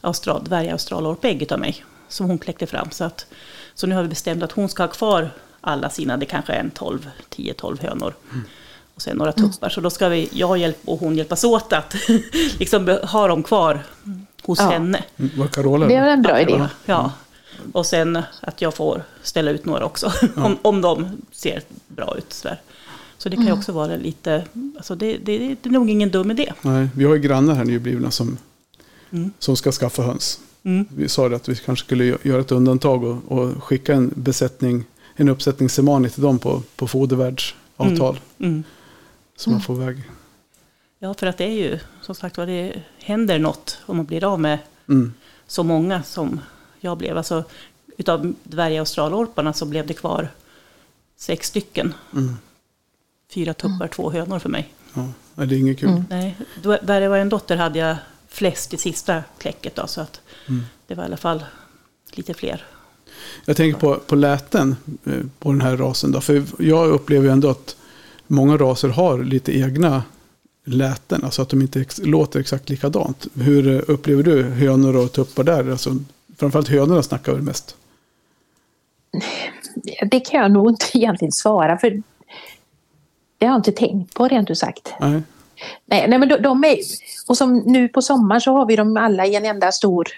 austral, 0.00 0.44
dvärgaustralorpägg 0.44 1.52
av 1.52 1.60
mig. 1.60 1.84
Som 2.08 2.26
hon 2.26 2.38
kläckte 2.38 2.66
fram. 2.66 2.90
Så, 2.90 3.04
att, 3.04 3.26
så 3.74 3.86
nu 3.86 3.94
har 3.94 4.02
vi 4.02 4.08
bestämt 4.08 4.42
att 4.42 4.52
hon 4.52 4.68
ska 4.68 4.82
ha 4.82 4.88
kvar 4.88 5.30
alla 5.66 5.90
sina, 5.90 6.16
det 6.16 6.26
kanske 6.26 6.52
är 6.52 6.60
en 6.60 6.70
12, 6.70 7.10
10-12 7.36 7.82
hönor. 7.82 8.14
Och 8.94 9.02
sen 9.02 9.16
några 9.16 9.32
tuppar. 9.32 9.68
Så 9.68 9.80
då 9.80 9.90
ska 9.90 10.08
vi, 10.08 10.28
jag 10.32 10.58
hjälp, 10.58 10.78
och 10.84 11.00
hon 11.00 11.16
hjälpas 11.16 11.44
åt 11.44 11.72
att 11.72 11.94
liksom 12.58 12.98
ha 13.02 13.28
dem 13.28 13.42
kvar 13.42 13.82
hos 14.42 14.58
Ja. 14.58 14.70
henne. 14.70 15.04
Vad 15.36 15.50
Carola 15.50 15.86
Det 15.86 15.94
är 15.94 16.04
då? 16.04 16.10
en 16.10 16.22
bra 16.22 16.40
idé. 16.40 16.64
Ja. 16.84 17.12
Och 17.72 17.86
sen 17.86 18.22
att 18.40 18.62
jag 18.62 18.74
får 18.74 19.02
ställa 19.22 19.50
ut 19.50 19.64
några 19.64 19.84
också. 19.84 20.12
om, 20.36 20.58
om 20.62 20.80
de 20.80 21.08
ser 21.32 21.62
bra 21.88 22.14
ut. 22.18 22.32
Så, 22.32 22.48
där. 22.48 22.60
så 23.18 23.28
det 23.28 23.36
kan 23.36 23.46
ju 23.46 23.52
också 23.52 23.72
vara 23.72 23.96
lite, 23.96 24.44
alltså 24.76 24.94
det, 24.94 25.16
det, 25.16 25.38
det 25.62 25.68
är 25.68 25.70
nog 25.70 25.90
ingen 25.90 26.10
dum 26.10 26.30
idé. 26.30 26.52
Nej, 26.62 26.88
vi 26.94 27.04
har 27.04 27.14
ju 27.14 27.20
grannar 27.20 27.54
här 27.54 27.64
nyblivna 27.64 28.10
som, 28.10 28.38
Mm. 29.10 29.30
som 29.38 29.56
ska 29.56 29.72
skaffa 29.72 30.02
höns. 30.02 30.40
Mm. 30.62 30.86
Vi 30.96 31.08
sa 31.08 31.28
det 31.28 31.36
att 31.36 31.48
vi 31.48 31.56
kanske 31.56 31.84
skulle 31.84 32.04
gö- 32.04 32.18
göra 32.22 32.40
ett 32.40 32.52
undantag 32.52 33.04
och, 33.04 33.18
och 33.28 33.64
skicka 33.64 33.94
en 33.94 34.10
besättning, 34.16 34.84
en 35.16 35.28
uppsättning 35.28 35.68
semani 35.68 36.10
till 36.10 36.22
dem 36.22 36.38
på, 36.38 36.62
på 36.76 36.88
fodervärdsavtal. 36.88 38.20
Mm. 38.38 38.64
Som 39.36 39.52
man 39.52 39.60
får 39.62 39.82
iväg. 39.82 40.02
Ja, 40.98 41.14
för 41.14 41.26
att 41.26 41.38
det 41.38 41.44
är 41.44 41.52
ju 41.52 41.78
som 42.02 42.14
sagt 42.14 42.36
vad 42.38 42.48
det 42.48 42.82
händer 42.98 43.38
något 43.38 43.78
om 43.86 43.96
man 43.96 44.06
blir 44.06 44.24
av 44.24 44.40
med 44.40 44.58
Mm. 44.88 45.14
så 45.46 45.62
många 45.62 46.02
som 46.02 46.40
jag 46.80 46.98
blev. 46.98 47.16
Alltså, 47.18 47.44
utav 47.96 48.34
dvärgaustralorparna 48.42 49.52
så 49.52 49.66
blev 49.66 49.86
det 49.86 49.94
kvar 49.94 50.28
sex 51.16 51.48
stycken. 51.48 51.94
Mm. 52.12 52.36
Fyra 53.30 53.54
tuppar, 53.54 53.88
två 53.88 54.10
hönor 54.10 54.38
för 54.38 54.48
mig. 54.48 54.74
Ja, 54.94 55.08
det 55.34 55.54
är 55.54 55.58
inget 55.58 55.78
kul. 55.78 55.88
Mm. 55.88 56.04
Nej, 56.10 56.36
det 56.82 57.08
var 57.08 57.16
en 57.18 57.28
dotter 57.28 57.56
hade 57.56 57.78
jag 57.78 57.96
flest 58.28 58.74
i 58.74 58.76
sista 58.76 59.22
kläcket 59.38 59.74
då, 59.76 59.86
så 59.86 60.00
att 60.00 60.20
Mm. 60.48 60.62
det 60.86 60.94
var 60.94 61.02
i 61.02 61.06
alla 61.06 61.16
fall 61.16 61.44
lite 62.10 62.34
fler. 62.34 62.64
Jag 63.44 63.56
tänker 63.56 63.80
på, 63.80 63.94
på 63.94 64.14
läten 64.14 64.76
eh, 65.04 65.12
på 65.38 65.52
den 65.52 65.60
här 65.60 65.76
rasen. 65.76 66.12
Då, 66.12 66.20
för 66.20 66.42
jag 66.58 66.88
upplever 66.88 67.28
ändå 67.28 67.48
att 67.48 67.76
många 68.26 68.56
raser 68.56 68.88
har 68.88 69.18
lite 69.24 69.58
egna 69.58 70.02
läten. 70.64 71.24
Alltså 71.24 71.42
att 71.42 71.48
de 71.48 71.62
inte 71.62 71.80
ex- 71.80 72.00
låter 72.04 72.40
exakt 72.40 72.68
likadant. 72.68 73.26
Hur 73.34 73.74
eh, 73.74 73.80
upplever 73.88 74.22
du 74.22 74.42
hönor 74.42 74.96
och 74.96 75.12
tuppar 75.12 75.44
där? 75.44 75.70
Alltså, 75.70 75.90
framförallt 76.36 76.68
hönorna 76.68 77.02
snackar 77.02 77.32
väl 77.32 77.42
mest. 77.42 77.76
det 80.10 80.20
kan 80.20 80.40
jag 80.40 80.50
nog 80.50 80.70
inte 80.70 80.86
egentligen 80.98 81.32
svara 81.32 81.78
för 81.78 82.02
det 83.38 83.46
har 83.46 83.52
jag 83.52 83.58
inte 83.58 83.72
tänkt 83.72 84.14
på 84.14 84.28
rent 84.28 84.50
ut 84.50 84.58
sagt. 84.58 84.94
Nej. 85.00 85.22
Nej, 85.86 86.08
nej 86.08 86.18
men 86.18 86.28
de, 86.28 86.36
de 86.36 86.64
är, 86.64 86.76
och 87.26 87.36
som 87.36 87.58
nu 87.58 87.88
på 87.88 88.02
sommaren 88.02 88.40
så 88.40 88.52
har 88.52 88.66
vi 88.66 88.76
dem 88.76 88.96
alla 88.96 89.26
i 89.26 89.34
en 89.34 89.44
enda 89.44 89.72
stor, 89.72 90.08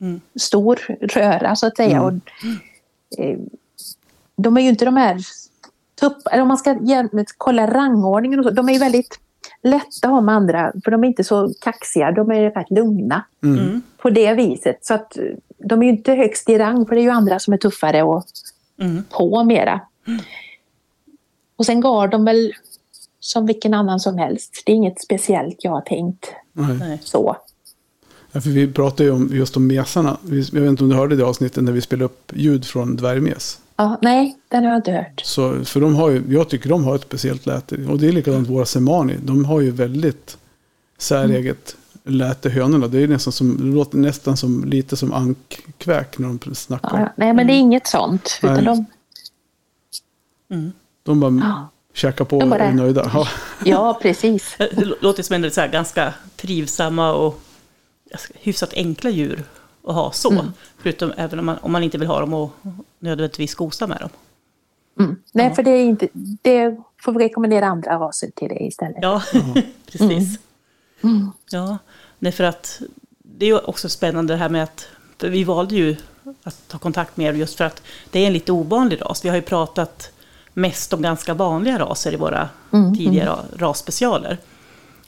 Mm. 0.00 0.20
stor 0.40 0.76
röra 1.00 1.56
så 1.56 1.66
att 1.66 1.76
säga. 1.76 2.02
Och, 2.02 2.12
eh, 3.18 3.38
de 4.36 4.56
är 4.56 4.60
ju 4.60 4.68
inte 4.68 4.84
de 4.84 4.96
här 4.96 5.18
tupp, 6.00 6.26
eller 6.32 6.42
om 6.42 6.48
man 6.48 6.58
ska 6.58 6.78
kolla 7.36 7.66
rangordningen 7.74 8.38
och 8.38 8.44
så, 8.44 8.50
de 8.50 8.68
är 8.68 8.72
ju 8.72 8.78
väldigt 8.78 9.20
lätta 9.62 10.06
att 10.08 10.10
ha 10.10 10.20
med 10.20 10.34
andra 10.34 10.72
för 10.84 10.90
de 10.90 11.04
är 11.04 11.08
inte 11.08 11.24
så 11.24 11.54
kaxiga, 11.60 12.12
de 12.12 12.30
är 12.30 12.50
rätt 12.50 12.70
lugna 12.70 13.24
Mm. 13.42 13.82
på 13.98 14.10
det 14.10 14.34
viset. 14.34 14.84
Så 14.84 14.94
att 14.94 15.16
de 15.58 15.82
är 15.82 15.86
ju 15.86 15.92
inte 15.92 16.12
högst 16.12 16.48
i 16.48 16.58
rang 16.58 16.86
för 16.86 16.94
det 16.94 17.00
är 17.00 17.02
ju 17.02 17.10
andra 17.10 17.38
som 17.38 17.52
är 17.54 17.58
tuffare 17.58 18.02
och 18.02 18.24
Mm. 18.80 19.04
på 19.10 19.44
mera. 19.44 19.80
Och 21.56 21.66
sen 21.66 21.80
går 21.80 22.08
de 22.08 22.24
väl 22.24 22.52
som 23.20 23.46
vilken 23.46 23.74
annan 23.74 24.00
som 24.00 24.18
helst. 24.18 24.62
Det 24.66 24.72
är 24.72 24.76
inget 24.76 25.00
speciellt 25.00 25.64
jag 25.64 25.70
har 25.70 25.80
tänkt 25.80 26.32
så. 27.02 27.36
Ja, 28.32 28.40
för 28.40 28.50
vi 28.50 28.72
pratade 28.72 29.04
ju 29.04 29.10
om, 29.10 29.28
just 29.32 29.56
om 29.56 29.66
mesarna. 29.66 30.16
Vi- 30.22 30.48
Jag 30.52 30.60
vet 30.60 30.68
inte 30.70 30.82
om 30.84 30.90
du 30.90 30.96
hörde 30.96 31.16
det 31.16 31.24
avsnittet 31.24 31.64
när 31.64 31.72
vi 31.72 31.80
spelade 31.80 32.04
upp 32.04 32.32
ljud 32.34 32.64
från 32.64 32.96
dvärgmes. 32.96 33.58
Ja, 33.76 33.98
nej, 34.02 34.36
den 34.48 34.64
har 34.64 34.70
jag 34.70 34.78
inte 34.78 34.92
hört. 34.92 35.20
Så, 35.24 35.64
för 35.64 35.80
de 35.80 35.94
har 35.94 36.10
ju, 36.10 36.22
jag 36.28 36.48
tycker 36.48 36.68
de 36.68 36.84
har 36.84 36.94
ett 36.94 37.02
speciellt 37.02 37.46
läte. 37.46 37.76
Och 37.88 37.98
det 37.98 38.08
är 38.08 38.12
likadant 38.12 38.48
våra 38.48 38.64
semani. 38.66 39.14
De 39.24 39.44
har 39.44 39.60
ju 39.60 39.70
väldigt 39.70 40.38
säreget 40.98 41.76
läte 42.04 42.50
hönorna. 42.50 42.86
Det 42.88 43.02
är 43.02 43.08
nästan 43.08 43.32
som, 43.32 43.56
det 43.56 43.76
låter 43.76 43.98
nästan 43.98 44.36
som, 44.36 44.64
lite 44.64 44.96
som 44.96 45.12
ankkväk 45.12 46.18
när 46.18 46.28
de 46.42 46.54
snackar. 46.54 46.90
Ja, 46.92 47.00
ja. 47.00 47.12
Nej, 47.16 47.32
men 47.32 47.46
det 47.46 47.52
är 47.52 47.58
inget 47.58 47.86
sånt. 47.86 48.38
Utan 48.42 48.54
Nej. 48.54 48.64
de, 48.64 48.84
Mm. 50.50 50.72
De 51.02 51.20
bara 51.20 51.32
Ja. 51.44 51.68
käkar 51.94 52.24
på 52.24 52.40
De 52.40 52.52
och 52.52 52.58
är 52.58 52.72
nöjda. 52.72 53.10
Ja. 53.14 53.28
ja, 53.64 53.98
precis. 54.02 54.56
Det 54.58 54.92
låter 55.00 55.22
som 55.22 55.44
en 55.44 55.50
så 55.50 55.60
här 55.60 55.68
ganska 55.68 56.14
trivsamma 56.36 57.12
och 57.12 57.40
hyfsat 58.34 58.72
enkla 58.74 59.10
djur 59.10 59.44
att 59.86 59.94
ha 59.94 60.12
så. 60.12 60.30
Mm. 60.32 60.46
Förutom 60.78 61.12
även 61.16 61.38
om 61.38 61.46
man, 61.46 61.58
om 61.62 61.72
man 61.72 61.82
inte 61.82 61.98
vill 61.98 62.08
ha 62.08 62.20
dem 62.20 62.34
och 62.34 62.50
nödvändigtvis 62.98 63.54
gosa 63.54 63.86
med 63.86 64.00
dem. 64.00 64.10
Mm. 65.00 65.16
Nej, 65.32 65.46
Ja. 65.48 65.54
för 65.54 65.62
det 65.62 65.70
är 65.70 65.84
inte... 65.84 66.08
Det 66.42 66.76
får 67.02 67.12
vi 67.12 67.18
rekommendera 67.24 67.66
andra 67.66 67.98
raser 67.98 68.30
till 68.36 68.48
det 68.48 68.62
istället. 68.62 68.98
Ja, 69.02 69.22
precis. 69.92 70.38
Mm. 71.02 71.30
Ja, 71.50 71.78
nej 72.18 72.32
för 72.32 72.44
att 72.44 72.80
det 73.18 73.44
är 73.44 73.48
ju 73.48 73.58
också 73.58 73.88
spännande 73.88 74.32
det 74.34 74.38
här 74.38 74.48
med 74.48 74.62
att 74.62 74.86
för 75.18 75.28
vi 75.28 75.44
valde 75.44 75.74
ju 75.74 75.96
att 76.42 76.68
ta 76.68 76.78
kontakt 76.78 77.16
med 77.16 77.26
er 77.34 77.38
just 77.38 77.56
för 77.56 77.64
att 77.64 77.82
det 78.10 78.20
är 78.20 78.26
en 78.26 78.32
lite 78.32 78.52
ovanlig 78.52 79.02
ras. 79.02 79.24
Vi 79.24 79.28
har 79.28 79.36
ju 79.36 79.42
pratat 79.42 80.10
mest 80.54 80.92
om 80.92 81.02
ganska 81.02 81.34
vanliga 81.34 81.78
raser 81.78 82.12
i 82.12 82.16
våra 82.16 82.48
Mm, 82.72 82.96
tidigare 82.96 83.36
rasspecialer. 83.56 84.38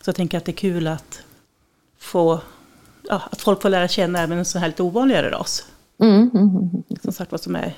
Så 0.02 0.08
jag 0.08 0.16
tänker 0.16 0.38
att 0.38 0.44
det 0.44 0.52
är 0.52 0.56
kul 0.56 0.86
att 0.86 1.20
få 1.98 2.40
ja, 3.10 3.22
att 3.30 3.40
folk 3.40 3.62
får 3.62 3.68
lära 3.68 3.88
känna 3.88 4.18
även 4.22 4.38
en 4.38 4.44
sån 4.44 4.60
här 4.60 4.68
lite 4.68 4.82
ovanligare 4.82 5.30
ras. 5.30 5.64
Mm, 6.02 6.30
mm, 6.34 6.48
mm. 6.48 6.70
Som 7.02 7.12
sagt 7.12 7.30
vad 7.32 7.40
som 7.40 7.56
är 7.56 7.72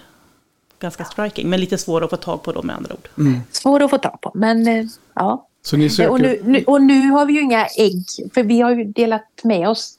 ganska 0.80 1.04
striking, 1.04 1.50
men 1.50 1.60
lite 1.60 1.78
svårare 1.78 2.04
att 2.04 2.10
få 2.10 2.16
tag 2.16 2.42
på 2.42 2.52
dem 2.52 2.66
med 2.66 2.76
andra 2.76 2.94
ord. 2.94 3.08
Svår 3.50 3.82
att 3.82 3.90
få 3.90 3.98
tag 3.98 4.20
på, 4.20 4.30
men 4.34 4.68
eh, 4.68 4.84
ja. 5.14 5.48
Så 5.62 5.76
ni 5.76 5.90
söker... 5.90 6.10
Och 6.10 6.20
nu, 6.20 6.40
nu, 6.44 6.64
och 6.66 6.82
nu 6.82 7.10
har 7.10 7.26
vi 7.26 7.32
ju 7.32 7.40
inga 7.40 7.66
ägg, 7.66 8.04
för 8.34 8.42
vi 8.42 8.60
har 8.60 8.70
ju 8.70 8.84
delat 8.84 9.22
med 9.44 9.68
oss 9.68 9.96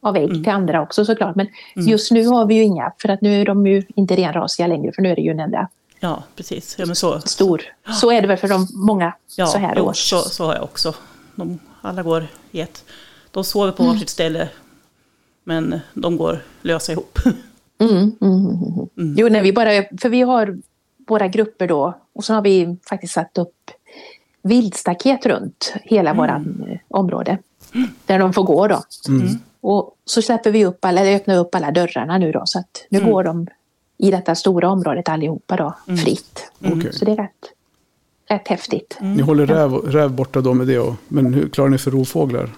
av 0.00 0.16
ägg 0.16 0.30
till 0.30 0.48
andra 0.48 0.82
också 0.82 1.04
såklart. 1.04 1.36
Men 1.36 1.48
just 1.74 2.10
nu 2.10 2.26
har 2.26 2.46
vi 2.46 2.54
ju 2.54 2.62
inga, 2.62 2.92
för 2.98 3.08
att 3.08 3.20
nu 3.20 3.40
är 3.40 3.44
de 3.44 3.66
ju 3.66 3.82
inte 3.94 4.16
renrasiga 4.16 4.66
längre, 4.66 4.92
för 4.92 5.02
nu 5.02 5.08
är 5.10 5.16
det 5.16 5.22
ju 5.22 5.30
en 5.30 5.40
enda 5.40 5.68
Ja, 6.00 6.22
precis. 6.36 6.76
Ja, 6.78 6.86
men 6.86 6.96
så, 6.96 7.20
stor. 7.20 7.62
Så 8.00 8.12
är 8.12 8.20
det 8.22 8.28
väl 8.28 8.36
för 8.36 8.48
de 8.48 8.68
många 8.74 9.12
Ja, 9.36 9.46
så 9.46 9.58
här 9.58 9.74
jo, 9.76 9.84
års. 9.84 10.10
så, 10.10 10.18
så 10.18 10.46
har 10.46 10.54
jag 10.54 10.64
också. 10.64 10.94
De, 11.34 11.58
alla 11.82 12.02
går 12.02 12.26
i 12.50 12.60
ett. 12.60 12.84
De 13.30 13.44
sover 13.44 13.72
på 13.72 13.82
Mm. 13.82 13.94
varsitt 13.94 14.08
ställe. 14.10 14.48
Men 15.48 15.80
de 15.94 16.16
går 16.16 16.38
lösa 16.62 16.92
ihop. 16.92 17.18
Mm, 17.80 17.92
mm, 17.96 18.12
mm, 18.20 18.88
mm. 18.98 19.14
Jo, 19.18 19.28
när 19.28 19.42
vi 19.42 19.52
bara, 19.52 19.70
för 20.00 20.08
vi 20.08 20.20
har 20.20 20.58
våra 21.08 21.28
grupper 21.28 21.68
då 21.68 21.98
och 22.12 22.24
så 22.24 22.34
har 22.34 22.42
vi 22.42 22.76
faktiskt 22.88 23.12
satt 23.12 23.38
upp 23.38 23.70
vildstaket 24.42 25.26
runt 25.26 25.74
hela 25.82 26.10
Mm. 26.10 26.62
eh, 26.68 26.78
område. 26.88 27.38
Där 28.06 28.18
de 28.18 28.32
får 28.32 28.42
gå 28.44 28.68
då. 28.68 28.82
Mm. 29.08 29.28
Och 29.60 29.94
så 30.04 30.22
släpper 30.22 30.50
vi 30.50 30.64
upp 30.64 30.84
alla, 30.84 31.00
eller 31.00 31.16
öppnar 31.16 31.36
upp 31.38 31.54
alla 31.54 31.70
dörrarna 31.70 32.18
nu 32.18 32.32
då 32.32 32.42
så 32.44 32.58
att 32.58 32.86
nu 32.90 32.98
Mm. 32.98 33.10
går 33.10 33.24
de 33.24 33.46
i 33.98 34.10
detta 34.10 34.34
stora 34.34 34.70
området 34.70 35.08
allihopa 35.08 35.56
då 35.56 35.74
fritt. 35.96 36.50
Okej. 36.64 36.92
Så 36.92 37.04
det 37.04 37.10
är 37.12 37.16
rätt, 37.16 37.52
rätt 38.28 38.48
häftigt. 38.48 38.96
Ni 39.00 39.22
håller 39.22 39.46
räv, 39.46 39.72
räv 39.72 40.10
borta 40.12 40.40
då 40.40 40.54
med 40.54 40.66
det. 40.66 40.78
Och, 40.78 40.94
men 41.08 41.34
hur 41.34 41.48
klarar 41.48 41.68
ni 41.68 41.78
för 41.78 41.90
rovfåglar? 41.90 42.50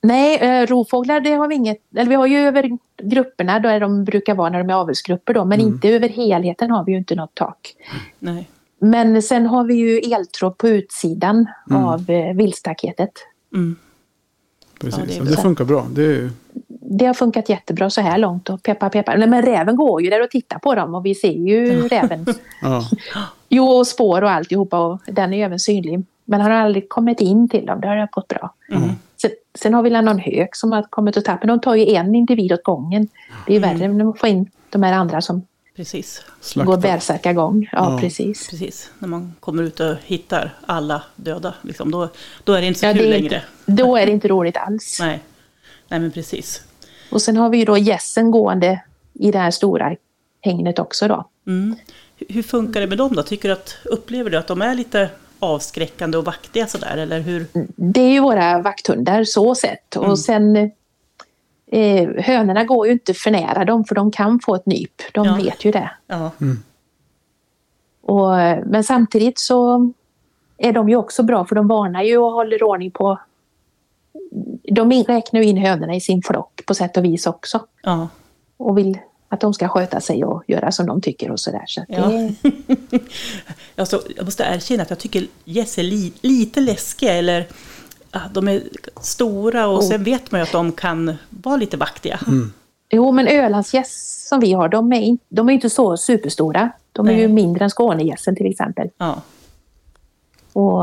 Nej, 0.00 0.38
eh, 0.38 0.66
rovfåglar 0.66 1.20
det 1.20 1.32
har 1.32 1.48
vi 1.48 1.54
inget, 1.54 1.78
eller 1.96 2.10
vi 2.10 2.14
har 2.14 2.26
ju 2.26 2.38
över 2.38 2.78
grupperna 3.02 3.58
där 3.58 3.80
de 3.80 4.04
brukar 4.04 4.34
vara 4.34 4.50
när 4.50 4.58
de 4.58 4.70
är 4.70 4.74
avelsgrupper 4.74 5.34
då, 5.34 5.44
men 5.44 5.60
inte 5.60 5.88
över 5.88 6.08
helheten 6.08 6.70
har 6.70 6.84
vi 6.84 6.92
ju 6.92 6.98
inte 6.98 7.14
något 7.14 7.34
tak. 7.34 7.74
Nej. 8.18 8.48
Men 8.78 9.22
sen 9.22 9.46
har 9.46 9.64
vi 9.64 9.74
ju 9.74 9.98
eltråd 9.98 10.58
på 10.58 10.68
utsidan 10.68 11.46
av 11.70 12.10
eh, 12.10 12.36
vildstaketet. 12.36 13.12
Mm. 13.54 13.76
Precis. 14.80 15.16
Ja, 15.16 15.24
det 15.24 15.30
det 15.30 15.36
funkar 15.36 15.64
bra. 15.64 15.86
Det 15.90 16.02
är, 16.02 16.30
Det 16.68 17.06
har 17.06 17.14
funkat 17.14 17.48
jättebra 17.48 17.90
så 17.90 18.00
här 18.00 18.18
långt 18.18 18.50
och 18.50 18.62
peppar 18.62 18.88
peppar. 18.88 19.16
Nej, 19.16 19.28
men 19.28 19.42
räven 19.42 19.76
går 19.76 20.02
ju 20.02 20.10
där 20.10 20.22
och 20.22 20.30
tittar 20.30 20.58
på 20.58 20.74
dem 20.74 20.94
och 20.94 21.06
vi 21.06 21.14
ser 21.14 21.32
ju 21.32 21.88
räven. 21.88 22.26
ja. 22.62 22.82
Jo, 23.48 23.64
och 23.64 23.86
spår 23.86 24.22
och 24.22 24.30
alltihopa 24.30 24.78
och 24.78 25.00
den 25.06 25.32
är 25.32 25.36
ju 25.36 25.42
även 25.42 25.58
synlig. 25.58 26.04
Men 26.24 26.40
han 26.40 26.50
har 26.50 26.58
aldrig 26.58 26.88
kommit 26.88 27.20
in 27.20 27.48
till 27.48 27.66
dem, 27.66 27.80
det 27.80 27.88
har 27.88 28.08
gått 28.12 28.28
bra. 28.28 28.54
Mm. 28.72 28.90
Sen, 29.20 29.30
sen 29.58 29.74
har 29.74 29.82
vi 29.82 29.90
någon 29.90 30.18
hök 30.18 30.56
som 30.56 30.72
har 30.72 30.82
kommit 30.82 31.16
och 31.16 31.24
tappat, 31.24 31.42
men 31.42 31.48
de 31.48 31.60
tar 31.60 31.74
ju 31.74 31.94
en 31.94 32.14
individ 32.14 32.52
åt 32.52 32.62
gången. 32.62 33.08
Det 33.46 33.52
är 33.52 33.54
ju 33.54 33.60
värre 33.60 33.84
än 33.84 34.08
att 34.08 34.18
få 34.20 34.26
in 34.26 34.50
de 34.70 34.82
här 34.82 34.92
andra 34.92 35.20
som 35.20 35.46
Precis. 35.76 36.22
går 36.26 36.34
Slakta. 36.40 36.76
bärsärkagång. 36.76 37.68
Ja, 37.72 37.92
Ja. 37.92 37.98
precis. 38.00 38.48
Precis. 38.50 38.90
När 38.98 39.08
man 39.08 39.34
kommer 39.40 39.62
ut 39.62 39.80
och 39.80 39.94
hittar 40.04 40.54
alla 40.66 41.02
döda. 41.16 41.54
Liksom, 41.62 41.90
då, 41.90 42.08
då 42.44 42.52
är 42.52 42.60
det 42.60 42.66
inte 42.66 42.80
så 42.80 42.86
Ja, 42.86 42.92
kul 42.92 43.02
det 43.02 43.08
är 43.08 43.10
längre. 43.10 43.24
inte, 43.24 43.42
då 43.82 43.96
är 43.96 44.06
det 44.06 44.12
inte 44.12 44.28
roligt 44.28 44.56
alls. 44.56 44.96
Nej. 45.00 45.20
Nej, 45.88 46.00
men 46.00 46.10
precis. 46.10 46.62
Och 47.10 47.22
sen 47.22 47.36
har 47.36 47.48
vi 47.50 47.58
ju 47.58 47.64
då 47.64 47.78
gässen 47.78 48.30
gående 48.30 48.80
i 49.14 49.30
det 49.30 49.38
här 49.38 49.50
stora 49.50 49.96
hängnet 50.40 50.78
också 50.78 51.08
då. 51.08 51.28
Mm. 51.46 51.76
Hur- 52.16 52.34
Hur 52.34 52.42
funkar 52.42 52.80
det 52.80 52.86
med 52.86 52.98
dem 52.98 53.12
då? 53.16 53.22
Tycker 53.22 53.48
du 53.48 53.52
att, 53.52 53.76
upplever 53.84 54.30
du 54.30 54.36
att 54.36 54.46
de 54.46 54.62
är 54.62 54.74
lite 54.74 55.10
avskräckande 55.38 56.18
och 56.18 56.24
vaktiga 56.24 56.66
sådär? 56.66 56.96
Eller 56.96 57.20
hur? 57.20 57.46
Det 57.76 58.00
är 58.00 58.10
ju 58.10 58.20
våra 58.20 58.62
vakthundar 58.62 59.24
så 59.24 59.54
sett. 59.54 59.96
Mm. 59.96 60.10
Och 60.10 60.18
sen 60.18 60.56
eh, 61.66 62.08
hönorna 62.24 62.64
går 62.64 62.86
ju 62.86 62.92
inte 62.92 63.14
för 63.14 63.30
nära 63.30 63.64
dem 63.64 63.84
för 63.84 63.94
de 63.94 64.10
kan 64.10 64.40
få 64.40 64.54
ett 64.54 64.66
nyp. 64.66 65.02
De 65.12 65.26
Ja. 65.26 65.34
vet 65.34 65.64
ju 65.64 65.70
det. 65.70 65.90
Ja. 66.06 66.30
Och, 68.00 68.28
men 68.66 68.84
samtidigt 68.84 69.38
så 69.38 69.90
är 70.58 70.72
de 70.72 70.88
ju 70.88 70.96
också 70.96 71.22
bra 71.22 71.44
för 71.44 71.54
de 71.54 71.68
varnar 71.68 72.02
ju 72.02 72.18
och 72.18 72.32
håller 72.32 72.62
ordning 72.62 72.90
på... 72.90 73.18
De 74.62 74.92
räknar 74.92 75.40
ju 75.40 75.46
in 75.46 75.56
hönorna 75.56 75.94
i 75.94 76.00
sin 76.00 76.22
flock 76.22 76.60
på 76.66 76.74
sätt 76.74 76.96
och 76.96 77.04
vis 77.04 77.26
också. 77.26 77.66
ja. 77.82 78.08
Och 78.56 78.78
vill 78.78 78.98
att 79.28 79.40
de 79.40 79.54
ska 79.54 79.68
sköta 79.68 80.00
sig 80.00 80.24
och 80.24 80.42
göra 80.46 80.72
som 80.72 80.86
de 80.86 81.00
tycker 81.00 81.30
och 81.30 81.40
sådär. 81.40 81.64
Så 81.66 81.84
Ja. 81.88 82.06
det, 82.08 82.34
Alltså, 83.76 84.02
jag 84.16 84.24
måste 84.24 84.42
erkänna 84.44 84.82
att 84.82 84.90
jag 84.90 84.98
tycker 84.98 85.26
gäss 85.44 85.78
är 85.78 85.82
li, 85.82 86.12
lite 86.20 86.60
läskiga. 86.60 87.12
Eller, 87.12 87.46
ja, 88.12 88.20
de 88.34 88.48
är 88.48 88.62
stora 89.00 89.66
och 89.68 89.78
Oh. 89.78 89.88
sen 89.88 90.04
vet 90.04 90.30
man 90.32 90.40
ju 90.40 90.42
att 90.42 90.52
de 90.52 90.72
kan 90.72 91.16
vara 91.30 91.56
lite 91.56 91.76
vaktiga. 91.76 92.20
jo 92.90 93.12
men 93.12 93.28
Ölandsgäss 93.28 94.24
som 94.28 94.40
vi 94.40 94.52
har, 94.52 94.68
de 94.68 94.92
är, 94.92 95.00
in, 95.00 95.18
de 95.28 95.48
är 95.48 95.52
inte 95.52 95.70
så 95.70 95.96
superstora. 95.96 96.70
De 96.92 97.06
är 97.08 97.12
Nej. 97.12 97.20
ju 97.20 97.28
mindre 97.28 97.64
än 97.64 97.70
Skånegässen 97.70 98.36
till 98.36 98.46
exempel. 98.50 98.88
Ja. 98.98 99.22
Och, 100.52 100.82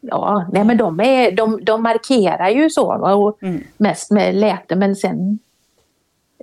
ja, 0.00 0.46
nej 0.52 0.64
men 0.64 0.76
de, 0.76 1.00
är, 1.00 1.32
de, 1.32 1.64
de 1.64 1.82
markerar 1.82 2.48
ju 2.48 2.70
så 2.70 2.92
och 2.92 3.42
Mm. 3.42 3.62
mest 3.76 4.10
med 4.10 4.34
läte 4.34 4.76
men 4.76 4.96
sen 4.96 5.38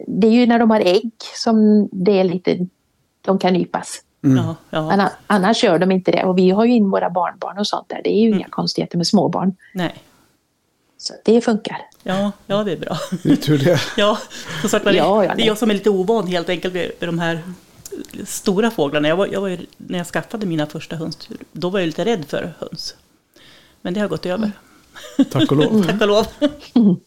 det 0.07 0.27
är 0.27 0.31
ju 0.31 0.45
när 0.45 0.59
de 0.59 0.69
har 0.69 0.79
ägg 0.79 1.11
som 1.35 1.89
det 1.91 2.19
är 2.19 2.23
lite, 2.23 2.67
de 3.21 3.39
kan 3.39 3.53
nypas. 3.53 4.01
Ja, 4.21 4.55
ja. 4.69 4.79
Anna- 4.91 5.11
Annars 5.27 5.63
gör 5.63 5.79
de 5.79 5.91
inte 5.91 6.11
det 6.11 6.23
och 6.23 6.37
vi 6.37 6.49
har 6.49 6.65
ju 6.65 6.73
in 6.75 6.89
våra 6.89 7.09
barnbarn 7.09 7.57
och 7.57 7.67
sånt 7.67 7.89
där. 7.89 8.01
Det 8.03 8.09
är 8.13 8.21
ju 8.21 8.27
Mm. 8.27 8.39
inga 8.39 8.49
konstigheter 8.49 8.97
med 8.97 9.07
småbarn. 9.07 9.55
Nej. 9.73 9.93
Så 10.97 11.13
det 11.25 11.41
funkar. 11.41 11.77
Ja, 12.03 12.31
ja, 12.47 12.63
det 12.63 12.71
är 12.71 12.77
bra. 12.77 12.97
Det 13.23 13.31
är 13.31 13.35
tur 13.35 13.57
det. 13.57 13.79
Ja, 13.97 14.17
som 14.61 14.69
sagt, 14.69 14.85
det, 14.85 14.93
Ja, 14.93 15.25
ja, 15.25 15.35
det 15.35 15.43
är 15.43 15.47
jag 15.47 15.57
som 15.57 15.69
är 15.69 15.73
lite 15.73 15.89
ovan 15.89 16.27
helt 16.27 16.49
enkelt 16.49 16.73
med, 16.73 16.91
med 16.99 17.09
de 17.09 17.19
här 17.19 17.39
stora 18.25 18.71
fåglarna. 18.71 19.07
Jag 19.07 19.15
var, 19.15 19.27
jag 19.31 19.41
var 19.41 19.47
ju, 19.47 19.57
när 19.77 19.97
jag 19.97 20.07
skaffade 20.07 20.45
mina 20.45 20.65
första 20.65 20.95
höns, 20.95 21.29
då 21.51 21.69
var 21.69 21.79
jag 21.79 21.87
lite 21.87 22.05
rädd 22.05 22.25
för 22.25 22.53
höns. 22.59 22.95
Men 23.81 23.93
det 23.93 23.99
har 23.99 24.07
gått 24.07 24.25
över, 24.25 24.51
Tack 25.31 25.51
och 25.51 25.57
lov. 25.57 25.83
tack 25.87 26.01
och 26.01 26.07
lov. 26.07 26.25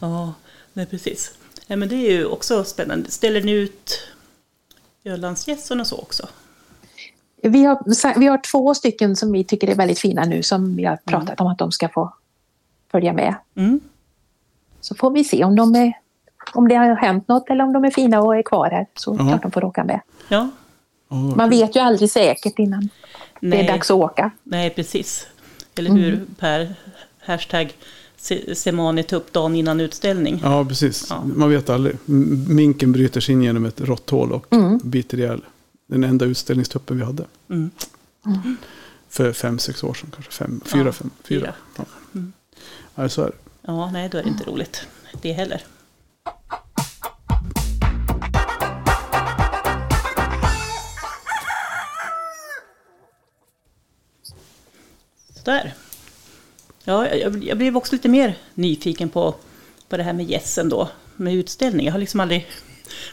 Ja, 0.00 0.32
nej 0.72 0.86
precis. 0.86 1.32
Nej, 1.66 1.76
men 1.76 1.88
det 1.88 1.94
är 1.96 2.10
ju 2.12 2.26
också 2.26 2.64
spännande. 2.64 3.10
Ställer 3.10 3.42
ni 3.42 3.52
ut 3.52 4.08
Ölandsgässen 5.04 5.80
och 5.80 5.86
så 5.86 5.98
också? 5.98 6.28
Vi 7.42 7.64
har, 7.64 8.18
vi 8.18 8.26
har 8.26 8.38
två 8.52 8.74
stycken 8.74 9.16
som 9.16 9.32
vi 9.32 9.44
tycker 9.44 9.68
är 9.70 9.74
väldigt 9.74 9.98
fina 9.98 10.24
nu 10.24 10.42
som 10.42 10.76
vi 10.76 10.84
har 10.84 10.96
pratat 10.96 11.40
om 11.40 11.46
att 11.46 11.58
de 11.58 11.72
ska 11.72 11.88
få 11.88 12.14
följa 12.90 13.12
med. 13.12 13.34
Mm. 13.56 13.80
Så 14.80 14.94
får 14.94 15.10
vi 15.10 15.24
se 15.24 15.44
om, 15.44 15.56
de 15.56 15.74
är, 15.74 15.92
om 16.54 16.68
det 16.68 16.74
har 16.74 16.94
hänt 16.96 17.28
något 17.28 17.50
eller 17.50 17.64
om 17.64 17.72
de 17.72 17.84
är 17.84 17.90
fina 17.90 18.20
och 18.22 18.36
är 18.36 18.42
kvar 18.42 18.70
här. 18.70 18.86
Så 18.94 19.16
Ja. 19.18 19.28
klart 19.28 19.42
de 19.42 19.50
får 19.50 19.64
åka 19.64 19.84
med. 19.84 20.00
Ja, 20.28 20.48
Ja, 21.08 21.16
Man 21.16 21.50
vet 21.50 21.76
ju 21.76 21.80
aldrig 21.80 22.10
säkert 22.10 22.58
innan 22.58 22.80
det 23.40 23.48
Nej. 23.48 23.60
är 23.60 23.72
dags 23.72 23.90
att 23.90 23.96
åka. 23.96 24.30
nej 24.42 24.70
precis. 24.70 25.26
Eller 25.78 25.90
hur 25.90 26.26
Per? 26.38 26.74
Hashtag 27.20 27.72
Semani 28.54 29.04
upp 29.12 29.32
dagen 29.32 29.54
innan 29.56 29.80
utställning. 29.80 30.40
ja, 30.42 30.64
precis. 30.64 31.06
Ja. 31.10 31.24
Man 31.24 31.50
vet 31.50 31.70
aldrig. 31.70 31.96
Minken 32.48 32.92
bryter 32.92 33.20
sig 33.20 33.32
in 33.32 33.42
genom 33.42 33.64
ett 33.64 33.80
råtthål 33.80 34.32
och 34.32 34.46
biter 34.82 35.18
ihjäl 35.18 35.40
den 35.86 36.04
enda 36.04 36.24
utställningstuppen 36.24 36.98
vi 36.98 37.04
hade. 37.04 37.24
Mm. 37.50 37.70
För 39.08 39.32
fem, 39.32 39.58
sex 39.58 39.84
år 39.84 39.94
sedan 39.94 40.10
kanske. 40.14 40.32
Fem, 40.32 40.60
fyra, 40.64 40.84
Ja, 40.84 40.92
fem, 40.92 41.10
fyra. 41.24 41.40
fyra. 41.40 41.84
Ja. 42.12 42.20
Ja, 42.94 43.08
så 43.08 43.22
är 43.22 43.26
det. 43.26 43.32
Ja, 43.62 43.90
nej 43.90 44.08
då 44.08 44.18
är 44.18 44.22
det 44.22 44.28
inte 44.28 44.44
roligt. 44.44 44.86
Det 45.22 45.32
heller. 45.32 45.62
Sådär. 55.34 55.74
Ja, 56.84 57.08
jag, 57.14 57.44
jag 57.44 57.58
blev 57.58 57.76
också 57.76 57.92
lite 57.94 58.08
mer 58.08 58.34
nyfiken 58.54 59.08
på, 59.08 59.34
på 59.88 59.96
det 59.96 60.02
här 60.02 60.12
med 60.12 60.26
gässen 60.30 60.68
då, 60.68 60.88
med 61.16 61.34
utställning. 61.34 61.86
Jag 61.86 61.92
har 61.92 61.98
liksom 61.98 62.20
aldrig 62.20 62.46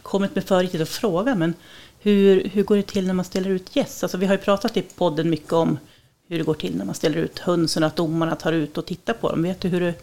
kommit 0.01 0.35
med 0.35 0.43
för 0.43 0.59
riktigt 0.61 0.81
att 0.81 0.89
fråga, 0.89 1.35
men 1.35 1.53
hur, 1.99 2.49
hur 2.53 2.63
går 2.63 2.75
det 2.75 2.83
till 2.87 3.07
när 3.07 3.13
man 3.13 3.25
ställer 3.25 3.49
ut 3.49 3.75
gäss? 3.75 4.03
Alltså, 4.03 4.17
vi 4.17 4.25
har 4.25 4.33
ju 4.33 4.37
pratat 4.41 4.77
i 4.77 4.81
podden 4.81 5.29
mycket 5.29 5.53
om 5.53 5.79
hur 6.27 6.37
det 6.37 6.43
går 6.43 6.53
till 6.53 6.77
när 6.77 6.85
man 6.85 6.95
ställer 6.95 7.17
ut 7.17 7.39
hönsen, 7.39 7.83
att 7.83 7.95
domarna 7.95 8.35
tar 8.35 8.51
ut 8.53 8.77
och 8.77 8.85
tittar 8.85 9.13
på 9.13 9.29
dem. 9.29 9.43
Vet 9.43 9.61
du 9.61 9.67
hur 9.67 9.81
det, 9.81 9.93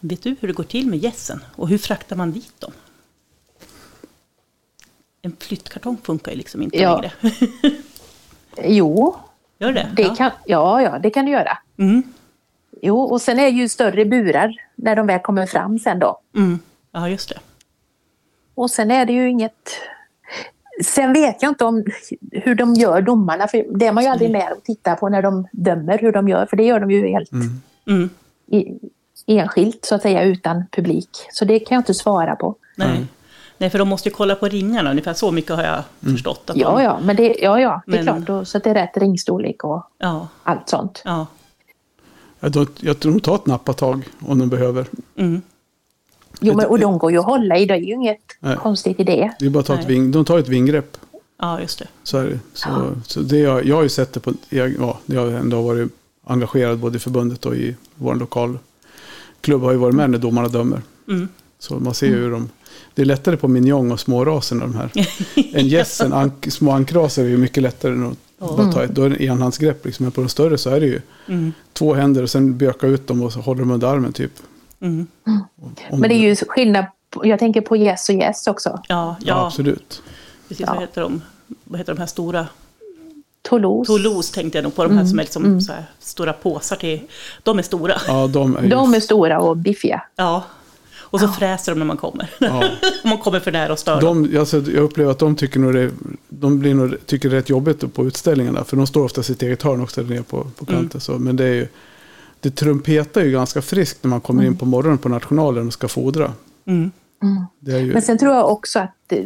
vet 0.00 0.22
du 0.22 0.36
hur 0.40 0.48
det 0.48 0.54
går 0.54 0.64
till 0.64 0.86
med 0.86 0.98
gässen? 0.98 1.44
Och 1.56 1.68
hur 1.68 1.78
fraktar 1.78 2.16
man 2.16 2.32
dit 2.32 2.60
dem? 2.60 2.72
En 5.22 5.36
flyttkartong 5.40 5.96
funkar 6.02 6.32
ju 6.32 6.38
liksom 6.38 6.62
inte 6.62 6.76
Ja. 6.78 7.00
längre. 7.00 7.12
Jo, 8.64 9.16
Gör 9.58 9.72
det? 9.72 9.90
det 9.96 10.02
ja. 10.02 10.14
kan, 10.14 10.30
ja, 10.46 10.82
ja, 10.82 10.98
det 10.98 11.10
kan 11.10 11.24
du 11.24 11.32
göra. 11.32 11.58
Mm. 11.76 12.02
Jo, 12.82 13.00
och 13.00 13.20
sen 13.20 13.38
är 13.38 13.42
det 13.42 13.48
ju 13.58 13.68
större 13.68 14.04
burar 14.04 14.54
när 14.76 14.96
de 14.96 15.06
väl 15.06 15.20
kommer 15.20 15.46
fram 15.46 15.78
sen 15.78 15.98
då. 15.98 16.20
Mm. 16.36 16.58
ja, 16.92 17.08
just 17.08 17.28
det. 17.28 17.38
Och 18.54 18.70
sen 18.70 18.90
är 18.90 19.06
det 19.06 19.12
ju 19.12 19.28
inget... 19.30 19.70
Sen 20.84 21.12
vet 21.12 21.42
jag 21.42 21.50
inte 21.50 21.64
om 21.64 21.84
hur 22.32 22.54
de 22.54 22.74
gör 22.74 23.02
domarna, 23.02 23.48
för 23.48 23.64
det 23.78 23.86
är 23.86 23.92
man 23.92 24.04
ju 24.04 24.10
aldrig 24.10 24.30
med 24.30 24.52
och 24.56 24.62
tittar 24.64 24.94
på 24.96 25.08
när 25.08 25.22
de 25.22 25.48
dömer 25.52 25.98
hur 25.98 26.12
de 26.12 26.28
gör, 26.28 26.46
för 26.46 26.56
det 26.56 26.64
gör 26.64 26.80
de 26.80 26.90
ju 26.90 27.08
helt 27.08 27.30
Mm. 27.86 28.10
i, 28.46 28.78
enskilt 29.26 29.84
så 29.84 29.94
att 29.94 30.02
säga 30.02 30.22
utan 30.22 30.64
publik. 30.72 31.08
Så 31.32 31.44
det 31.44 31.58
kan 31.58 31.74
jag 31.74 31.80
inte 31.80 31.94
svara 31.94 32.36
på. 32.36 32.54
Nej. 32.76 33.06
Nej, 33.58 33.70
för 33.70 33.78
de 33.78 33.88
måste 33.88 34.08
ju 34.08 34.14
kolla 34.14 34.34
på 34.34 34.46
ringarna, 34.48 34.90
ungefär 34.90 35.14
så 35.14 35.30
mycket 35.30 35.56
har 35.56 35.62
jag 35.64 35.82
förstått. 36.12 36.50
Att 36.50 36.56
Ja, 36.56 36.70
de, 36.76 36.82
ja, 36.82 36.98
men 37.02 37.16
det, 37.16 37.36
ja, 37.42 37.60
ja, 37.60 37.82
det 37.86 37.98
är 37.98 38.04
Men- 38.04 38.22
klart. 38.24 38.40
Och, 38.40 38.48
så 38.48 38.58
att 38.58 38.64
det 38.64 38.70
är 38.70 38.74
rätt 38.74 38.96
ringstorlek 38.96 39.64
och 39.64 39.86
ja, 39.98 40.28
allt 40.42 40.68
sånt. 40.68 41.02
ja. 41.04 41.26
Jag 42.40 42.52
tror, 42.52 42.66
jag 42.80 43.00
tror 43.00 43.12
de 43.12 43.20
tar 43.20 43.34
ett 43.34 43.46
nappatag 43.46 44.08
om 44.20 44.38
de 44.38 44.48
behöver. 44.48 44.86
Mm. 45.16 45.42
Jo, 46.40 46.54
men, 46.54 46.66
och 46.66 46.78
de 46.78 46.98
går 46.98 47.12
ju 47.12 47.18
att 47.18 47.24
hålla 47.24 47.58
i, 47.58 47.66
det 47.66 47.74
är 47.74 47.78
ju 47.78 47.94
inget 47.94 48.20
Nej. 48.40 48.56
konstigt 48.56 49.00
i 49.00 49.04
det. 49.04 49.34
Det 49.38 49.46
är 49.46 49.50
bara 49.50 49.60
att 49.60 49.66
ta 49.66 49.78
ett 49.78 49.86
ving, 49.86 50.10
de 50.10 50.24
tar 50.24 50.38
ett 50.38 50.48
vinggrepp. 50.48 50.96
ja 51.40 51.60
just 51.60 51.78
det. 51.78 51.88
Så 52.02 52.18
är 52.18 52.24
det. 52.24 52.38
Så, 52.52 52.92
så 53.06 53.20
det 53.20 53.38
jag, 53.38 53.64
jag 53.64 53.76
har 53.76 53.82
ju 53.82 53.88
sett 53.88 54.12
det 54.12 54.20
på, 54.20 54.32
jag, 54.48 54.74
ja, 54.80 54.98
jag 55.06 55.20
har 55.20 55.30
ändå 55.30 55.62
varit 55.62 55.92
engagerad 56.24 56.78
både 56.78 56.96
i 56.96 57.00
förbundet 57.00 57.46
och 57.46 57.56
i 57.56 57.76
vår 57.94 58.14
lokal 58.14 58.58
klubb 59.40 59.62
har 59.62 59.72
ju 59.72 59.78
varit 59.78 59.94
med 59.94 60.10
när 60.10 60.18
domarna 60.18 60.48
dömer. 60.48 60.82
Mm. 61.08 61.28
Så 61.58 61.74
man 61.74 61.94
ser 61.94 62.06
ju 62.06 62.14
hur 62.14 62.30
de, 62.30 62.48
det 62.94 63.02
är 63.02 63.06
lättare 63.06 63.36
på 63.36 63.48
minjong 63.48 63.92
och 63.92 64.00
smårasen 64.00 64.58
de 64.58 64.74
här. 64.74 64.90
En 65.54 65.68
gäss, 65.68 66.00
en 66.00 66.12
ank, 66.12 66.52
små 66.52 66.70
ankraser 66.72 67.24
är 67.24 67.28
ju 67.28 67.36
mycket 67.36 67.62
lättare 67.62 67.92
än 67.92 68.06
att 68.06 68.18
bara 68.38 68.72
ta 68.72 68.84
ett, 68.84 68.90
då 68.94 69.02
är 69.02 69.10
det 69.10 69.24
enhandsgrepp 69.24 69.84
liksom. 69.86 70.04
Men 70.04 70.12
på 70.12 70.20
de 70.20 70.28
större 70.28 70.58
så 70.58 70.70
är 70.70 70.80
det 70.80 70.86
ju 70.86 71.00
Mm. 71.28 71.52
två 71.72 71.94
händer 71.94 72.22
och 72.22 72.30
sen 72.30 72.58
böka 72.58 72.86
ut 72.86 73.06
dem 73.06 73.22
och 73.22 73.32
så 73.32 73.40
håller 73.40 73.60
de 73.60 73.70
under 73.70 73.88
armen 73.88 74.12
typ. 74.12 74.32
Mm. 74.80 75.06
Om- 75.60 75.74
Men 76.00 76.08
det 76.08 76.14
är 76.14 76.28
ju 76.28 76.36
skillnad, 76.36 76.84
jag 77.22 77.38
tänker 77.38 77.60
på 77.60 77.76
yes 77.76 78.08
och 78.08 78.14
yes 78.14 78.46
också. 78.46 78.68
Ja, 78.70 78.80
Ja, 78.88 79.16
ja, 79.26 79.46
absolut. 79.46 80.02
precis. 80.48 80.66
Ja. 80.66 80.72
Vad, 80.72 80.82
heter 80.82 81.00
de? 81.02 81.22
vad 81.64 81.78
heter 81.80 81.94
de 81.94 81.98
här 82.00 82.06
stora? 82.06 82.46
Toulouse. 83.42 83.86
Toulouse 83.92 84.34
tänkte 84.34 84.58
jag 84.58 84.62
nog 84.62 84.74
på. 84.74 84.84
De 84.84 84.98
här 84.98 85.04
som 85.04 85.18
är 85.18 85.22
liksom 85.22 85.60
så 85.60 85.72
här 85.72 85.84
stora 85.98 86.32
påsar 86.32 86.76
till. 86.76 87.00
De 87.42 87.58
är 87.58 87.62
stora. 87.62 87.94
Ja, 88.06 88.26
de 88.26 88.56
är 88.56 88.62
ju... 88.62 88.68
De 88.68 88.94
är 88.94 89.00
stora 89.00 89.40
och 89.40 89.56
biffiga. 89.56 90.02
Ja. 90.16 90.44
Och 91.10 91.20
så 91.20 91.28
fräser 91.28 91.72
de 91.72 91.78
när 91.78 91.86
man 91.86 91.96
kommer. 91.96 92.30
Ja. 92.38 92.58
Om 93.04 93.10
man 93.10 93.18
kommer 93.18 93.40
för 93.40 93.52
nära 93.52 93.72
och 93.72 93.78
stör 93.78 94.00
dem. 94.00 94.30
De, 94.30 94.38
alltså, 94.38 94.56
jag 94.56 94.82
upplever 94.82 95.10
att 95.10 95.18
de 95.18 95.36
tycker 95.36 95.60
nog 95.60 95.74
det, 95.74 95.90
de 96.28 96.58
blir 96.58 96.74
nog, 96.74 97.06
tycker 97.06 97.28
det 97.28 97.36
är 97.36 97.38
rätt 97.38 97.48
jobbigt 97.48 97.94
på 97.94 98.06
utställningarna. 98.06 98.64
För 98.64 98.76
de 98.76 98.86
står 98.86 99.04
ofta 99.04 99.20
i 99.20 99.24
sitt 99.24 99.42
eget 99.42 99.62
hörn 99.62 99.80
också 99.80 100.02
där 100.02 100.14
nere 100.14 100.22
på, 100.22 100.46
på 100.58 100.66
kanten. 100.66 101.00
Så, 101.00 101.18
men 101.18 101.36
det 101.36 101.44
är 101.44 101.54
ju, 101.54 101.68
det 102.40 102.50
trumpetar 102.50 103.20
ju 103.20 103.30
ganska 103.30 103.62
friskt 103.62 104.04
när 104.04 104.08
man 104.08 104.20
kommer 104.20 104.44
in 104.44 104.56
på 104.56 104.64
morgonen 104.64 104.98
på 104.98 105.08
nationalen 105.08 105.66
och 105.66 105.72
ska 105.72 105.88
fodra. 105.88 106.32
Mm. 106.66 106.90
Det 107.60 107.72
är 107.72 107.78
ju, 107.78 107.92
Men 107.92 108.02
sen 108.02 108.18
tror 108.18 108.34
jag 108.34 108.50
också 108.50 108.78
att 108.78 109.12
eh, 109.12 109.24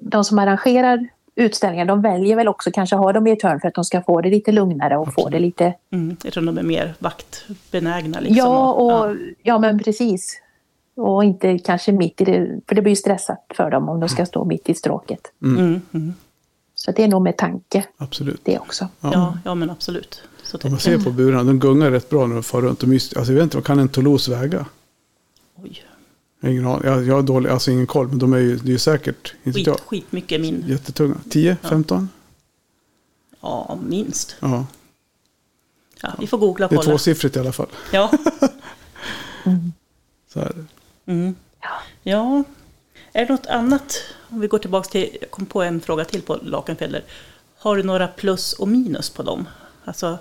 de 0.00 0.24
som 0.24 0.38
arrangerar 0.38 1.08
utställningar, 1.34 1.84
de 1.84 2.02
väljer 2.02 2.36
väl 2.36 2.48
också 2.48 2.70
kanske 2.70 2.96
ha 2.96 3.12
dem 3.12 3.26
i 3.26 3.32
ett 3.32 3.42
hörn 3.42 3.60
för 3.60 3.68
att 3.68 3.74
de 3.74 3.84
ska 3.84 4.02
få 4.02 4.20
det 4.20 4.30
lite 4.30 4.52
lugnare 4.52 4.96
och 4.96 5.14
få 5.14 5.28
det 5.28 5.38
lite... 5.38 5.74
Mm. 5.90 6.16
Jag 6.22 6.32
tror 6.32 6.44
de 6.44 6.58
är 6.58 6.62
mer 6.62 6.94
vaktbenägna. 6.98 8.20
Liksom, 8.20 8.36
Ja, 8.36 8.72
och, 8.72 9.10
ja. 9.10 9.16
ja. 9.42 9.58
men 9.58 9.78
precis. 9.78 10.40
Och 11.00 11.24
inte 11.24 11.58
kanske 11.58 11.92
mitt 11.92 12.20
i 12.20 12.24
det, 12.24 12.60
för 12.68 12.74
det 12.74 12.82
blir 12.82 12.92
ju 12.92 12.96
stressat 12.96 13.46
för 13.54 13.70
dem 13.70 13.88
om 13.88 14.00
de 14.00 14.08
ska 14.08 14.26
stå 14.26 14.44
mitt 14.44 14.68
i 14.68 14.74
stråket. 14.74 15.20
Mm. 15.42 15.80
Mm. 15.92 16.14
Så 16.74 16.90
det 16.92 17.04
är 17.04 17.08
nog 17.08 17.22
med 17.22 17.36
tanke 17.36 17.84
absolut. 17.96 18.40
det 18.44 18.58
också. 18.58 18.88
Ja. 19.00 19.10
Ja, 19.12 19.38
ja, 19.44 19.54
men 19.54 19.70
absolut. 19.70 20.22
Så 20.42 20.58
Om 20.64 20.70
man 20.70 20.80
ser 20.80 20.98
på 20.98 21.10
burarna, 21.10 21.44
de 21.44 21.58
gungar 21.58 21.90
rätt 21.90 22.08
bra 22.10 22.26
när 22.26 22.34
de 22.34 22.42
far 22.42 22.62
runt. 22.62 22.80
De 22.80 22.92
just- 22.92 23.16
alltså, 23.16 23.32
jag 23.32 23.36
vet 23.36 23.42
inte, 23.44 23.56
vad 23.56 23.64
kan 23.64 23.78
en 23.78 23.88
Toulouse 23.88 24.30
väga? 24.30 24.66
Oj, 25.54 25.82
ingen 26.42 26.66
aning. 26.66 26.80
Jag, 26.84 27.06
jag 27.06 27.14
har 27.14 27.22
dålig, 27.22 27.50
alltså 27.50 27.70
ingen 27.70 27.86
koll, 27.86 28.08
men 28.08 28.18
de 28.18 28.32
är 28.32 28.38
ju, 28.38 28.56
det 28.56 28.68
är 28.68 28.72
ju 28.72 28.78
säkert, 28.78 29.34
inte 29.44 29.58
skit, 29.58 29.66
jag, 29.66 29.80
skitmycket 29.80 30.40
min. 30.40 30.64
jättetunga. 30.66 31.14
10, 31.30 31.56
15? 31.62 32.08
Ja, 33.40 33.78
minst. 33.88 34.36
Ja. 34.40 34.66
Ja, 36.02 36.08
vi 36.18 36.26
får 36.26 36.38
googla 36.38 36.66
och 36.66 36.70
Det 36.70 36.74
är 36.74 36.76
kolla. 36.76 36.90
tvåsiffrigt 36.90 37.36
i 37.36 37.38
alla 37.40 37.52
fall. 37.52 37.68
Ja. 37.92 38.10
Så 40.32 40.40
är 40.40 40.52
det. 40.56 40.64
Mm. 41.08 41.34
Ja. 41.60 41.68
ja. 42.02 42.44
Är 43.12 43.26
det 43.26 43.32
något 43.32 43.46
annat? 43.46 43.92
Om 44.30 44.40
vi 44.40 44.46
går 44.46 44.58
tillbaka 44.58 44.88
till, 44.88 45.16
jag 45.20 45.30
kom 45.30 45.46
på 45.46 45.62
en 45.62 45.80
fråga 45.80 46.04
till 46.04 46.22
på 46.22 46.36
Lakenfelder. 46.42 47.04
Har 47.58 47.76
du 47.76 47.82
några 47.82 48.08
plus 48.08 48.52
och 48.52 48.68
minus 48.68 49.10
på 49.10 49.22
dem? 49.22 49.48
Alltså 49.84 50.18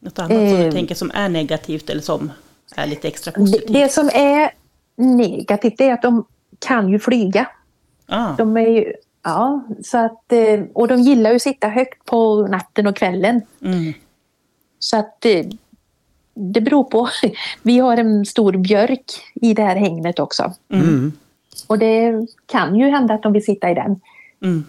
något 0.00 0.18
annat 0.18 0.30
som 0.50 0.58
du 0.58 0.66
Eh. 0.66 0.72
tänker 0.72 0.94
som 0.94 1.10
är 1.14 1.28
negativt 1.28 1.90
eller 1.90 2.00
som 2.02 2.32
är 2.76 2.86
lite 2.86 3.08
extra 3.08 3.30
Det, 3.32 3.38
positivt? 3.40 3.72
det 3.72 3.92
som 3.92 4.10
är 4.14 4.50
negativt 4.96 5.74
det 5.78 5.88
är 5.88 5.92
att 5.92 6.02
de 6.02 6.26
kan 6.58 6.88
ju 6.88 6.98
flyga. 6.98 7.48
ah, 8.06 8.32
De 8.38 8.56
är 8.56 8.68
ju, 8.68 8.92
ja, 9.22 9.64
så 9.84 9.98
att, 9.98 10.32
eh, 10.32 10.60
och 10.74 10.88
de 10.88 11.00
gillar 11.00 11.30
ju 11.30 11.36
att 11.36 11.42
sitta 11.42 11.68
högt 11.68 12.04
på 12.04 12.46
natten 12.46 12.86
och 12.86 12.96
kvällen. 12.96 13.40
mm, 13.62 13.92
Så 14.78 14.96
att 14.96 15.24
eh, 15.24 15.44
det 16.36 16.60
beror 16.60 16.84
på. 16.84 17.08
Vi 17.62 17.78
har 17.78 17.96
en 17.96 18.26
stor 18.26 18.52
björk 18.56 19.04
i 19.34 19.54
det 19.54 19.62
här 19.62 19.76
hängnet 19.76 20.18
också. 20.18 20.52
Mm. 20.72 21.12
Och 21.66 21.78
det 21.78 22.26
kan 22.46 22.76
ju 22.76 22.90
hända 22.90 23.14
att 23.14 23.22
de 23.22 23.32
vill 23.32 23.44
sitta 23.44 23.70
i 23.70 23.74
den. 23.74 24.00
mm, 24.42 24.64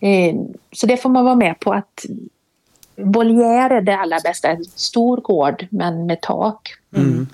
Eh, 0.00 0.34
Så 0.72 0.86
det 0.86 0.96
får 0.96 1.10
man 1.10 1.24
vara 1.24 1.34
med 1.34 1.60
på 1.60 1.72
att 1.72 2.04
voliär 2.96 3.70
är 3.70 3.80
det 3.80 3.96
allra 3.96 4.18
bästa. 4.24 4.48
En 4.48 4.64
Stor 4.64 5.16
gård 5.16 5.66
men 5.70 6.06
med 6.06 6.20
tak. 6.20 6.68
Mm. 6.96 7.26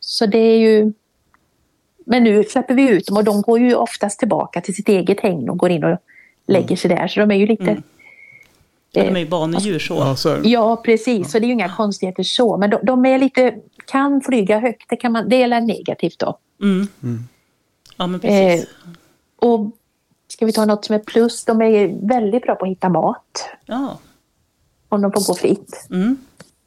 Så 0.00 0.26
det 0.26 0.38
är 0.38 0.58
ju... 0.58 0.92
Men 2.06 2.24
nu 2.24 2.44
släpper 2.44 2.74
vi 2.74 2.88
ut 2.90 3.06
dem 3.06 3.16
och 3.16 3.24
de 3.24 3.42
går 3.42 3.58
ju 3.58 3.74
oftast 3.74 4.18
tillbaka 4.18 4.60
till 4.60 4.74
sitt 4.74 4.88
eget 4.88 5.20
hägn 5.20 5.50
och 5.50 5.58
går 5.58 5.70
in 5.70 5.84
och 5.84 5.98
lägger 6.46 6.76
sig 6.76 6.88
där. 6.90 7.08
Så 7.08 7.20
de 7.20 7.30
är 7.30 7.34
ju 7.34 7.46
lite... 7.46 7.82
Ja, 8.96 9.04
de 9.04 9.16
är 9.16 9.20
ju 9.20 9.28
banedjur 9.28 9.78
så. 9.78 9.94
Ja, 9.94 10.16
så. 10.16 10.38
Ja, 10.44 10.76
precis. 10.76 11.30
Så 11.30 11.38
det 11.38 11.44
är 11.44 11.46
ju 11.46 11.52
inga 11.52 11.76
konstigheter 11.76 12.22
så. 12.22 12.56
Men 12.56 12.70
de, 12.70 12.78
de 12.82 13.06
är 13.06 13.18
lite... 13.18 13.54
Kan 13.86 14.20
flyga 14.20 14.58
högt. 14.58 14.84
Det, 14.88 14.96
kan 14.96 15.12
man, 15.12 15.28
det 15.28 15.42
är 15.42 15.60
negativt 15.60 16.18
då. 16.18 16.38
Mm. 16.62 16.88
Mm. 17.02 17.24
Ja, 17.96 18.06
men 18.06 18.20
precis. 18.20 18.68
Eh, 19.42 19.48
Och 19.48 19.70
ska 20.28 20.46
vi 20.46 20.52
ta 20.52 20.64
något 20.64 20.84
som 20.84 20.94
är 20.94 20.98
plus? 20.98 21.44
De 21.44 21.62
är 21.62 22.08
väldigt 22.08 22.42
bra 22.42 22.54
på 22.54 22.64
att 22.64 22.70
hitta 22.70 22.88
mat. 22.88 23.48
Ja. 23.66 23.98
Om 24.88 25.02
de 25.02 25.12
får 25.12 25.26
gå 25.26 25.34
fritt. 25.34 25.86
Mm. 25.90 26.16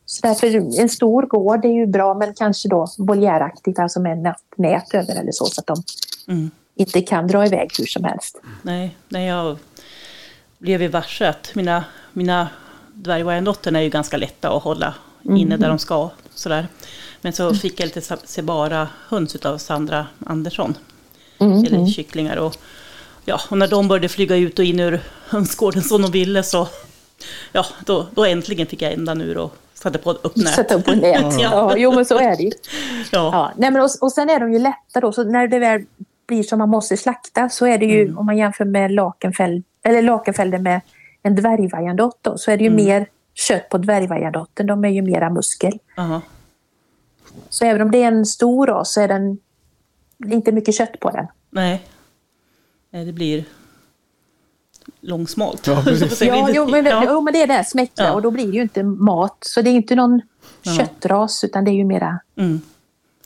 Så 0.05 0.27
därför 0.27 0.79
en 0.81 0.89
stor 0.89 1.23
gård 1.23 1.65
är 1.65 1.69
ju 1.69 1.85
bra 1.85 2.13
men 2.13 2.33
kanske 2.33 2.69
då 2.69 2.87
voliäraktigt, 2.97 3.79
alltså 3.79 3.99
med 3.99 4.33
nät 4.57 4.93
över 4.93 5.19
eller 5.19 5.31
så, 5.31 5.45
så 5.45 5.61
att 5.61 5.67
de 5.67 5.83
Mm. 6.27 6.51
inte 6.75 7.01
kan 7.01 7.27
dra 7.27 7.45
iväg 7.45 7.71
hur 7.79 7.85
som 7.85 8.03
helst. 8.03 8.41
Nej, 8.61 8.97
nej 9.09 9.27
jag, 9.27 9.57
blev 10.59 10.79
vi 10.79 10.87
varse 10.87 11.29
att 11.29 11.51
mina, 11.55 11.83
mina 12.13 12.47
dvärgvajendotter 12.93 13.75
är 13.75 13.81
ju 13.81 13.89
ganska 13.89 14.17
lätta 14.17 14.49
att 14.49 14.63
hålla 14.63 14.93
inne 15.23 15.57
där 15.57 15.69
de 15.69 15.79
ska. 15.79 16.09
Sådär. 16.33 16.67
Men 17.21 17.33
så 17.33 17.53
fick 17.53 17.79
jag 17.79 17.85
lite 17.85 18.01
sa- 18.01 18.17
se 18.25 18.41
bara 18.41 18.87
höns 19.07 19.35
av 19.35 19.57
Sandra 19.57 20.07
Andersson. 20.25 20.77
Eller 21.39 21.87
kycklingar. 21.87 22.37
Och, 22.37 22.55
ja, 23.25 23.39
och 23.49 23.57
när 23.57 23.67
de 23.67 23.87
började 23.87 24.09
flyga 24.09 24.35
ut 24.35 24.59
och 24.59 24.65
in 24.65 24.79
ur 24.79 25.01
hönsgården 25.29 25.83
som 25.83 26.01
de 26.01 26.11
ville 26.11 26.43
så 26.43 26.67
ja, 27.51 27.65
då, 27.85 28.07
då 28.15 28.25
äntligen 28.25 28.67
fick 28.67 28.81
jag 28.81 28.93
ändan 28.93 29.21
ur 29.21 29.37
och 29.37 29.55
satte 29.73 29.97
på 29.97 30.11
upp 30.11 30.35
nät. 30.35 30.55
Sätta 30.55 30.75
upp 30.75 30.87
nät. 30.87 31.01
Ja. 31.03 31.33
Ja, 31.39 31.77
jo 31.77 31.91
men 31.95 32.05
så 32.05 32.17
är 32.17 32.37
det 32.37 32.43
ju. 32.43 32.51
Ja. 33.11 33.29
Ja, 33.33 33.51
nej, 33.57 33.71
men 33.71 33.81
och, 33.81 33.89
och 34.01 34.11
sen 34.11 34.29
är 34.29 34.39
de 34.39 34.53
ju 34.53 34.59
lätta 34.59 34.99
då, 35.01 35.11
så 35.11 35.23
när 35.23 35.47
det 35.47 35.59
väl 35.59 35.85
blir 36.29 36.43
som 36.43 36.59
man 36.59 36.69
måste 36.69 36.97
slakta 36.97 37.49
så 37.49 37.65
är 37.67 37.77
det 37.77 37.85
ju, 37.85 38.15
om 38.15 38.25
man 38.25 38.37
jämför 38.37 38.65
med 38.65 38.91
lakenfäll, 38.91 39.63
eller 39.83 40.01
lakenfällde 40.01 40.59
med 40.59 40.81
en 41.23 41.35
dvärgvajandott 41.35 42.27
så 42.35 42.51
är 42.51 42.57
det 42.57 42.63
ju 42.63 42.69
mer 42.69 43.07
kött 43.33 43.69
på 43.69 43.77
dvärgvajandotten, 43.77 44.67
de 44.67 44.85
är 44.85 44.89
ju 44.89 45.01
mera 45.01 45.29
muskel. 45.29 45.79
Aha. 45.97 46.21
Så 47.49 47.65
även 47.65 47.81
om 47.81 47.91
det 47.91 48.03
är 48.03 48.07
en 48.07 48.25
stor 48.25 48.67
ras 48.67 48.93
så 48.93 49.01
är 49.01 49.07
den 49.07 49.37
inte 50.25 50.51
mycket 50.51 50.75
kött 50.75 50.99
på 50.99 51.09
den. 51.11 51.27
Nej. 51.49 51.81
Nej, 52.91 53.05
det 53.05 53.13
blir 53.13 53.43
långsmalt. 55.01 55.67
Ja, 55.67 55.81
precis. 55.85 56.21
Ja, 56.21 56.49
jo, 56.53 56.67
men, 56.69 56.85
Ja. 56.85 57.03
jo, 57.07 57.21
men 57.21 57.33
det 57.33 57.41
är 57.41 57.47
det 57.47 57.53
här 57.53 57.63
smäckra 57.63 58.05
Ja. 58.05 58.13
och 58.13 58.21
då 58.21 58.31
blir 58.31 58.45
det 58.47 58.51
ju 58.55 58.61
inte 58.61 58.83
mat. 58.83 59.37
Så 59.41 59.61
det 59.61 59.69
är 59.69 59.73
inte 59.73 59.95
någon 59.95 60.21
köttras 60.77 61.43
utan 61.43 61.63
det 61.65 61.71
är 61.71 61.75
ju 61.75 61.85
mera 61.85 62.19
Mm. 62.37 62.61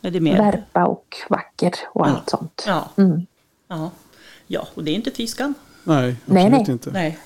Ja, 0.06 0.10
det 0.10 0.18
är 0.18 0.22
mer. 0.22 0.38
värpa 0.38 0.86
och 0.86 1.16
vacker 1.30 1.74
och 1.94 2.08
allt 2.08 2.30
sånt. 2.30 2.64
Ja. 2.68 2.90
Mm. 2.98 3.22
Ja. 3.68 3.92
ja, 4.48 4.68
och 4.76 4.84
det 4.84 4.92
är 4.92 4.96
inte 4.96 5.12
fiskan. 5.12 5.54
Nej, 5.84 6.16
Nej, 6.26 6.46
absolut 6.46 6.68
nej. 6.68 6.72
inte. 6.74 6.92
Nej. 6.92 7.18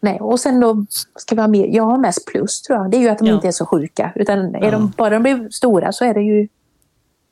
Nej, 0.00 0.20
och 0.20 0.40
sen 0.40 0.60
då 0.60 0.86
ska 1.16 1.34
vi 1.34 1.40
ha 1.40 1.48
mer, 1.48 1.66
jag 1.66 1.82
har 1.84 1.98
mest 1.98 2.26
plus 2.26 2.62
tror 2.62 2.78
jag, 2.78 2.90
det 2.90 2.96
är 2.96 3.00
ju 3.00 3.08
att 3.08 3.18
de 3.18 3.26
Ja. 3.26 3.34
inte 3.34 3.48
är 3.48 3.52
så 3.52 3.66
sjuka. 3.66 4.12
Utan 4.14 4.54
är 4.54 4.72
de, 4.72 4.92
bara 4.96 5.10
de 5.10 5.22
blir 5.22 5.50
stora 5.50 5.92
så 5.92 6.04
är 6.04 6.14
det 6.14 6.22
ju 6.22 6.48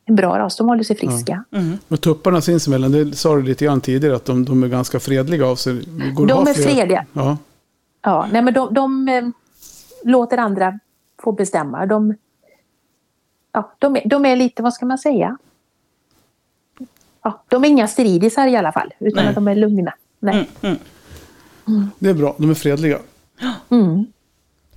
en 0.05 0.15
bra 0.17 0.39
ras, 0.39 0.57
de 0.57 0.69
håller 0.69 0.83
sig 0.83 0.97
friska. 0.97 1.45
Mm. 1.53 1.79
Och 1.89 2.01
tupparna 2.01 2.41
sinsemellan, 2.41 2.93
det 2.93 3.17
sa 3.17 3.37
du 3.37 3.43
lite 3.43 3.65
grann 3.65 3.81
tidigare, 3.81 4.17
att 4.17 4.25
de, 4.25 4.45
de 4.45 4.63
är 4.63 4.69
ganska 4.69 5.01
fredliga 5.01 5.47
av 5.47 5.57
sig. 5.57 5.83
Går 6.15 6.27
De 6.27 6.47
är 6.47 6.55
fredliga. 6.55 7.07
Ja, 7.13 7.39
Ja, 8.03 8.29
nej 8.33 8.43
men 8.43 8.55
de, 8.55 8.75
de 8.75 9.09
eh, 9.09 9.25
låter 10.05 10.39
andra 10.39 10.79
få 11.23 11.33
bestämma. 11.33 11.87
De, 11.87 12.15
ja, 13.53 13.73
de, 13.79 13.97
är, 13.97 14.03
de 14.09 14.27
är 14.27 14.37
lite, 14.37 14.63
vad 14.63 14.75
ska 14.75 14.87
man 14.87 14.99
säga? 14.99 15.39
Ja, 17.23 17.43
de 17.49 17.65
är 17.65 17.69
inga 17.69 17.89
stridisar 17.89 18.47
i 18.47 18.57
alla 18.57 18.73
fall, 18.73 18.93
utan 18.99 19.23
Nej. 19.25 19.29
att 19.29 19.35
de 19.35 19.49
är 19.49 19.55
lugna. 19.55 19.95
Nej. 20.19 20.49
Mm. 20.63 20.77
Mm. 21.69 21.91
det 21.99 22.11
är 22.11 22.15
bra. 22.15 22.35
De 22.39 22.51
är 22.51 22.55
fredliga. 22.55 22.99
Mm. 23.71 24.05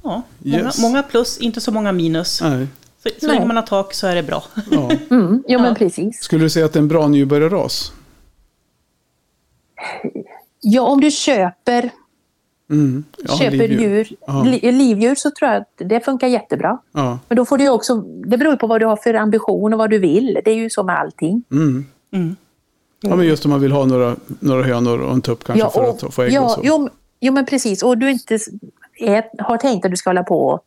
Ja, 0.04 0.22
många, 0.40 0.58
Yes. 0.64 0.80
många 0.82 1.04
plus, 1.04 1.38
inte 1.38 1.62
så 1.62 1.72
många 1.72 1.92
minus. 1.92 2.42
Nej. 2.42 2.68
Så, 3.04 3.10
så 3.20 3.28
Nej. 3.28 3.36
länge 3.36 3.46
man 3.48 3.56
har 3.56 3.64
tak 3.64 3.94
så 3.94 4.08
är 4.08 4.16
det 4.16 4.24
bra. 4.24 4.44
Ja. 4.72 4.92
Mm, 5.10 5.34
jo, 5.36 5.44
Ja. 5.48 5.62
men 5.62 5.76
precis. 5.76 6.24
Skulle 6.24 6.46
du 6.46 6.50
säga 6.50 6.66
att 6.66 6.74
det 6.74 6.80
är 6.80 6.82
en 6.82 6.88
bra 6.88 7.08
nybörjarras? 7.08 7.92
Ja, 10.62 10.82
om 10.82 11.02
du 11.02 11.12
köper, 11.12 11.90
Mm. 12.74 13.04
Ja, 13.18 13.38
köper 13.38 13.58
livdjur. 13.58 13.80
djur, 13.80 14.08
Ja. 14.28 14.44
li, 14.44 14.72
livdjur 14.72 15.16
så 15.16 15.32
tror 15.32 15.52
jag 15.52 15.62
att 15.62 15.90
det 15.90 16.00
funkar 16.00 16.28
jättebra. 16.28 16.78
Ja. 16.92 17.20
Men 17.28 17.36
då 17.36 17.46
får 17.46 17.58
du 17.58 17.70
också, 17.70 17.96
det 18.02 18.38
beror 18.38 18.56
på 18.56 18.68
vad 18.68 18.82
du 18.82 18.86
har 18.86 18.96
för 18.96 19.14
ambition 19.14 19.74
och 19.74 19.80
vad 19.80 19.90
du 19.90 20.00
vill. 20.00 20.40
Det 20.46 20.52
är 20.52 20.56
ju 20.56 20.70
så 20.70 20.84
med 20.84 21.00
allting. 21.00 21.44
Mm. 21.52 21.86
Mm. 22.12 22.36
ja, 23.02 23.16
men 23.16 23.26
just 23.26 23.46
om 23.46 23.52
man 23.52 23.62
vill 23.62 23.72
ha 23.72 23.86
några, 23.86 24.16
några 24.40 24.64
hönor 24.64 25.02
och 25.02 25.14
en 25.14 25.22
tupp 25.22 25.44
kanske 25.44 25.70
för 25.70 25.90
att 25.90 26.14
få 26.14 26.22
ägg 26.24 26.34
ja, 26.34 26.42
och 26.42 26.52
så. 26.52 26.62
Jo, 26.64 26.90
jo, 27.20 27.34
men 27.34 27.46
precis. 27.46 27.84
Och 27.84 27.98
du 27.98 28.12
inte 28.12 28.38
är, 29.00 29.44
har 29.44 29.58
tänkt 29.58 29.86
att 29.86 29.92
du 29.92 29.98
ska 29.98 30.10
hålla 30.10 30.24
på 30.24 30.48
och 30.48 30.66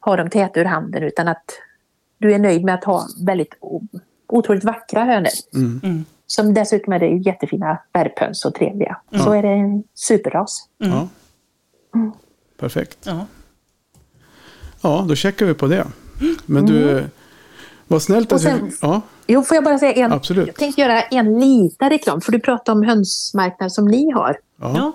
ha 0.00 0.16
dem 0.16 0.30
täta 0.30 0.60
ur 0.60 0.64
handen 0.64 1.02
utan 1.02 1.28
att 1.28 1.44
du 2.18 2.34
är 2.34 2.38
nöjd 2.38 2.64
med 2.64 2.74
att 2.74 2.84
ha 2.84 3.06
väldigt 3.26 3.54
otroligt 4.28 4.64
vackra 4.64 5.04
hönor. 5.04 5.28
Mm. 5.54 5.80
Mm. 5.84 6.04
Som 6.26 6.54
dessutom 6.54 6.92
är 6.92 6.98
det 6.98 7.06
jättefina 7.06 7.78
värphöns 7.92 8.44
och 8.44 8.54
trevliga. 8.54 8.96
Så 9.24 9.32
är 9.32 9.42
det 9.42 9.48
en 9.48 9.82
superras. 9.94 10.68
Ja. 10.78 11.08
Mm. 11.94 12.12
Perfekt. 12.58 12.98
Ja. 13.04 13.26
Ja, 14.80 15.04
då 15.08 15.14
checkar 15.14 15.46
vi 15.46 15.54
på 15.54 15.66
det. 15.66 15.86
Men 16.46 16.66
du, 16.66 17.04
vad 17.88 18.02
snällt 18.02 18.32
att 18.32 18.40
sen- 18.42 18.64
du... 18.70 18.76
Ja, 18.82 19.00
Jo, 19.26 19.42
får 19.42 19.54
jag 19.54 19.64
bara 19.64 19.78
säga 19.78 19.92
en? 19.92 20.12
Absolut. 20.12 20.46
Jag 20.46 20.56
tänkte 20.56 20.80
göra 20.80 21.02
en 21.02 21.40
liten 21.40 21.90
reklam, 21.90 22.20
för 22.20 22.32
du 22.32 22.40
pratade 22.40 22.78
om 22.78 22.84
hönsmarknad 22.86 23.72
som 23.72 23.84
ni 23.88 24.10
har. 24.10 24.38
ja. 24.60 24.72
Ja. 24.76 24.92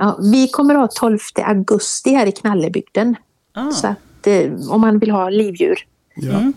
Ja, 0.00 0.18
vi 0.32 0.48
kommer 0.48 0.74
att 0.74 0.80
ha 0.98 1.08
12 1.08 1.18
augusti 1.44 2.10
här 2.14 2.26
i 2.26 2.32
Knallebygden. 2.32 3.16
Ah. 3.52 3.70
Så 3.70 3.86
att 3.86 4.26
eh, 4.26 4.52
om 4.70 4.80
man 4.80 4.98
vill 4.98 5.10
ha 5.10 5.28
livdjur 5.30 5.76
ja. 6.16 6.30
Mm. 6.32 6.52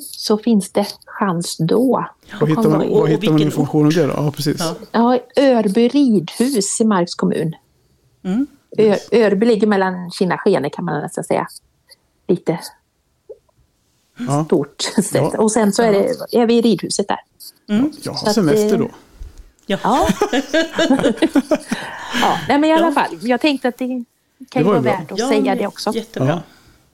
så 0.00 0.38
finns 0.38 0.70
det 0.70 0.86
chans 1.06 1.56
då. 1.58 2.06
Vad 2.40 2.48
hittar 2.50 2.62
man, 2.70 2.80
och- 2.80 3.00
och 3.00 3.08
hittar 3.08 3.30
man 3.32 3.42
information 3.42 3.84
om 3.84 3.90
det 3.90 4.06
då? 4.06 4.12
Ja, 4.16 4.30
precis. 4.32 4.56
Ja. 4.60 4.74
Ja, 4.92 5.18
Örby 5.42 5.88
ridhus 5.88 6.80
i 6.80 6.84
Marks 6.84 7.14
kommun. 7.14 7.52
Mm. 8.24 8.46
Ö, 8.78 8.96
Örby 9.12 9.46
ligger 9.46 9.66
mellan 9.66 10.10
Kina 10.10 10.34
och 10.34 10.40
Skene 10.40 10.70
kan 10.70 10.84
man 10.84 11.02
nästan 11.02 11.24
säga. 11.24 11.48
Lite 12.28 12.58
Ja. 14.18 14.44
stort 14.44 14.82
sett. 14.82 15.12
Ja. 15.14 15.38
Och 15.38 15.52
sen 15.52 15.72
så 15.72 15.82
är, 15.82 15.92
det, 15.92 16.38
är 16.38 16.46
vi 16.46 16.54
i 16.58 16.62
ridhuset 16.62 17.08
där. 17.08 17.20
Mm. 17.68 17.92
Jag 18.02 18.18
Så 18.18 18.24
har 18.24 18.28
att, 18.28 18.34
semester 18.34 18.72
eh, 18.74 18.78
då. 18.78 18.88
Ja. 19.66 19.78
Ja. 19.82 20.08
ja, 22.20 22.38
nej 22.48 22.58
men 22.58 22.64
i 22.64 22.72
alla 22.72 22.92
fall. 22.92 23.18
Jag 23.20 23.40
tänkte 23.40 23.68
att 23.68 23.78
det 23.78 23.86
kan 23.86 24.04
Det 24.52 24.58
ju 24.58 24.64
var 24.64 24.72
vara 24.72 24.80
värt 24.82 25.12
att 25.12 25.18
Ja, 25.18 25.28
säga 25.28 25.54
det 25.54 25.66
också. 25.66 25.92
Jättebra. 25.92 26.28
Ja. 26.28 26.42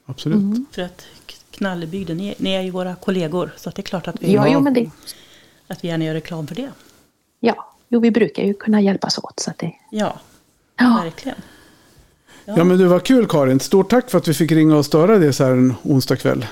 Absolut. 0.06 0.36
Mm. 0.38 0.66
För 0.72 0.82
att 0.82 1.06
Knallebygden, 1.50 2.16
ni, 2.16 2.34
ni 2.38 2.50
är 2.54 2.60
ju 2.62 2.70
våra 2.70 2.94
kollegor. 2.94 3.50
Så 3.56 3.68
att 3.68 3.74
det 3.74 3.80
är 3.80 3.84
klart 3.84 4.08
att 4.08 4.22
vi, 4.22 4.32
Ja, 4.34 4.48
jo 4.48 4.60
men 4.60 4.74
det... 4.74 4.90
att 5.68 5.84
vi 5.84 5.88
gärna 5.88 6.04
gör 6.04 6.14
reklam 6.14 6.46
för 6.46 6.54
det. 6.54 6.70
Ja, 7.40 7.74
jo 7.88 8.00
vi 8.00 8.10
brukar 8.10 8.42
ju 8.42 8.54
kunna 8.54 8.80
hjälpas 8.80 9.18
åt 9.18 9.40
så 9.40 9.50
att 9.50 9.58
det... 9.58 9.72
Ja, 9.90 10.18
Ja, 10.76 11.00
verkligen. 11.04 11.38
Ja, 12.44 12.64
men 12.64 12.78
du 12.78 12.84
var 12.86 12.98
kul 13.00 13.26
Karin. 13.26 13.60
Stort 13.60 13.90
tack 13.90 14.10
för 14.10 14.18
att 14.18 14.28
vi 14.28 14.34
fick 14.34 14.52
ringa 14.52 14.76
och 14.76 14.86
störa 14.86 15.18
dig 15.18 15.32
så 15.32 15.44
här 15.44 15.50
en 15.50 15.74
onsdag 15.82 16.16
kväll. 16.16 16.46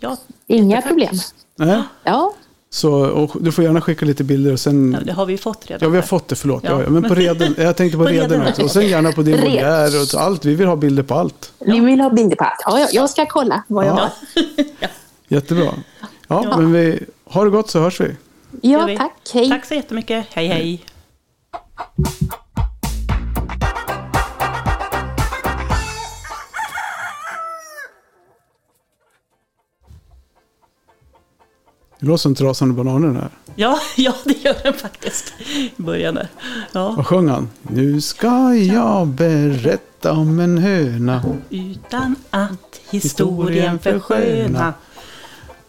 Ja, 0.00 0.16
inga 0.46 0.82
problem. 0.82 1.14
Nej. 1.58 1.82
Ja, 2.04 2.34
Så, 2.70 2.92
och 3.06 3.30
du 3.40 3.52
får 3.52 3.64
gärna 3.64 3.80
skicka 3.80 4.06
lite 4.06 4.24
bilder 4.24 4.52
och 4.52 4.60
sen... 4.60 4.92
Ja, 4.98 5.04
det 5.06 5.12
har 5.12 5.26
vi 5.26 5.38
fått 5.38 5.64
redan. 5.66 5.86
Ja, 5.86 5.90
vi 5.90 5.96
har 5.96 6.02
fått 6.02 6.28
det, 6.28 6.34
förlåt. 6.36 6.62
Ja. 6.64 6.70
Ja. 6.70 6.82
Ja, 6.82 6.90
men 6.90 7.02
på 7.02 7.14
reden, 7.14 7.54
jag 7.58 7.76
tänkte 7.76 7.98
på 7.98 8.04
På 8.04 8.10
reden 8.10 8.30
reden. 8.30 8.46
också. 8.48 8.62
Och 8.62 8.70
sen 8.70 8.86
gärna 8.88 9.12
på 9.12 9.22
din 9.22 9.40
voljär 9.40 10.00
och 10.02 10.06
så 10.08 10.18
allt. 10.18 10.44
Vi 10.44 10.54
vill 10.54 10.66
ha 10.66 10.76
bilder 10.76 11.02
på 11.02 11.14
allt. 11.14 11.52
ni 11.66 11.80
vill 11.80 12.00
ha 12.00 12.10
bilder 12.10 12.36
på 12.36 12.44
allt. 12.44 12.60
Ja, 12.66 12.78
jag, 12.80 12.88
jag 12.92 13.10
ska 13.10 13.26
kolla 13.26 13.62
vad 13.66 13.86
jag 13.86 13.96
Ja. 13.96 14.00
har. 14.00 14.10
Ja. 14.80 14.88
Jättebra. 15.28 15.64
Ja, 16.28 16.44
Ja. 16.50 16.56
men 16.58 16.72
vi 16.72 16.98
har 17.24 17.44
det 17.44 17.50
gott 17.50 17.70
så 17.70 17.80
hörs 17.80 18.00
vi. 18.00 18.16
Ja, 18.60 18.84
vi. 18.86 18.96
tack. 18.96 19.30
Hej. 19.34 19.48
Tack 19.48 19.64
så 19.64 19.74
jättemycket. 19.74 20.26
Hej, 20.30 20.46
hej. 20.48 20.84
Det 32.02 32.08
låter 32.08 32.22
som 32.22 32.34
trasande 32.34 32.74
bananer 32.74 33.20
här. 33.20 33.28
Ja, 33.54 33.78
ja, 33.96 34.14
det 34.24 34.44
gör 34.44 34.56
den 34.62 34.74
faktiskt. 34.74 35.32
I 35.40 35.72
början 35.76 36.14
där. 36.14 36.28
Ja, 36.72 36.90
Vad 36.96 37.06
sjöng 37.06 37.28
han? 37.28 37.48
Nu 37.62 38.00
ska 38.00 38.54
jag 38.54 39.06
berätta 39.06 40.12
om 40.12 40.40
en 40.40 40.58
höna. 40.58 41.22
utan 41.50 42.16
att 42.30 42.80
historien 42.90 43.78
försköna. 43.78 44.74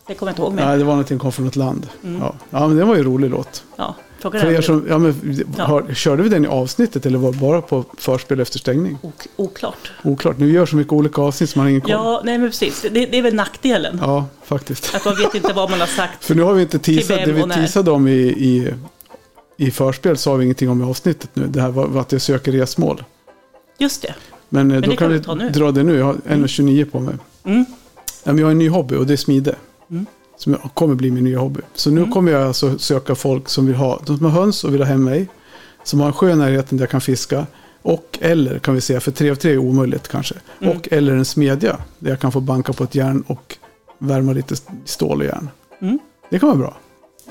Det 0.08 0.14
kommer 0.16 0.30
jag 0.30 0.34
inte 0.34 0.42
ihåg 0.42 0.54
Nej, 0.54 0.66
mer. 0.66 0.78
det 0.78 0.84
var 0.84 0.94
någonting 0.94 1.20
kom 1.20 1.32
från 1.32 1.48
ett 1.48 1.56
land. 1.56 1.88
Mm. 2.04 2.22
Ja. 2.22 2.36
ja, 2.50 2.68
men 2.68 2.78
det 2.78 2.86
var 2.86 2.94
ju 2.96 3.00
en 3.00 3.06
rolig 3.06 3.30
låt. 3.30 3.64
Ja, 3.76 3.96
För 4.32 4.46
er 4.52 4.62
som, 4.62 4.86
ja, 4.90 4.98
men, 4.98 5.44
Ja. 5.58 5.64
har, 5.64 5.94
körde 5.94 6.24
vi 6.24 6.30
den 6.30 6.46
i 6.46 6.48
avsnittet 6.48 7.06
eller 7.06 7.18
var 7.18 7.32
det 7.34 7.38
bara 7.40 7.62
på 7.62 7.86
förspel 7.98 8.40
efter 8.40 8.60
stängning? 8.60 8.98
ok- 9.02 9.28
oklart. 9.36 9.92
Oklart. 10.04 10.38
Nu 10.40 10.52
gör 10.52 10.66
så 10.66 10.76
mycket 10.76 10.94
olika 10.94 11.22
avsnitt 11.22 11.50
så 11.50 11.60
man 11.60 11.66
har 11.66 11.70
ingen 11.70 11.82
koll. 11.82 11.92
Ja, 11.92 12.04
Ja, 12.04 12.22
nej 12.26 12.38
men 12.38 12.50
precis. 12.50 12.82
Det, 12.82 12.90
det 12.90 13.18
är 13.18 13.22
väl 13.22 13.34
nackdelen. 13.36 14.02
faktiskt. 14.44 14.96
Att 14.96 15.06
man 15.06 15.16
vet 15.16 15.36
inte 15.36 15.54
vad 15.54 15.70
man 15.70 15.80
har 15.80 15.88
sagt. 15.88 16.26
För 16.26 16.36
nu 16.36 16.42
har 16.42 16.54
vi 16.54 16.62
inte 16.62 16.80
teasat, 16.80 17.18
det 17.26 17.32
vi 17.32 17.44
teasade 17.44 17.92
om 17.92 18.08
i, 18.08 18.12
i, 18.22 18.74
i 19.58 19.72
förspel 19.72 20.18
sa 20.18 20.34
vi 20.36 20.44
ingenting 20.44 20.70
om 20.70 20.82
i 20.82 20.86
avsnittet 20.86 21.30
nu. 21.34 21.48
Det 21.48 21.62
här 21.62 21.70
var, 21.70 22.00
att 22.02 22.12
jag 22.12 22.22
söker 22.22 22.52
resmål. 22.52 23.04
Just 23.78 24.02
det. 24.02 24.14
Men, 24.50 24.72
eh, 24.72 24.82
då 24.82 24.90
det 24.90 24.96
kan 24.98 25.10
vi 25.12 25.18
vi 25.18 25.24
ta 25.24 25.36
nu. 25.36 25.50
dra 25.50 25.72
det 25.72 25.84
nu. 25.84 25.98
Jag 25.98 26.06
har 26.06 26.14
1,29 26.14 26.86
på 26.86 27.00
mig. 27.00 27.16
Mm. 27.44 27.66
Ja, 28.24 28.32
men 28.32 28.38
jag 28.38 28.46
har 28.46 28.52
en 28.52 28.58
ny 28.58 28.70
hobby 28.70 28.96
och 28.96 29.08
det 29.08 29.14
är 29.14 29.18
smide. 29.18 29.56
Mm. 29.92 30.06
Som 30.44 30.58
kommer 30.74 30.96
bli 30.96 31.12
min 31.12 31.24
nya 31.24 31.40
hobby. 31.40 31.62
Så 31.74 31.92
nu 31.92 32.08
kommer 32.08 32.32
jag 32.32 32.44
alltså 32.44 32.78
söka 32.78 33.16
folk 33.16 33.50
som 33.50 33.66
vill 33.66 33.76
ha, 33.76 34.02
de 34.06 34.18
som 34.18 34.26
har 34.26 34.42
höns 34.42 34.64
och 34.64 34.74
vill 34.74 34.82
ha 34.82 34.88
hem 34.88 35.04
mig. 35.04 35.28
Som 35.84 36.00
har 36.00 36.08
en 36.08 36.14
sjö 36.14 36.32
i 36.32 36.36
närheten 36.36 36.78
där 36.78 36.84
jag 36.84 36.90
kan 36.90 37.02
fiska. 37.02 37.46
Och 37.82 38.18
eller 38.22 38.60
kan 38.60 38.76
vi 38.76 38.82
säga, 38.82 39.00
för 39.00 39.12
3 39.12 39.30
av 39.32 39.36
3 39.36 39.52
är 39.52 39.58
omöjligt 39.58 40.08
kanske. 40.08 40.36
Mm. 40.62 40.78
Och 40.78 40.88
eller 40.92 41.14
en 41.14 41.26
smedja. 41.26 41.78
Där 42.00 42.10
jag 42.10 42.20
kan 42.20 42.32
få 42.32 42.40
banka 42.40 42.74
på 42.74 42.84
ett 42.84 42.96
järn 42.96 43.24
och 43.28 43.58
värma 43.98 44.34
lite 44.34 44.56
stål 44.86 45.20
och 45.20 45.26
järn. 45.26 45.50
Mm. 45.82 46.00
Det 46.30 46.40
kan 46.40 46.50
vara 46.50 46.58
bra. 46.58 46.78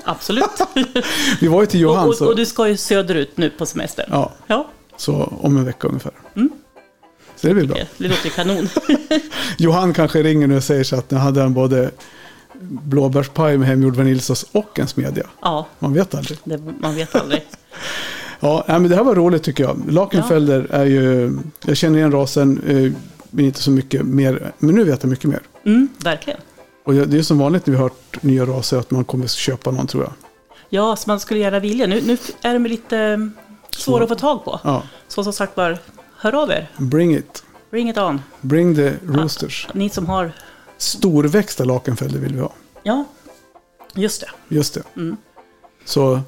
Absolut. 0.03 0.45
Vi 1.41 1.47
var 1.47 1.61
ju 1.61 1.65
till 1.67 1.79
Johan 1.79 2.09
och, 2.09 2.21
och, 2.21 2.27
och 2.27 2.35
du 2.35 2.45
ska 2.45 2.67
ju 2.67 2.77
söderut 2.77 3.37
nu 3.37 3.49
på 3.49 3.65
semestern. 3.65 4.07
ja, 4.11 4.31
Ja. 4.47 4.67
Så 4.97 5.33
om 5.41 5.57
en 5.57 5.65
vecka 5.65 5.87
ungefär. 5.87 6.13
Mm. 6.35 6.49
Så 7.35 7.47
det 7.47 7.53
blir 7.53 7.67
bra. 7.67 7.77
Det 7.97 8.07
låter 8.07 8.25
ju 8.25 8.29
kanon. 8.29 8.69
Johan 9.57 9.93
kanske 9.93 10.23
ringer 10.23 10.47
nu 10.47 10.57
och 10.57 10.63
säger 10.63 10.83
så 10.83 10.95
att 10.95 11.11
nu 11.11 11.17
hade 11.17 11.41
han 11.41 11.53
både 11.53 11.91
blåbärspaj 12.69 13.57
med 13.57 13.67
hemgjord 13.67 13.95
vaniljsås 13.95 14.45
och 14.51 14.79
en 14.79 14.87
smedja. 14.87 15.23
ja, 15.41 15.67
Man 15.79 15.93
vet 15.93 16.15
aldrig. 16.15 16.37
det, 16.43 16.59
man 16.79 16.95
vet 16.95 17.15
aldrig. 17.15 17.41
Ja, 18.39 18.63
men 18.67 18.83
det 18.89 18.95
här 18.95 19.03
var 19.03 19.15
roligt 19.15 19.43
tycker 19.43 19.63
jag. 19.63 19.77
Lakenfelder 19.91 20.67
är 20.71 20.85
ju, 20.85 21.31
jag 21.65 21.77
känner 21.77 21.97
igen 21.99 22.11
rasen, 22.11 22.61
eh, 22.67 22.91
men 23.29 23.45
inte 23.45 23.59
så 23.63 23.71
mycket 23.71 24.05
mer. 24.05 24.51
Men 24.59 24.75
nu 24.75 24.83
vet 24.83 25.03
jag 25.03 25.09
mycket 25.09 25.29
mer. 25.29 25.39
Mm, 25.65 25.87
verkligen. 26.03 26.39
Och 26.85 26.93
det 26.93 27.17
är 27.17 27.21
som 27.21 27.37
vanligt 27.37 27.65
när 27.65 27.71
vi 27.71 27.77
har 27.77 27.83
hört 27.83 28.23
nya 28.23 28.45
raser 28.45 28.77
att 28.77 28.91
man 28.91 29.03
kommer 29.05 29.27
köpa 29.27 29.71
någon 29.71 29.87
tror 29.87 30.03
jag. 30.03 30.13
Ja, 30.69 30.95
så 30.95 31.09
man 31.09 31.19
skulle 31.19 31.39
gärna 31.39 31.59
vilja. 31.59 31.87
Nu, 31.87 32.01
nu 32.01 32.17
är 32.41 32.53
de 32.53 32.65
lite 32.65 32.97
eh, 32.99 33.17
svåra 33.77 34.03
att 34.03 34.09
få 34.09 34.15
tag 34.15 34.45
på. 34.45 34.59
Ja, 34.63 34.83
Så 35.07 35.23
som 35.23 35.33
sagt 35.33 35.57
var, 35.57 35.77
hör 36.17 36.43
av 36.43 36.51
er. 36.51 36.69
bring 36.77 37.15
it. 37.15 37.43
Bring 37.71 37.89
it 37.89 37.97
on. 37.97 38.21
Bring 38.41 38.75
the 38.75 38.93
roosters. 39.05 39.67
Ni 39.73 39.89
som 39.89 40.05
har... 40.07 40.31
Storväxta 40.83 41.63
lakenfelder 41.63 42.19
vill 42.19 42.33
vi 42.33 42.39
ha. 42.39 42.51
Ja, 42.83 43.05
just 43.93 44.21
det. 44.21 44.29
Just 44.55 44.73
det. 44.73 44.83
Mm. 44.95 45.17
Så... 45.85 46.21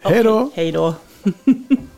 Hej 0.00 0.22
då! 0.22 0.50
Hej 0.54 0.72
då. 0.72 0.94